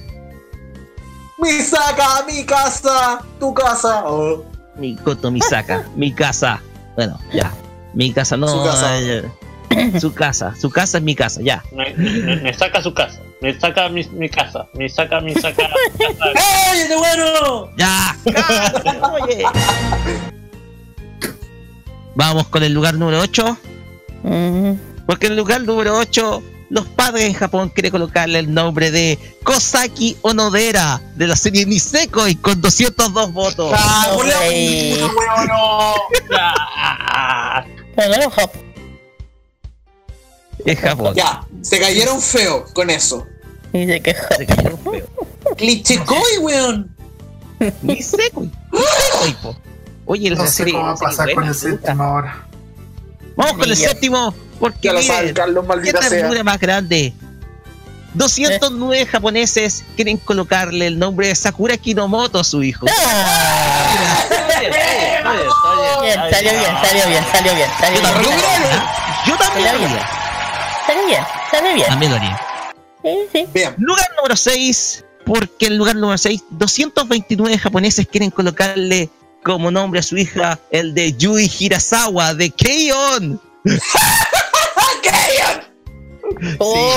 [1.38, 4.02] Mi saca, mi casa, tu casa.
[4.04, 4.44] Oh.
[4.76, 6.60] Mikoto Misaka, mi casa.
[6.96, 7.52] Bueno, ya.
[7.94, 8.48] Mi casa no.
[8.48, 8.98] Su casa.
[9.00, 9.30] eh,
[10.00, 11.62] su casa, su casa es mi casa, ya.
[11.72, 13.20] Me, me- me saca su casa.
[13.40, 14.66] Me saca mi, mi casa.
[14.74, 15.68] Me saca mi saca.
[15.98, 16.30] mi casa.
[16.74, 17.70] ¡Ey, de bueno!
[17.76, 19.44] Ya, cállate, oye.
[22.14, 23.58] Vamos con el lugar número 8.
[25.06, 29.18] Porque en el lugar número 8, los padres en Japón quieren colocarle el nombre de
[29.44, 33.72] Kosaki Onodera de la serie Nisekoi con 202 votos.
[33.74, 34.08] ¡Ah,
[35.48, 35.94] no!
[40.72, 41.14] Es Japón.
[41.14, 43.26] Ya, se cayeron feo con eso.
[43.72, 45.06] Dice que Se cayó feo.
[45.56, 46.94] Clichecoi, weón.
[49.42, 49.56] Po.
[50.06, 50.72] Oye, No sé serie.
[50.74, 52.46] cómo va a pasar con el séptimo ahora.
[53.36, 55.34] Vamos con el Ni séptimo, porque miren,
[55.84, 57.12] qué ternura más grande.
[58.14, 62.86] 209 japoneses quieren colocarle el nombre de Sakura Kinomoto a su hijo.
[66.02, 68.40] Bien, salió bien, salió bien, salió bien, salió Yo bien.
[68.40, 68.82] también,
[69.26, 69.98] yo también
[70.88, 71.22] Salió bien.
[71.50, 71.86] Salió bien.
[71.86, 72.40] También lo haría.
[73.02, 73.46] Sí, sí.
[73.52, 73.74] Bien.
[73.76, 79.10] Lugar número 6, porque el lugar número 6, 229 japoneses quieren colocarle
[79.44, 83.38] como nombre a su hija el de Yui Hirasawa de Keion.
[86.58, 86.92] Oh,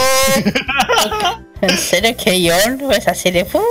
[1.61, 2.15] ¿En serio
[2.77, 2.91] yo?
[2.91, 3.61] Esa serie fue...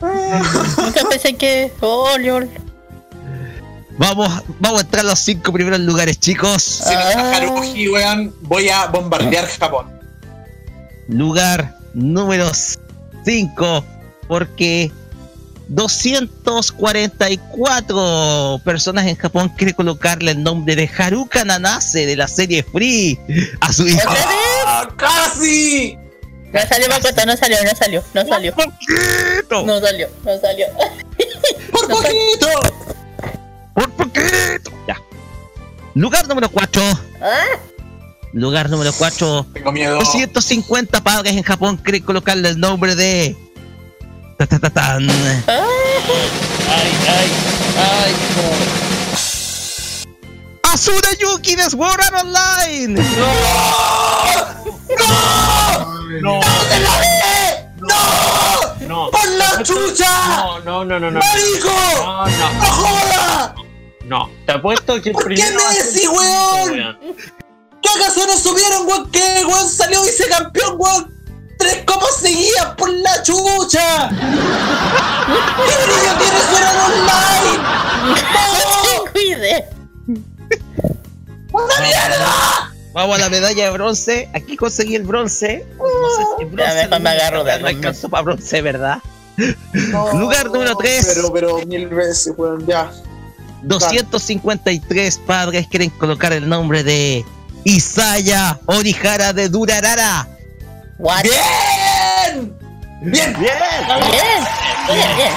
[0.00, 1.72] Nunca pensé que...
[1.80, 2.48] Oh, lol.
[4.00, 6.62] Vamos, vamos a entrar a los cinco primeros lugares, chicos.
[6.62, 9.88] Si no está Haruhi, weón, voy a bombardear Japón.
[11.06, 12.50] Lugar número
[13.26, 13.84] 5,
[14.26, 14.90] porque
[15.68, 23.20] 244 personas en Japón quieren colocarle el nombre de Haruka Nanase de la serie Free
[23.60, 24.08] a su hijo.
[24.64, 25.98] ¡Ah, ¡Casi!
[26.54, 28.54] No salió Makoto, no salió, no salió, no salió.
[28.54, 29.66] poquito.
[29.66, 30.68] No salió, no salió.
[31.70, 32.48] ¡Por poquito!
[33.74, 34.70] Por poquito.
[34.86, 35.00] Ya.
[35.94, 36.82] Lugar número 4.
[37.22, 37.44] Ah,
[38.32, 39.46] Lugar número 4.
[39.52, 39.98] Tengo miedo.
[39.98, 43.36] 250 padres en Japón quieren colocarle el nombre de.
[44.38, 45.08] Ta, ta, ta, tan.
[45.10, 45.46] ay,
[46.68, 47.30] ay,
[47.76, 48.14] ay.
[50.72, 53.02] Asura Yuki de Sword Art Online.
[56.22, 56.40] No, ¡No!
[57.80, 58.00] no.
[59.10, 60.36] ¡Por la chucha!
[60.36, 61.20] No, no, no, no, no.
[61.20, 61.68] ¡Marico!
[62.04, 62.52] No, no.
[62.54, 63.54] ¡No joda!
[64.04, 65.60] No, te apuesto que ¿Por qué primero.
[65.60, 66.98] ser Messi, distinto, weón?
[67.82, 69.10] ¿Qué acaso no subieron, weón?
[69.10, 71.14] Que weón salió vicecampeón, weón.
[71.58, 74.08] Tres copas seguidas por la chucha.
[74.08, 77.58] ¿Qué brillo tiene fuera online?
[78.32, 79.02] ¡No!
[79.12, 79.68] tengo idea.
[81.52, 82.72] ¡Una mierda!
[82.92, 84.28] Vamos a la medalla de bronce.
[84.34, 85.64] Aquí conseguí el bronce.
[85.78, 85.84] No
[86.16, 88.98] sé si el Ya, bronce me agarro de no alcanzó para bronce, ¿verdad?
[90.14, 91.12] Lugar número 3.
[91.14, 92.90] Pero, pero mil veces, weón, ya.
[93.62, 97.24] 253 padres quieren colocar el nombre de
[97.64, 100.26] Isaya Orihara de Durarara.
[100.98, 101.22] What?
[101.22, 102.56] ¡Bien!
[103.02, 103.36] ¡Bien!
[103.38, 103.38] ¡Bien!
[103.38, 103.52] Bien,
[104.88, 105.32] bien, bien.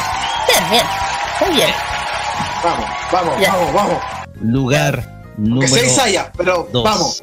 [0.48, 0.86] Bien, bien.
[1.42, 1.70] Muy bien.
[2.64, 4.04] Vamos, vamos, vamos, vamos.
[4.42, 5.02] Lugar
[5.36, 6.84] Que número sea Isaya, pero dos.
[6.84, 7.22] vamos.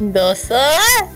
[0.00, 0.38] Dos.
[0.50, 1.06] ah.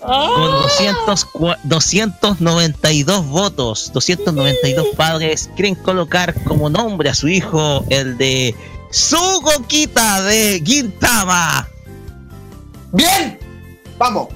[0.00, 8.16] Con 200 cua- 292 votos, 292 padres quieren colocar como nombre a su hijo el
[8.18, 8.54] de
[8.90, 11.68] Sugo Kita de Gintama.
[12.92, 13.38] ¡Bien!
[13.98, 14.28] Vamos.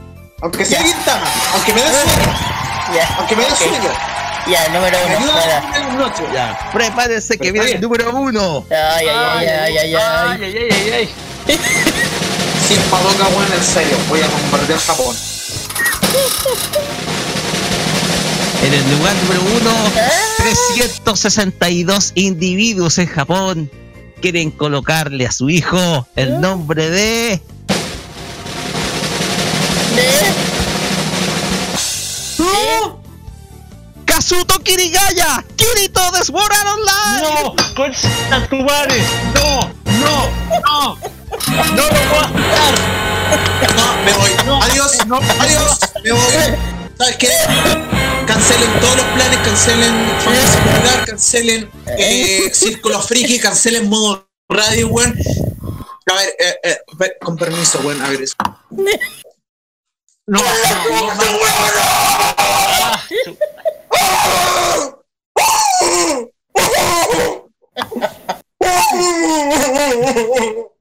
[0.43, 0.85] Aunque sea Ya.
[0.85, 1.25] Quintana,
[1.55, 2.33] aunque me dé sueño,
[3.19, 3.57] aunque me dé Ok.
[3.59, 3.91] sueño.
[4.49, 6.33] Ya, número uno.
[6.33, 8.65] Ya, prepárense que viene el número uno.
[8.71, 9.97] Ay, ay, ay, ay, ay, ay.
[9.97, 11.09] ay, ay, ay, ay.
[12.69, 13.97] Sin Padoka, weón, en serio.
[14.09, 15.17] Voy a bombardear Japón.
[18.63, 19.71] En el lugar número uno,
[20.39, 23.71] 362 individuos en Japón
[24.21, 27.41] quieren colocarle a su hijo el nombre de
[34.05, 37.23] Kazuto Kirigaya, Kirito de Sword Art Online.
[37.23, 39.01] No, concha tu madre.
[39.35, 39.61] No,
[40.01, 40.31] no,
[40.67, 41.16] no.
[41.75, 42.75] No lo puedo aceptar.
[43.77, 44.31] No, me voy.
[44.63, 44.93] adiós,
[45.41, 46.33] adiós, me voy.
[46.99, 47.29] ¿Sabes qué?
[48.27, 49.95] Cancelen todos los planes, cancelen
[50.25, 55.15] Popular, cancelen eh, Círculo Friki, cancelen modo radio, weón.
[56.07, 56.79] A ver, eh, eh,
[57.21, 58.35] con permiso, weón, a ver eso.
[58.71, 58.91] No,
[60.27, 61.15] no, no,
[70.25, 70.76] no.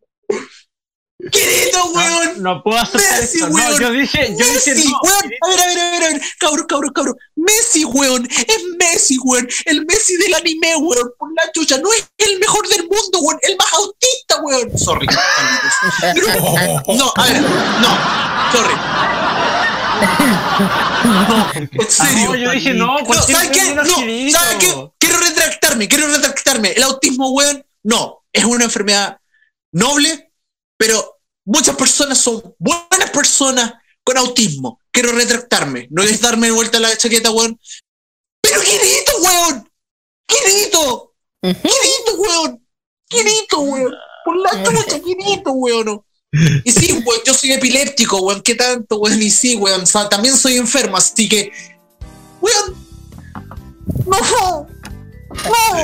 [1.25, 2.43] Ah, ¡Querido, weón!
[2.43, 3.49] No puedo aceptar Messi, esto.
[3.49, 3.79] No, weón.
[3.79, 4.99] yo dije, yo dije Messi, no.
[5.03, 5.33] weón.
[5.41, 6.21] A ver, a ver, a ver, a ver.
[6.39, 7.15] Cabrón, cabrón, cabrón.
[7.35, 8.27] Messi, weón.
[8.29, 9.47] Es Messi, weón.
[9.65, 11.11] El Messi del anime, weón.
[11.17, 11.77] Por la chucha.
[11.79, 13.39] No es el mejor del mundo, weón.
[13.41, 14.77] El más autista, weón.
[14.77, 15.07] Sorry.
[16.01, 16.27] Pero-
[16.95, 17.41] no, a ver.
[17.41, 17.97] No.
[18.51, 18.73] Sorry.
[21.53, 22.27] En serio.
[22.29, 23.73] No, yo dije no, No, ¿sabes qué?
[23.73, 23.85] No.
[24.31, 24.91] ¿sabes qué?
[24.99, 26.71] Quiero retractarme, quiero retractarme.
[26.73, 28.23] El autismo, weón, no.
[28.31, 29.19] Es una enfermedad
[29.71, 30.31] noble,
[30.77, 31.14] pero
[31.45, 33.73] muchas personas son buenas personas
[34.03, 34.79] con autismo.
[34.91, 35.87] Quiero retractarme.
[35.91, 37.59] No es darme vuelta la chaqueta, weón.
[38.41, 39.69] Pero Quirito, weón.
[40.27, 41.13] Quirito.
[41.41, 42.67] Quirito, weón.
[43.07, 43.93] Quirito, weón.
[44.23, 46.01] Por la chucha, Quirito, weón.
[46.63, 48.41] Y sí, weón, yo soy epiléptico, weón.
[48.41, 49.21] ¿Qué tanto, weón?
[49.21, 49.81] Y sí, weón.
[49.81, 51.51] o sea, también soy enfermo, así que.
[52.41, 52.85] Weón.
[54.05, 54.67] No.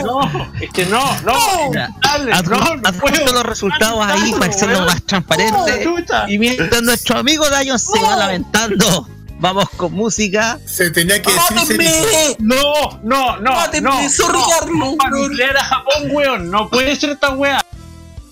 [0.03, 0.21] No.
[0.21, 1.33] No, es que no, no.
[1.71, 4.85] No, los resultados ahí para hacerlo weón.
[4.85, 5.85] más transparente.
[6.27, 9.07] Y mientras nuestro amigo Dayon se va lamentando,
[9.39, 10.59] vamos con música.
[10.65, 12.37] Se tenía que decir.
[12.39, 13.51] No, no, no.
[13.51, 14.39] Mátenme, no, sorry,
[14.77, 14.97] no.
[14.97, 16.51] Carlos, nuclear a Japón, weón.
[16.51, 17.63] No puede ser esta weá.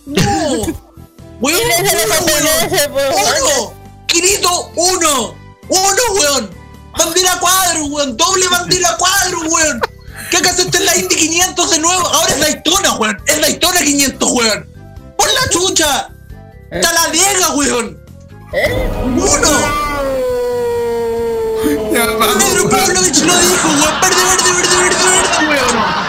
[0.06, 0.22] No.
[1.41, 2.26] Weón, uno,
[2.96, 3.14] weón.
[3.14, 3.74] Uno.
[4.08, 5.36] Quirito, uno.
[5.70, 6.50] Uno, weón.
[6.98, 8.18] Bandera cuadro, weón.
[8.18, 9.80] Doble bandera cuadro, weón.
[10.32, 12.08] ¿Qué acaso está en la Indy 500 de nuevo?
[12.08, 13.18] Ahora es Daytona, weón.
[13.26, 14.70] Es Daytona 500, weón.
[15.18, 16.10] Por la chucha.
[16.72, 18.00] Está la Diega, weón.
[19.04, 19.50] Uno.
[22.40, 24.02] Pedro Pavlovich lo dijo, weón.
[24.02, 26.00] Verde, verde, verde, verde, verde, weón.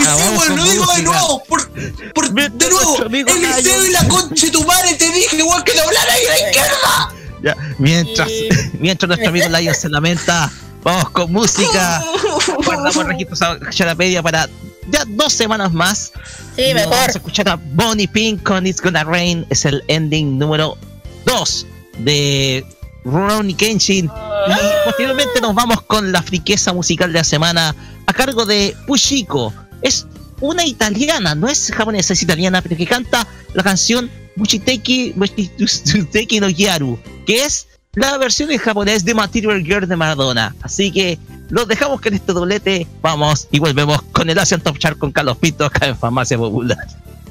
[0.00, 1.44] Y Ya, sí, weón, lo digo de nuevo.
[1.44, 1.70] Por,
[2.14, 5.62] por, de nuevo, el liceo Dayon- y la concha de tu madre te dije, weón,
[5.62, 7.14] que doblara ahí a la izquierda.
[7.42, 8.28] Ya, mientras,
[8.78, 10.50] mientras nuestro amigo Lion se lamenta,
[10.84, 12.04] vamos con música.
[12.64, 14.48] Guardamos registros a Charapedia para
[14.90, 16.12] ya dos semanas más.
[16.54, 16.90] Sí, Y mejor.
[16.90, 19.46] Vamos a escuchar a Bonnie Pink con It's Gonna Rain.
[19.50, 20.76] Es el ending número
[21.24, 21.66] 2
[21.98, 22.64] de
[23.04, 24.06] Ronnie Kenshin.
[24.06, 27.74] Y posteriormente nos vamos con la friqueza musical de la semana
[28.06, 29.52] a cargo de Pushiko.
[29.82, 30.06] Es
[30.40, 36.48] una italiana, no es japonesa, es italiana, pero que canta la canción Bushiteki, Bushiteki no
[36.48, 40.54] Gyaru, que es la versión en japonés de Material Girl de Maradona.
[40.62, 41.18] Así que
[41.50, 42.86] los dejamos con este doblete.
[43.02, 46.78] Vamos y volvemos con el Asian Top Chart con Carlos Pinto acá en Farmacia Popular.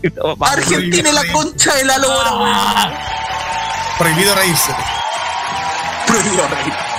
[0.41, 2.99] Argentina es la concha de la lora.
[3.98, 4.72] Prohibido reírse.
[6.07, 6.92] Prohibido reír.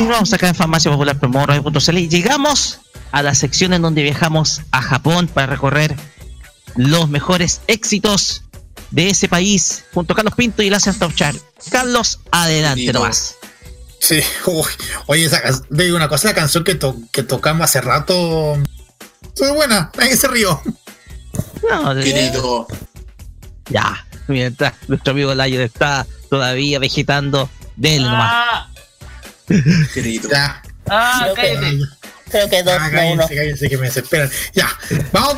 [0.00, 2.78] Continuamos acá en Farmacia Popular Promoradio.cl y llegamos
[3.12, 5.94] a la sección en donde viajamos a Japón para recorrer
[6.74, 8.44] los mejores éxitos
[8.92, 11.36] de ese país junto a Carlos Pinto y la Top Chart.
[11.70, 13.34] Carlos, adelante nomás.
[13.98, 14.64] Sí, uy,
[15.04, 18.56] oye, esa, digo una cosa, la canción que, to- que tocamos hace rato.
[19.38, 20.62] Muy buena, nadie se rió.
[21.70, 22.66] No, Querido.
[23.68, 28.69] Ya, mientras nuestro amigo Layo está todavía vegetando, denle nomás.
[29.94, 30.28] Querido.
[30.30, 30.62] Ya.
[30.88, 31.80] ah, Creo que-.
[32.30, 33.26] Creo que dos, Ah, no cállense, uno.
[33.28, 34.30] cállense que me desesperan.
[34.54, 34.70] Ya,
[35.12, 35.34] vamos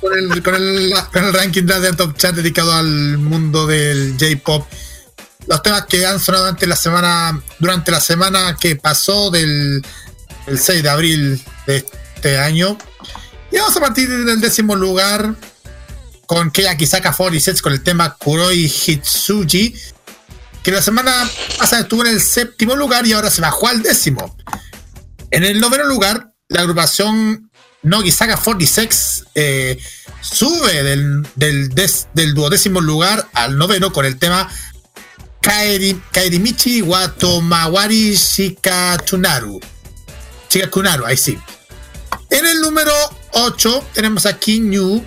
[0.00, 4.64] con, el, con, el, con el ranking de Top Chat dedicado al mundo del J-Pop.
[5.48, 9.84] Los temas que han sonado durante la semana, durante la semana que pasó del,
[10.46, 12.78] del 6 de abril de este año.
[13.50, 15.34] Y vamos a partir del décimo lugar
[16.26, 19.74] con Keia Kisaka 46 con el tema Kuroi Hitsuji,
[20.64, 24.34] que la semana pasada estuvo en el séptimo lugar y ahora se bajó al décimo.
[25.30, 27.50] En el noveno lugar, la agrupación
[27.82, 29.78] Nogisaka 46 eh,
[30.22, 34.48] sube del, del, duodécimo lugar al noveno con el tema
[35.42, 36.00] Kaeri,
[36.82, 39.60] Watomawari Shikatunaru.
[40.48, 41.38] Shikakunaru, ahí sí.
[42.30, 42.92] En el número
[43.32, 45.04] 8 tenemos a Kinyu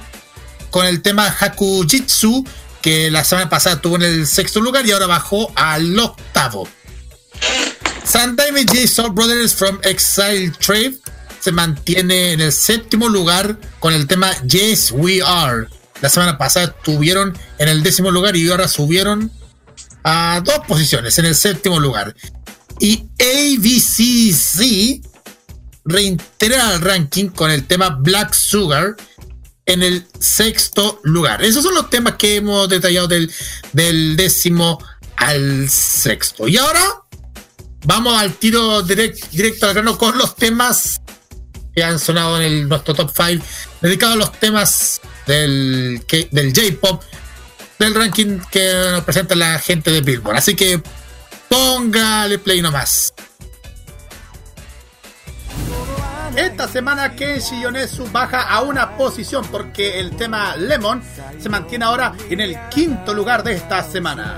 [0.70, 2.46] con el tema Hakujitsu,
[2.88, 6.70] que la semana pasada estuvo en el sexto lugar y ahora bajó al octavo.
[8.06, 10.98] Sandaime J Soul Brothers from Exile Trade
[11.42, 15.68] se mantiene en el séptimo lugar con el tema Yes We Are.
[16.00, 19.34] La semana pasada estuvieron en el décimo lugar y ahora subieron
[20.06, 22.16] a dos posiciones en el séptimo lugar.
[22.80, 25.02] Y ABCC
[25.84, 28.96] reintegra al ranking con el tema Black Sugar
[29.68, 31.44] en el sexto lugar.
[31.44, 33.32] Esos son los temas que hemos detallado del,
[33.74, 34.84] del décimo
[35.18, 36.48] al sexto.
[36.48, 36.84] Y ahora
[37.86, 41.00] vamos al tiro direct- directo al grano con los temas
[41.76, 43.46] que han sonado en el- nuestro top 5,
[43.82, 47.04] dedicado a los temas del, del J-Pop,
[47.78, 50.38] del ranking que nos presenta la gente de Billboard.
[50.38, 50.82] Así que
[51.50, 53.14] póngale play nomás.
[56.38, 61.02] Esta semana Kenshi Yonesu baja a una posición porque el tema Lemon
[61.40, 64.38] se mantiene ahora en el quinto lugar de esta semana.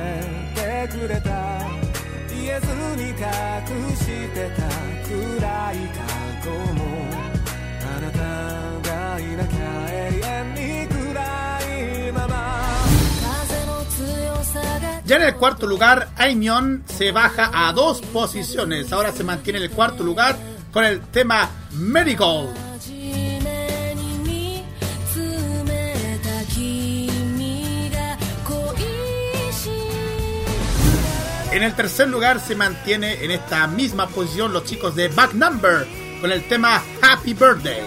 [15.06, 18.94] Ya en el cuarto lugar, Aimeon se baja a dos posiciones.
[18.94, 20.38] Ahora se mantiene en el cuarto lugar
[20.72, 22.56] con el tema Marigold.
[31.52, 35.88] En el tercer lugar se mantiene en esta misma posición los chicos de Back Number
[36.22, 37.82] con el tema Happy Birthday.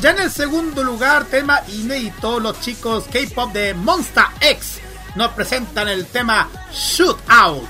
[0.00, 4.78] Ya en el segundo lugar, tema inédito, los chicos K-pop de Monster X
[5.16, 7.64] nos presentan el tema Shoot Out.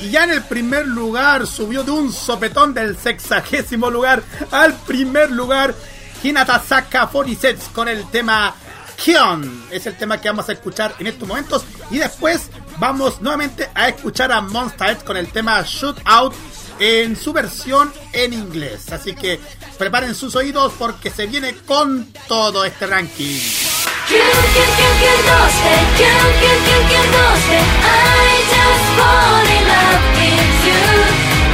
[0.00, 5.30] Y ya en el primer lugar subió de un sopetón del sexagésimo lugar al primer
[5.30, 5.74] lugar
[6.22, 8.54] Hinata Saka 46 con el tema
[8.96, 9.64] Kion.
[9.70, 11.64] Es el tema que vamos a escuchar en estos momentos.
[11.90, 16.34] Y después vamos nuevamente a escuchar a Monster con el tema Shoot Out
[16.78, 18.90] en su versión en inglés.
[18.92, 19.38] Así que
[19.78, 23.69] preparen sus oídos porque se viene con todo este ranking.
[24.10, 30.74] キュンキュンキュンキュンどうしてキュンキュンキュンキュンどうして I just fall in love with you.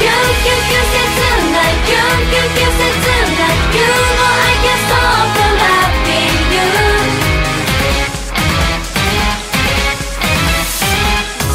[0.00, 1.04] キュンキュンキュン切
[1.52, 2.96] ないキュンキュンキュン切
[3.36, 6.64] ない You know I can't stop loving you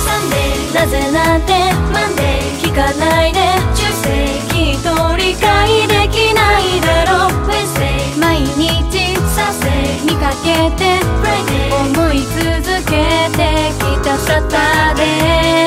[0.05, 1.51] Sunday なぜなんて
[1.97, 3.40] Monday 聞かないで。
[10.43, 12.91] 思い続け
[13.37, 15.60] てきたサタデ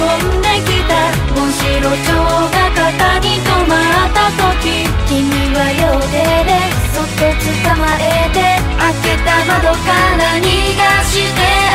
[0.00, 0.96] 飛んできた。
[1.36, 4.88] モンシロチョウが肩に止まった時。
[5.06, 5.18] 君
[5.54, 6.50] は両手で
[6.94, 7.28] そっと
[7.68, 8.40] 捕まえて
[8.78, 10.48] 開けた窓から逃
[10.78, 11.69] がして。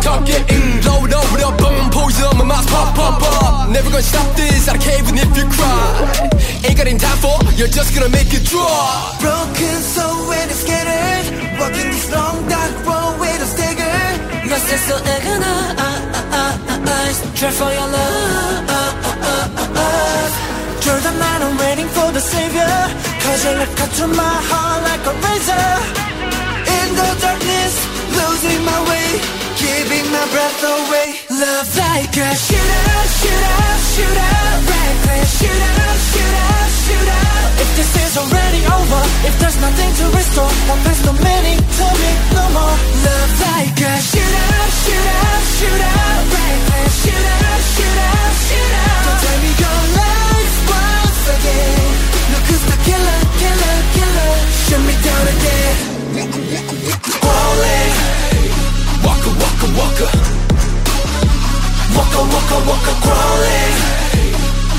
[0.00, 0.24] Stop.
[0.24, 3.68] Mm, load up with a boom, poison on my mouth, pop pop pop.
[3.70, 5.84] Never gonna stop this, I can't even if you cry.
[6.64, 9.18] Ain't got any time for, you're just gonna make it draw.
[9.20, 11.26] Broken soul when it's scattered,
[11.60, 13.96] walking this long dark road with a stagger.
[14.50, 14.96] Lost is so
[17.08, 18.78] eyes, try for your love.
[20.84, 22.74] You're the man I'm waiting for the savior.
[23.22, 25.68] Cause you look cut to my heart like a razor.
[26.76, 27.74] In the darkness,
[28.18, 29.06] losing my way,
[29.68, 31.08] giving my breath away.
[31.28, 33.60] Love like a shooter, shooter,
[33.92, 34.34] shooter,
[34.68, 35.78] reckless shooter,
[36.10, 36.52] shooter,
[36.84, 37.24] shooter.
[37.62, 41.86] If this is already over, if there's nothing to restore, then there's no meaning to
[42.00, 42.76] me no more.
[43.04, 44.50] Love like a shooter,
[44.82, 45.24] shooter,
[45.58, 45.98] shooter,
[46.32, 47.40] reckless shooter,
[47.74, 48.14] shooter,
[48.48, 48.88] shooter.
[49.04, 51.92] Don't tell me your life once again.
[52.32, 54.32] Look who's the killer, killer, killer.
[54.64, 55.76] Shoot me down again.
[57.22, 57.96] Falling.
[59.04, 60.06] Waka waka waka,
[61.96, 63.74] Waka waka waka crawling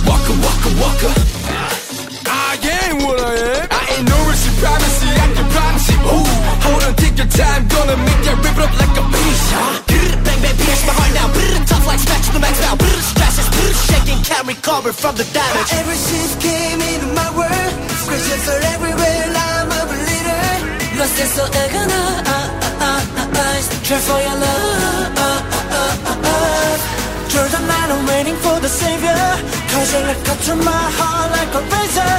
[0.07, 1.09] waka waka waka.
[2.25, 3.67] I ain't what I am.
[3.71, 5.99] I ain't no reciprocity, I can promise you.
[5.99, 6.31] Ooh,
[6.63, 9.47] hold on, take your time, gonna make that rip it up like a beast.
[9.51, 9.83] Huh?
[10.23, 13.49] Bang bang pierce my heart now Brr, Tough like to the max now Brr, Scratches,
[13.51, 18.63] brr, shaking, can't recover from the damage Every shift came into my world Scratches are
[18.73, 22.58] everywhere, I'm a bleeder Lost is so
[23.59, 25.19] agonized Try for your love.
[27.33, 29.15] You're the man I'm waiting for the savior.
[29.71, 32.15] Cause you look up to my heart like a razor.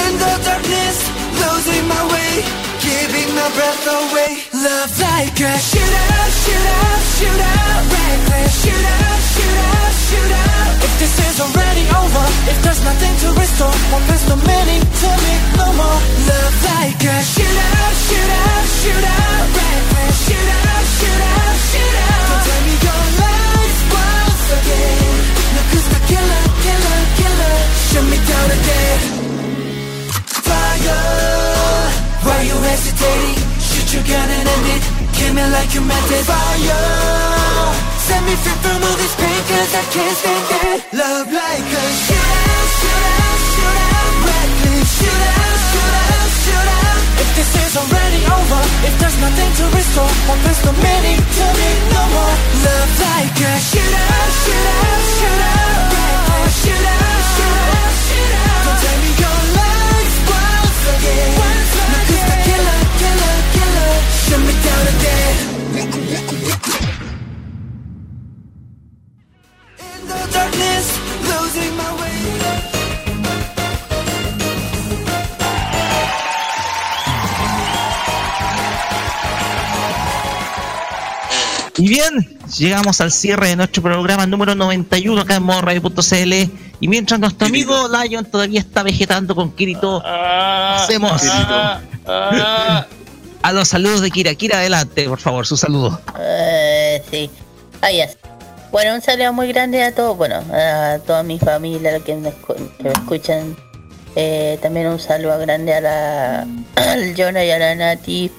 [0.00, 0.98] In the darkness,
[1.40, 4.38] losing my way Giving my breath away.
[4.54, 6.10] Love like a shooter,
[6.42, 6.86] shooter,
[7.18, 7.58] shooter.
[7.90, 9.02] Reckless shooter,
[9.34, 9.74] shooter,
[10.06, 10.46] shooter.
[10.86, 15.10] If this is already over If there's nothing to restore Well there's no meaning to
[15.26, 16.00] me no more.
[16.30, 17.74] Love like a shooter,
[18.06, 18.46] shooter,
[18.78, 19.22] shooter.
[19.58, 21.38] Reckless shooter, shooter,
[21.70, 22.10] shooter.
[22.30, 25.18] Don't tell me your life once again.
[25.54, 27.56] Look who's the killer, killer, killer.
[27.90, 29.23] Shoot me down again
[32.24, 33.36] Why you hesitating?
[33.60, 36.24] Shoot your gun and end it Kill me like you meant it.
[36.24, 37.84] Fire!
[38.00, 41.84] Set me free from all this pain Cause I can't stand it Love like a
[42.04, 42.48] shooter,
[42.80, 43.20] shooter,
[43.52, 43.92] shooter
[44.24, 46.84] Reckless shooter, shooter, shooter
[47.20, 51.46] If this is already over If there's nothing to restore Well there's no meaning to
[51.60, 52.36] me no more.
[52.64, 54.10] Love like a shooter,
[54.44, 54.80] shooter,
[55.12, 55.60] shooter
[55.92, 57.00] Reckless shooter,
[57.36, 61.43] shooter, shooter Don't tell me your life once again
[81.76, 86.32] Y bien, llegamos al cierre de nuestro programa número 91 acá en modoradio.cl.
[86.80, 91.20] Y mientras nuestro amigo Lion todavía está vegetando con Kirito, hacemos
[93.44, 94.34] a los saludos de Kira.
[94.34, 96.00] Kira, adelante, por favor, su saludo.
[96.18, 97.30] Eh, sí.
[97.82, 98.08] Ah, ya.
[98.72, 102.14] Bueno, un saludo muy grande a todos, bueno, a toda mi familia, a los que
[102.14, 102.32] me,
[102.90, 103.54] escuchan.
[104.16, 106.40] Eh, también un saludo grande a la,
[106.76, 108.30] al Jonah y a la Nati,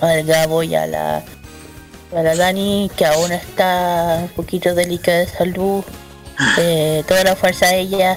[0.00, 1.24] al Gabo y a la
[2.12, 5.82] Para Dani, que aún está un poquito delicada de salud.
[6.56, 8.16] eh, toda la fuerza a ella.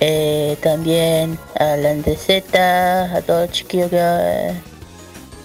[0.00, 4.71] Eh, también a la Andreseta, a todos los chiquillos que...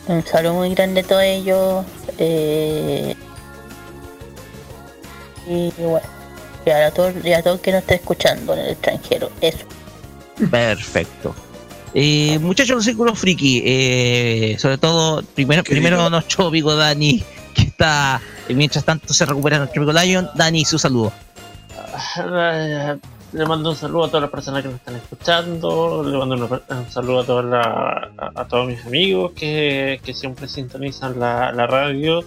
[0.07, 1.85] un saludo muy grande a todos ellos.
[2.17, 3.15] eh,
[5.47, 6.05] y bueno,
[6.65, 9.31] y a todos y a todos que nos está escuchando en el extranjero.
[9.41, 9.65] Eso.
[10.51, 11.33] Perfecto.
[11.93, 18.21] Eh, muchachos del Círculo Friki, eh, sobre todo, primero, primero nuestro amigo Dani, que está,
[18.47, 20.29] eh, mientras tanto se recupera nuestro amigo Lion.
[20.35, 21.13] Dani, su saludo.
[23.33, 26.01] Le mando un saludo a todas las personas que nos están escuchando.
[26.03, 30.13] Le mando una- un saludo a, todas la- a, a todos mis amigos que, que
[30.13, 32.23] siempre sintonizan la, la radio.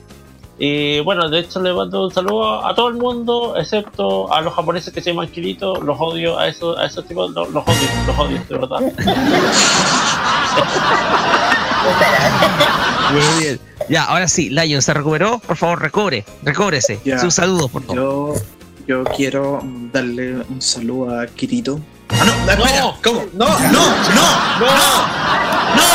[0.59, 4.53] Y bueno, de hecho le mando un saludo a todo el mundo, excepto a los
[4.53, 5.81] japoneses que se llaman Kirito.
[5.81, 8.81] Los odio a esos, a esos tipos, no, los odio, los odio, de verdad.
[13.13, 13.61] Muy bien.
[13.89, 15.39] Ya, ahora sí, Lion se recuperó.
[15.39, 17.01] Por favor, recobre, recóbrese.
[17.19, 17.97] Sus saludos, por favor.
[17.97, 18.35] Yo,
[18.91, 19.61] yo quiero
[19.93, 21.79] darle un saludo a Kirito.
[22.09, 23.25] Ah, no, espera, ¿cómo?
[23.35, 24.71] No, no, no, no,
[25.77, 25.91] no,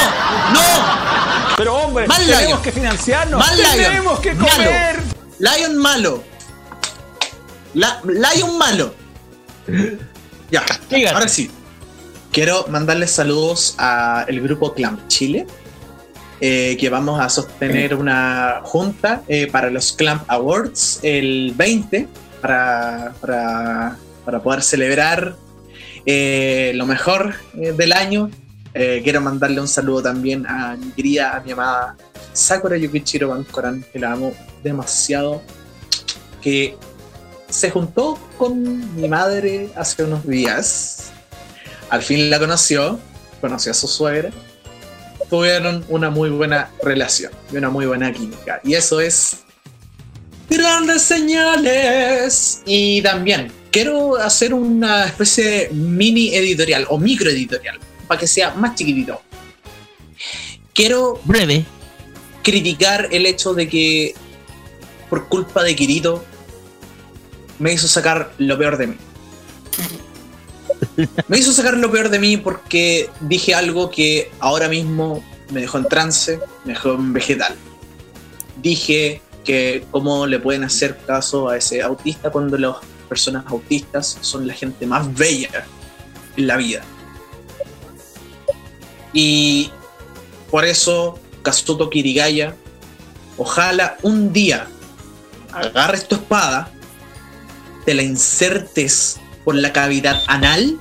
[0.54, 1.56] no.
[1.58, 2.62] Pero hombre, Mal tenemos Lion.
[2.62, 3.38] que financiarnos.
[3.46, 3.76] Mal Lion.
[3.76, 4.48] tenemos que Malo.
[4.48, 5.00] comer.
[5.40, 6.24] Lion malo.
[7.74, 8.96] La, Lion malo.
[10.50, 10.64] Ya,
[11.14, 11.52] ahora sí.
[12.32, 15.46] Quiero mandarles saludos al grupo Clamp Chile.
[16.40, 22.08] eh, que vamos a sostener una junta eh, para los Clamp Awards el 20
[22.46, 25.36] para, para, para poder celebrar
[26.06, 28.30] eh, lo mejor eh, del año.
[28.76, 31.98] Eh, quiero mandarle un saludo también a mi querida, a mi amada
[32.34, 34.32] Sakura Yukichiro Bankoran, que la amo
[34.64, 35.42] demasiado.
[36.40, 36.78] Que
[37.50, 41.12] se juntó con mi madre hace unos días.
[41.90, 43.00] Al fin la conoció,
[43.42, 44.30] conoció a su suegra.
[45.32, 48.62] Tuvieron una muy buena relación y una muy buena química.
[48.64, 49.45] Y eso es
[50.50, 52.62] grandes señales.
[52.66, 58.52] Y también quiero hacer una especie de mini editorial o micro editorial para que sea
[58.52, 59.22] más chiquitito.
[60.74, 61.66] Quiero breve
[62.44, 64.14] criticar el hecho de que
[65.10, 66.24] por culpa de Kirito
[67.60, 68.98] me hizo sacar lo peor de mí.
[71.28, 75.78] Me hizo sacar lo peor de mí porque dije algo que ahora mismo me dejó
[75.78, 77.56] en trance, me dejó en vegetal.
[78.62, 82.76] Dije que cómo le pueden hacer caso a ese autista cuando las
[83.08, 85.66] personas autistas son la gente más bella
[86.36, 86.82] en la vida.
[89.14, 89.72] Y
[90.52, 92.56] por eso, Kazuto Kirigaya,
[93.38, 94.68] ojalá un día
[95.54, 96.70] agarres tu espada,
[97.86, 100.78] te la insertes por la cavidad anal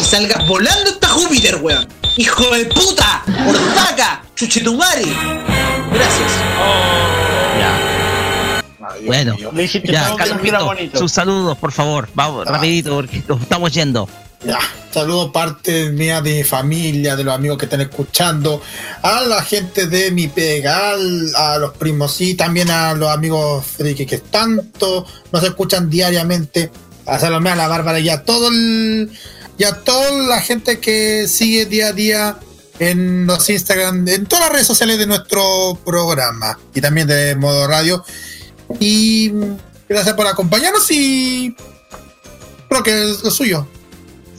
[0.00, 1.88] y salgas volando hasta Júpiter, weón.
[2.16, 3.22] ¡Hijo de puta!
[3.46, 4.22] ¡Ortaca!
[4.34, 5.14] ¡Chuchetumari!
[5.92, 6.32] Gracias.
[6.58, 7.15] Bueno,
[9.52, 10.14] dijiste ya,
[10.94, 12.08] sus saludos, por favor.
[12.14, 14.08] Vamos, rapidito, porque nos estamos yendo.
[14.44, 14.58] Ya,
[14.92, 18.62] saludo parte mía de mi familia, de los amigos que están escuchando,
[19.02, 24.04] a la gente de mi pegal, a los primos y también a los amigos friki
[24.06, 26.70] que tanto nos escuchan diariamente,
[27.06, 29.10] a Salomé, a la Bárbara y a todo el,
[29.58, 32.36] y a toda la gente que sigue día a día
[32.78, 37.66] en los Instagram, en todas las redes sociales de nuestro programa y también de modo
[37.66, 38.04] radio.
[38.80, 39.32] Y
[39.88, 41.54] gracias por acompañarnos y
[42.68, 43.66] creo que es lo suyo.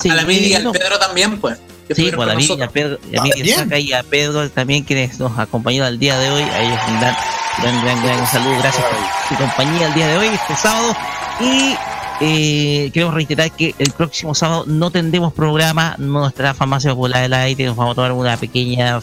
[0.10, 0.72] a la Mili y al no.
[0.72, 1.58] Pedro también, pues.
[1.96, 2.68] Sí, pues a nosotros.
[2.68, 3.56] a Pedro, y a.
[3.56, 6.44] Saca y a Pedro también quienes nos acompañaron el día de hoy.
[6.44, 7.16] A ellos un gran,
[7.62, 8.58] gran, gran, gran saludo.
[8.60, 8.98] Gracias por
[9.30, 10.96] su compañía el día de hoy, este sábado.
[11.40, 11.76] Y
[12.20, 17.34] eh, queremos reiterar que el próximo sábado no tendremos programa, no estará Farmacia Popular del
[17.34, 19.00] aire, nos vamos a tomar una pequeña,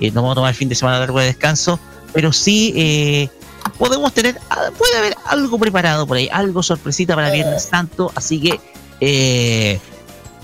[0.00, 1.78] eh, nos vamos a tomar el fin de semana largo de descanso,
[2.14, 3.28] pero sí eh,
[3.70, 8.40] podemos tener, ah, puede haber algo preparado por ahí, algo sorpresita para Viernes Santo, así
[8.40, 8.60] que
[9.00, 9.78] eh,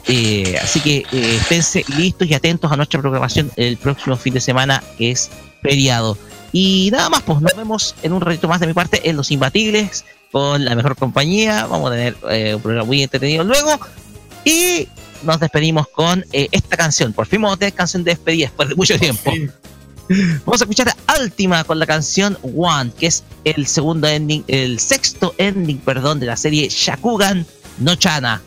[0.07, 4.41] eh, así que eh, esténse listos y atentos a nuestra programación el próximo fin de
[4.41, 5.31] semana, que es
[5.63, 6.17] feriado.
[6.53, 9.31] Y nada más, pues nos vemos en un ratito más de mi parte en Los
[9.31, 11.67] Imbatibles, con la mejor compañía.
[11.67, 13.79] Vamos a tener eh, un programa muy entretenido luego.
[14.45, 14.89] Y
[15.23, 17.13] nos despedimos con eh, esta canción.
[17.13, 19.31] Por fin vamos a tener canción de despedida después de mucho tiempo.
[20.45, 24.79] Vamos a escuchar a Altima con la canción One, que es el segundo ending, el
[24.79, 27.47] sexto ending, perdón, de la serie Shakugan
[27.79, 28.43] no Chana.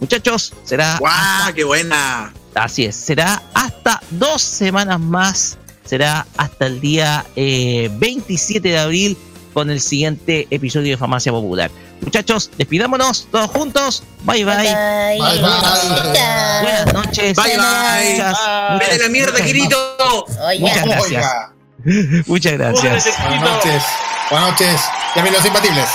[0.00, 0.96] Muchachos, será.
[0.98, 1.54] ¡Guau!
[1.54, 2.32] ¡Qué buena!
[2.54, 5.58] Así es, será hasta dos semanas más.
[5.84, 9.16] Será hasta el día eh, 27 de abril
[9.54, 11.70] con el siguiente episodio de Farmacia Popular.
[12.00, 14.02] Muchachos, despidámonos todos juntos.
[14.22, 14.56] Bye bye.
[14.56, 15.40] Bye bye.
[15.40, 16.62] bye.
[16.62, 17.36] Buenas noches.
[17.36, 18.12] Bye bye.
[18.12, 18.38] Muchas,
[18.70, 20.26] muchas, Vete la mierda, Quirito.
[20.58, 21.26] Muchas gracias.
[22.26, 23.18] Muchas gracias.
[23.28, 23.82] Buenas noches.
[24.30, 24.80] Buenas noches.
[25.14, 25.88] Llamen los imbatibles.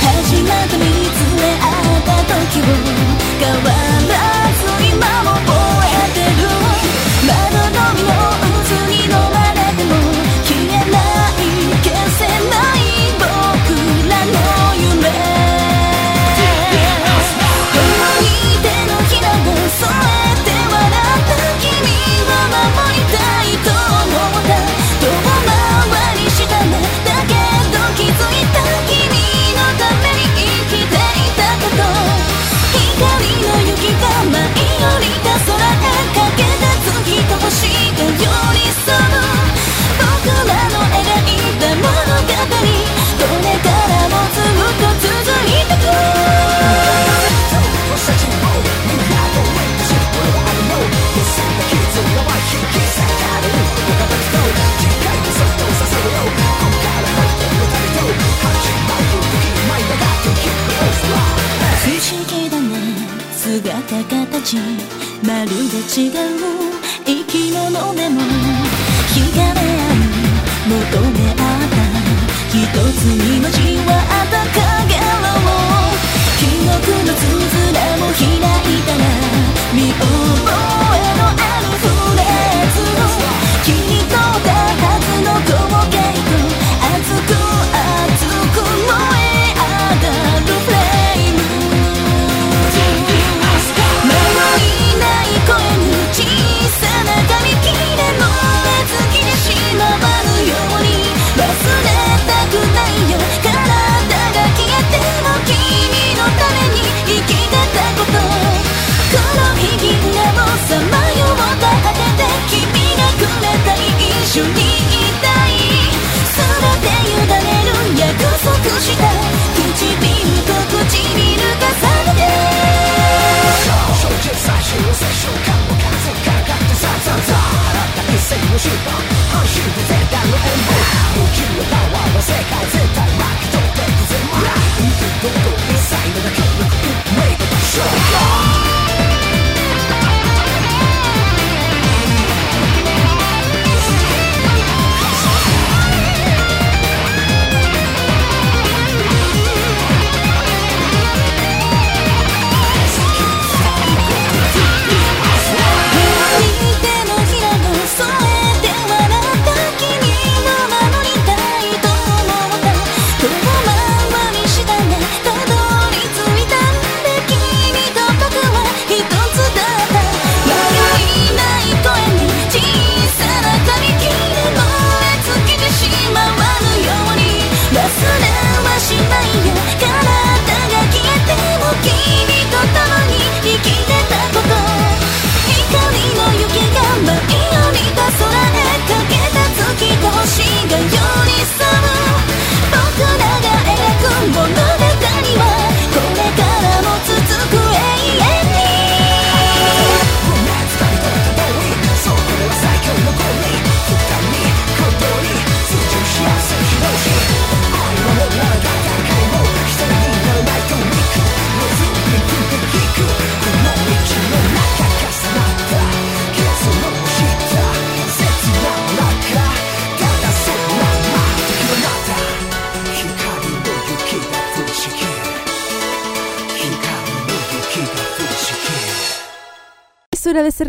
[0.00, 1.64] 始まって見つめ合
[1.98, 2.64] った時を
[3.38, 3.72] 変わら
[4.08, 4.35] ない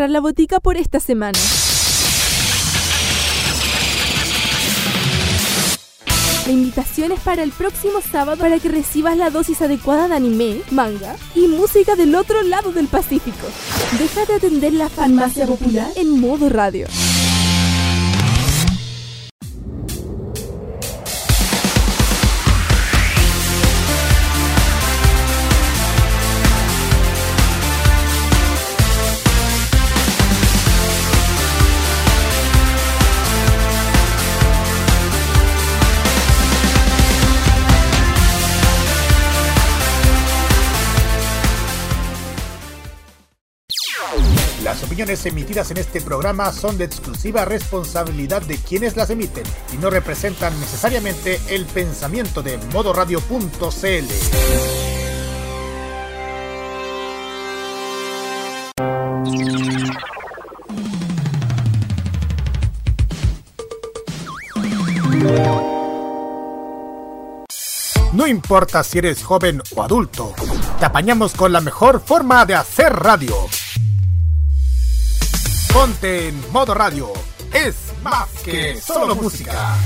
[0.10, 1.40] la botica por esta semana.
[6.46, 10.62] La invitación es para el próximo sábado para que recibas la dosis adecuada de anime,
[10.72, 13.48] manga y música del otro lado del Pacífico.
[14.00, 16.88] Deja de atender la farmacia popular en modo radio.
[45.08, 49.90] Opiniones emitidas en este programa son de exclusiva responsabilidad de quienes las emiten y no
[49.90, 54.06] representan necesariamente el pensamiento de modoradio.cl.
[68.12, 70.34] No importa si eres joven o adulto,
[70.80, 73.34] te apañamos con la mejor forma de hacer radio.
[75.78, 77.14] Ponte en modo radio.
[77.54, 79.78] Es más que solo música.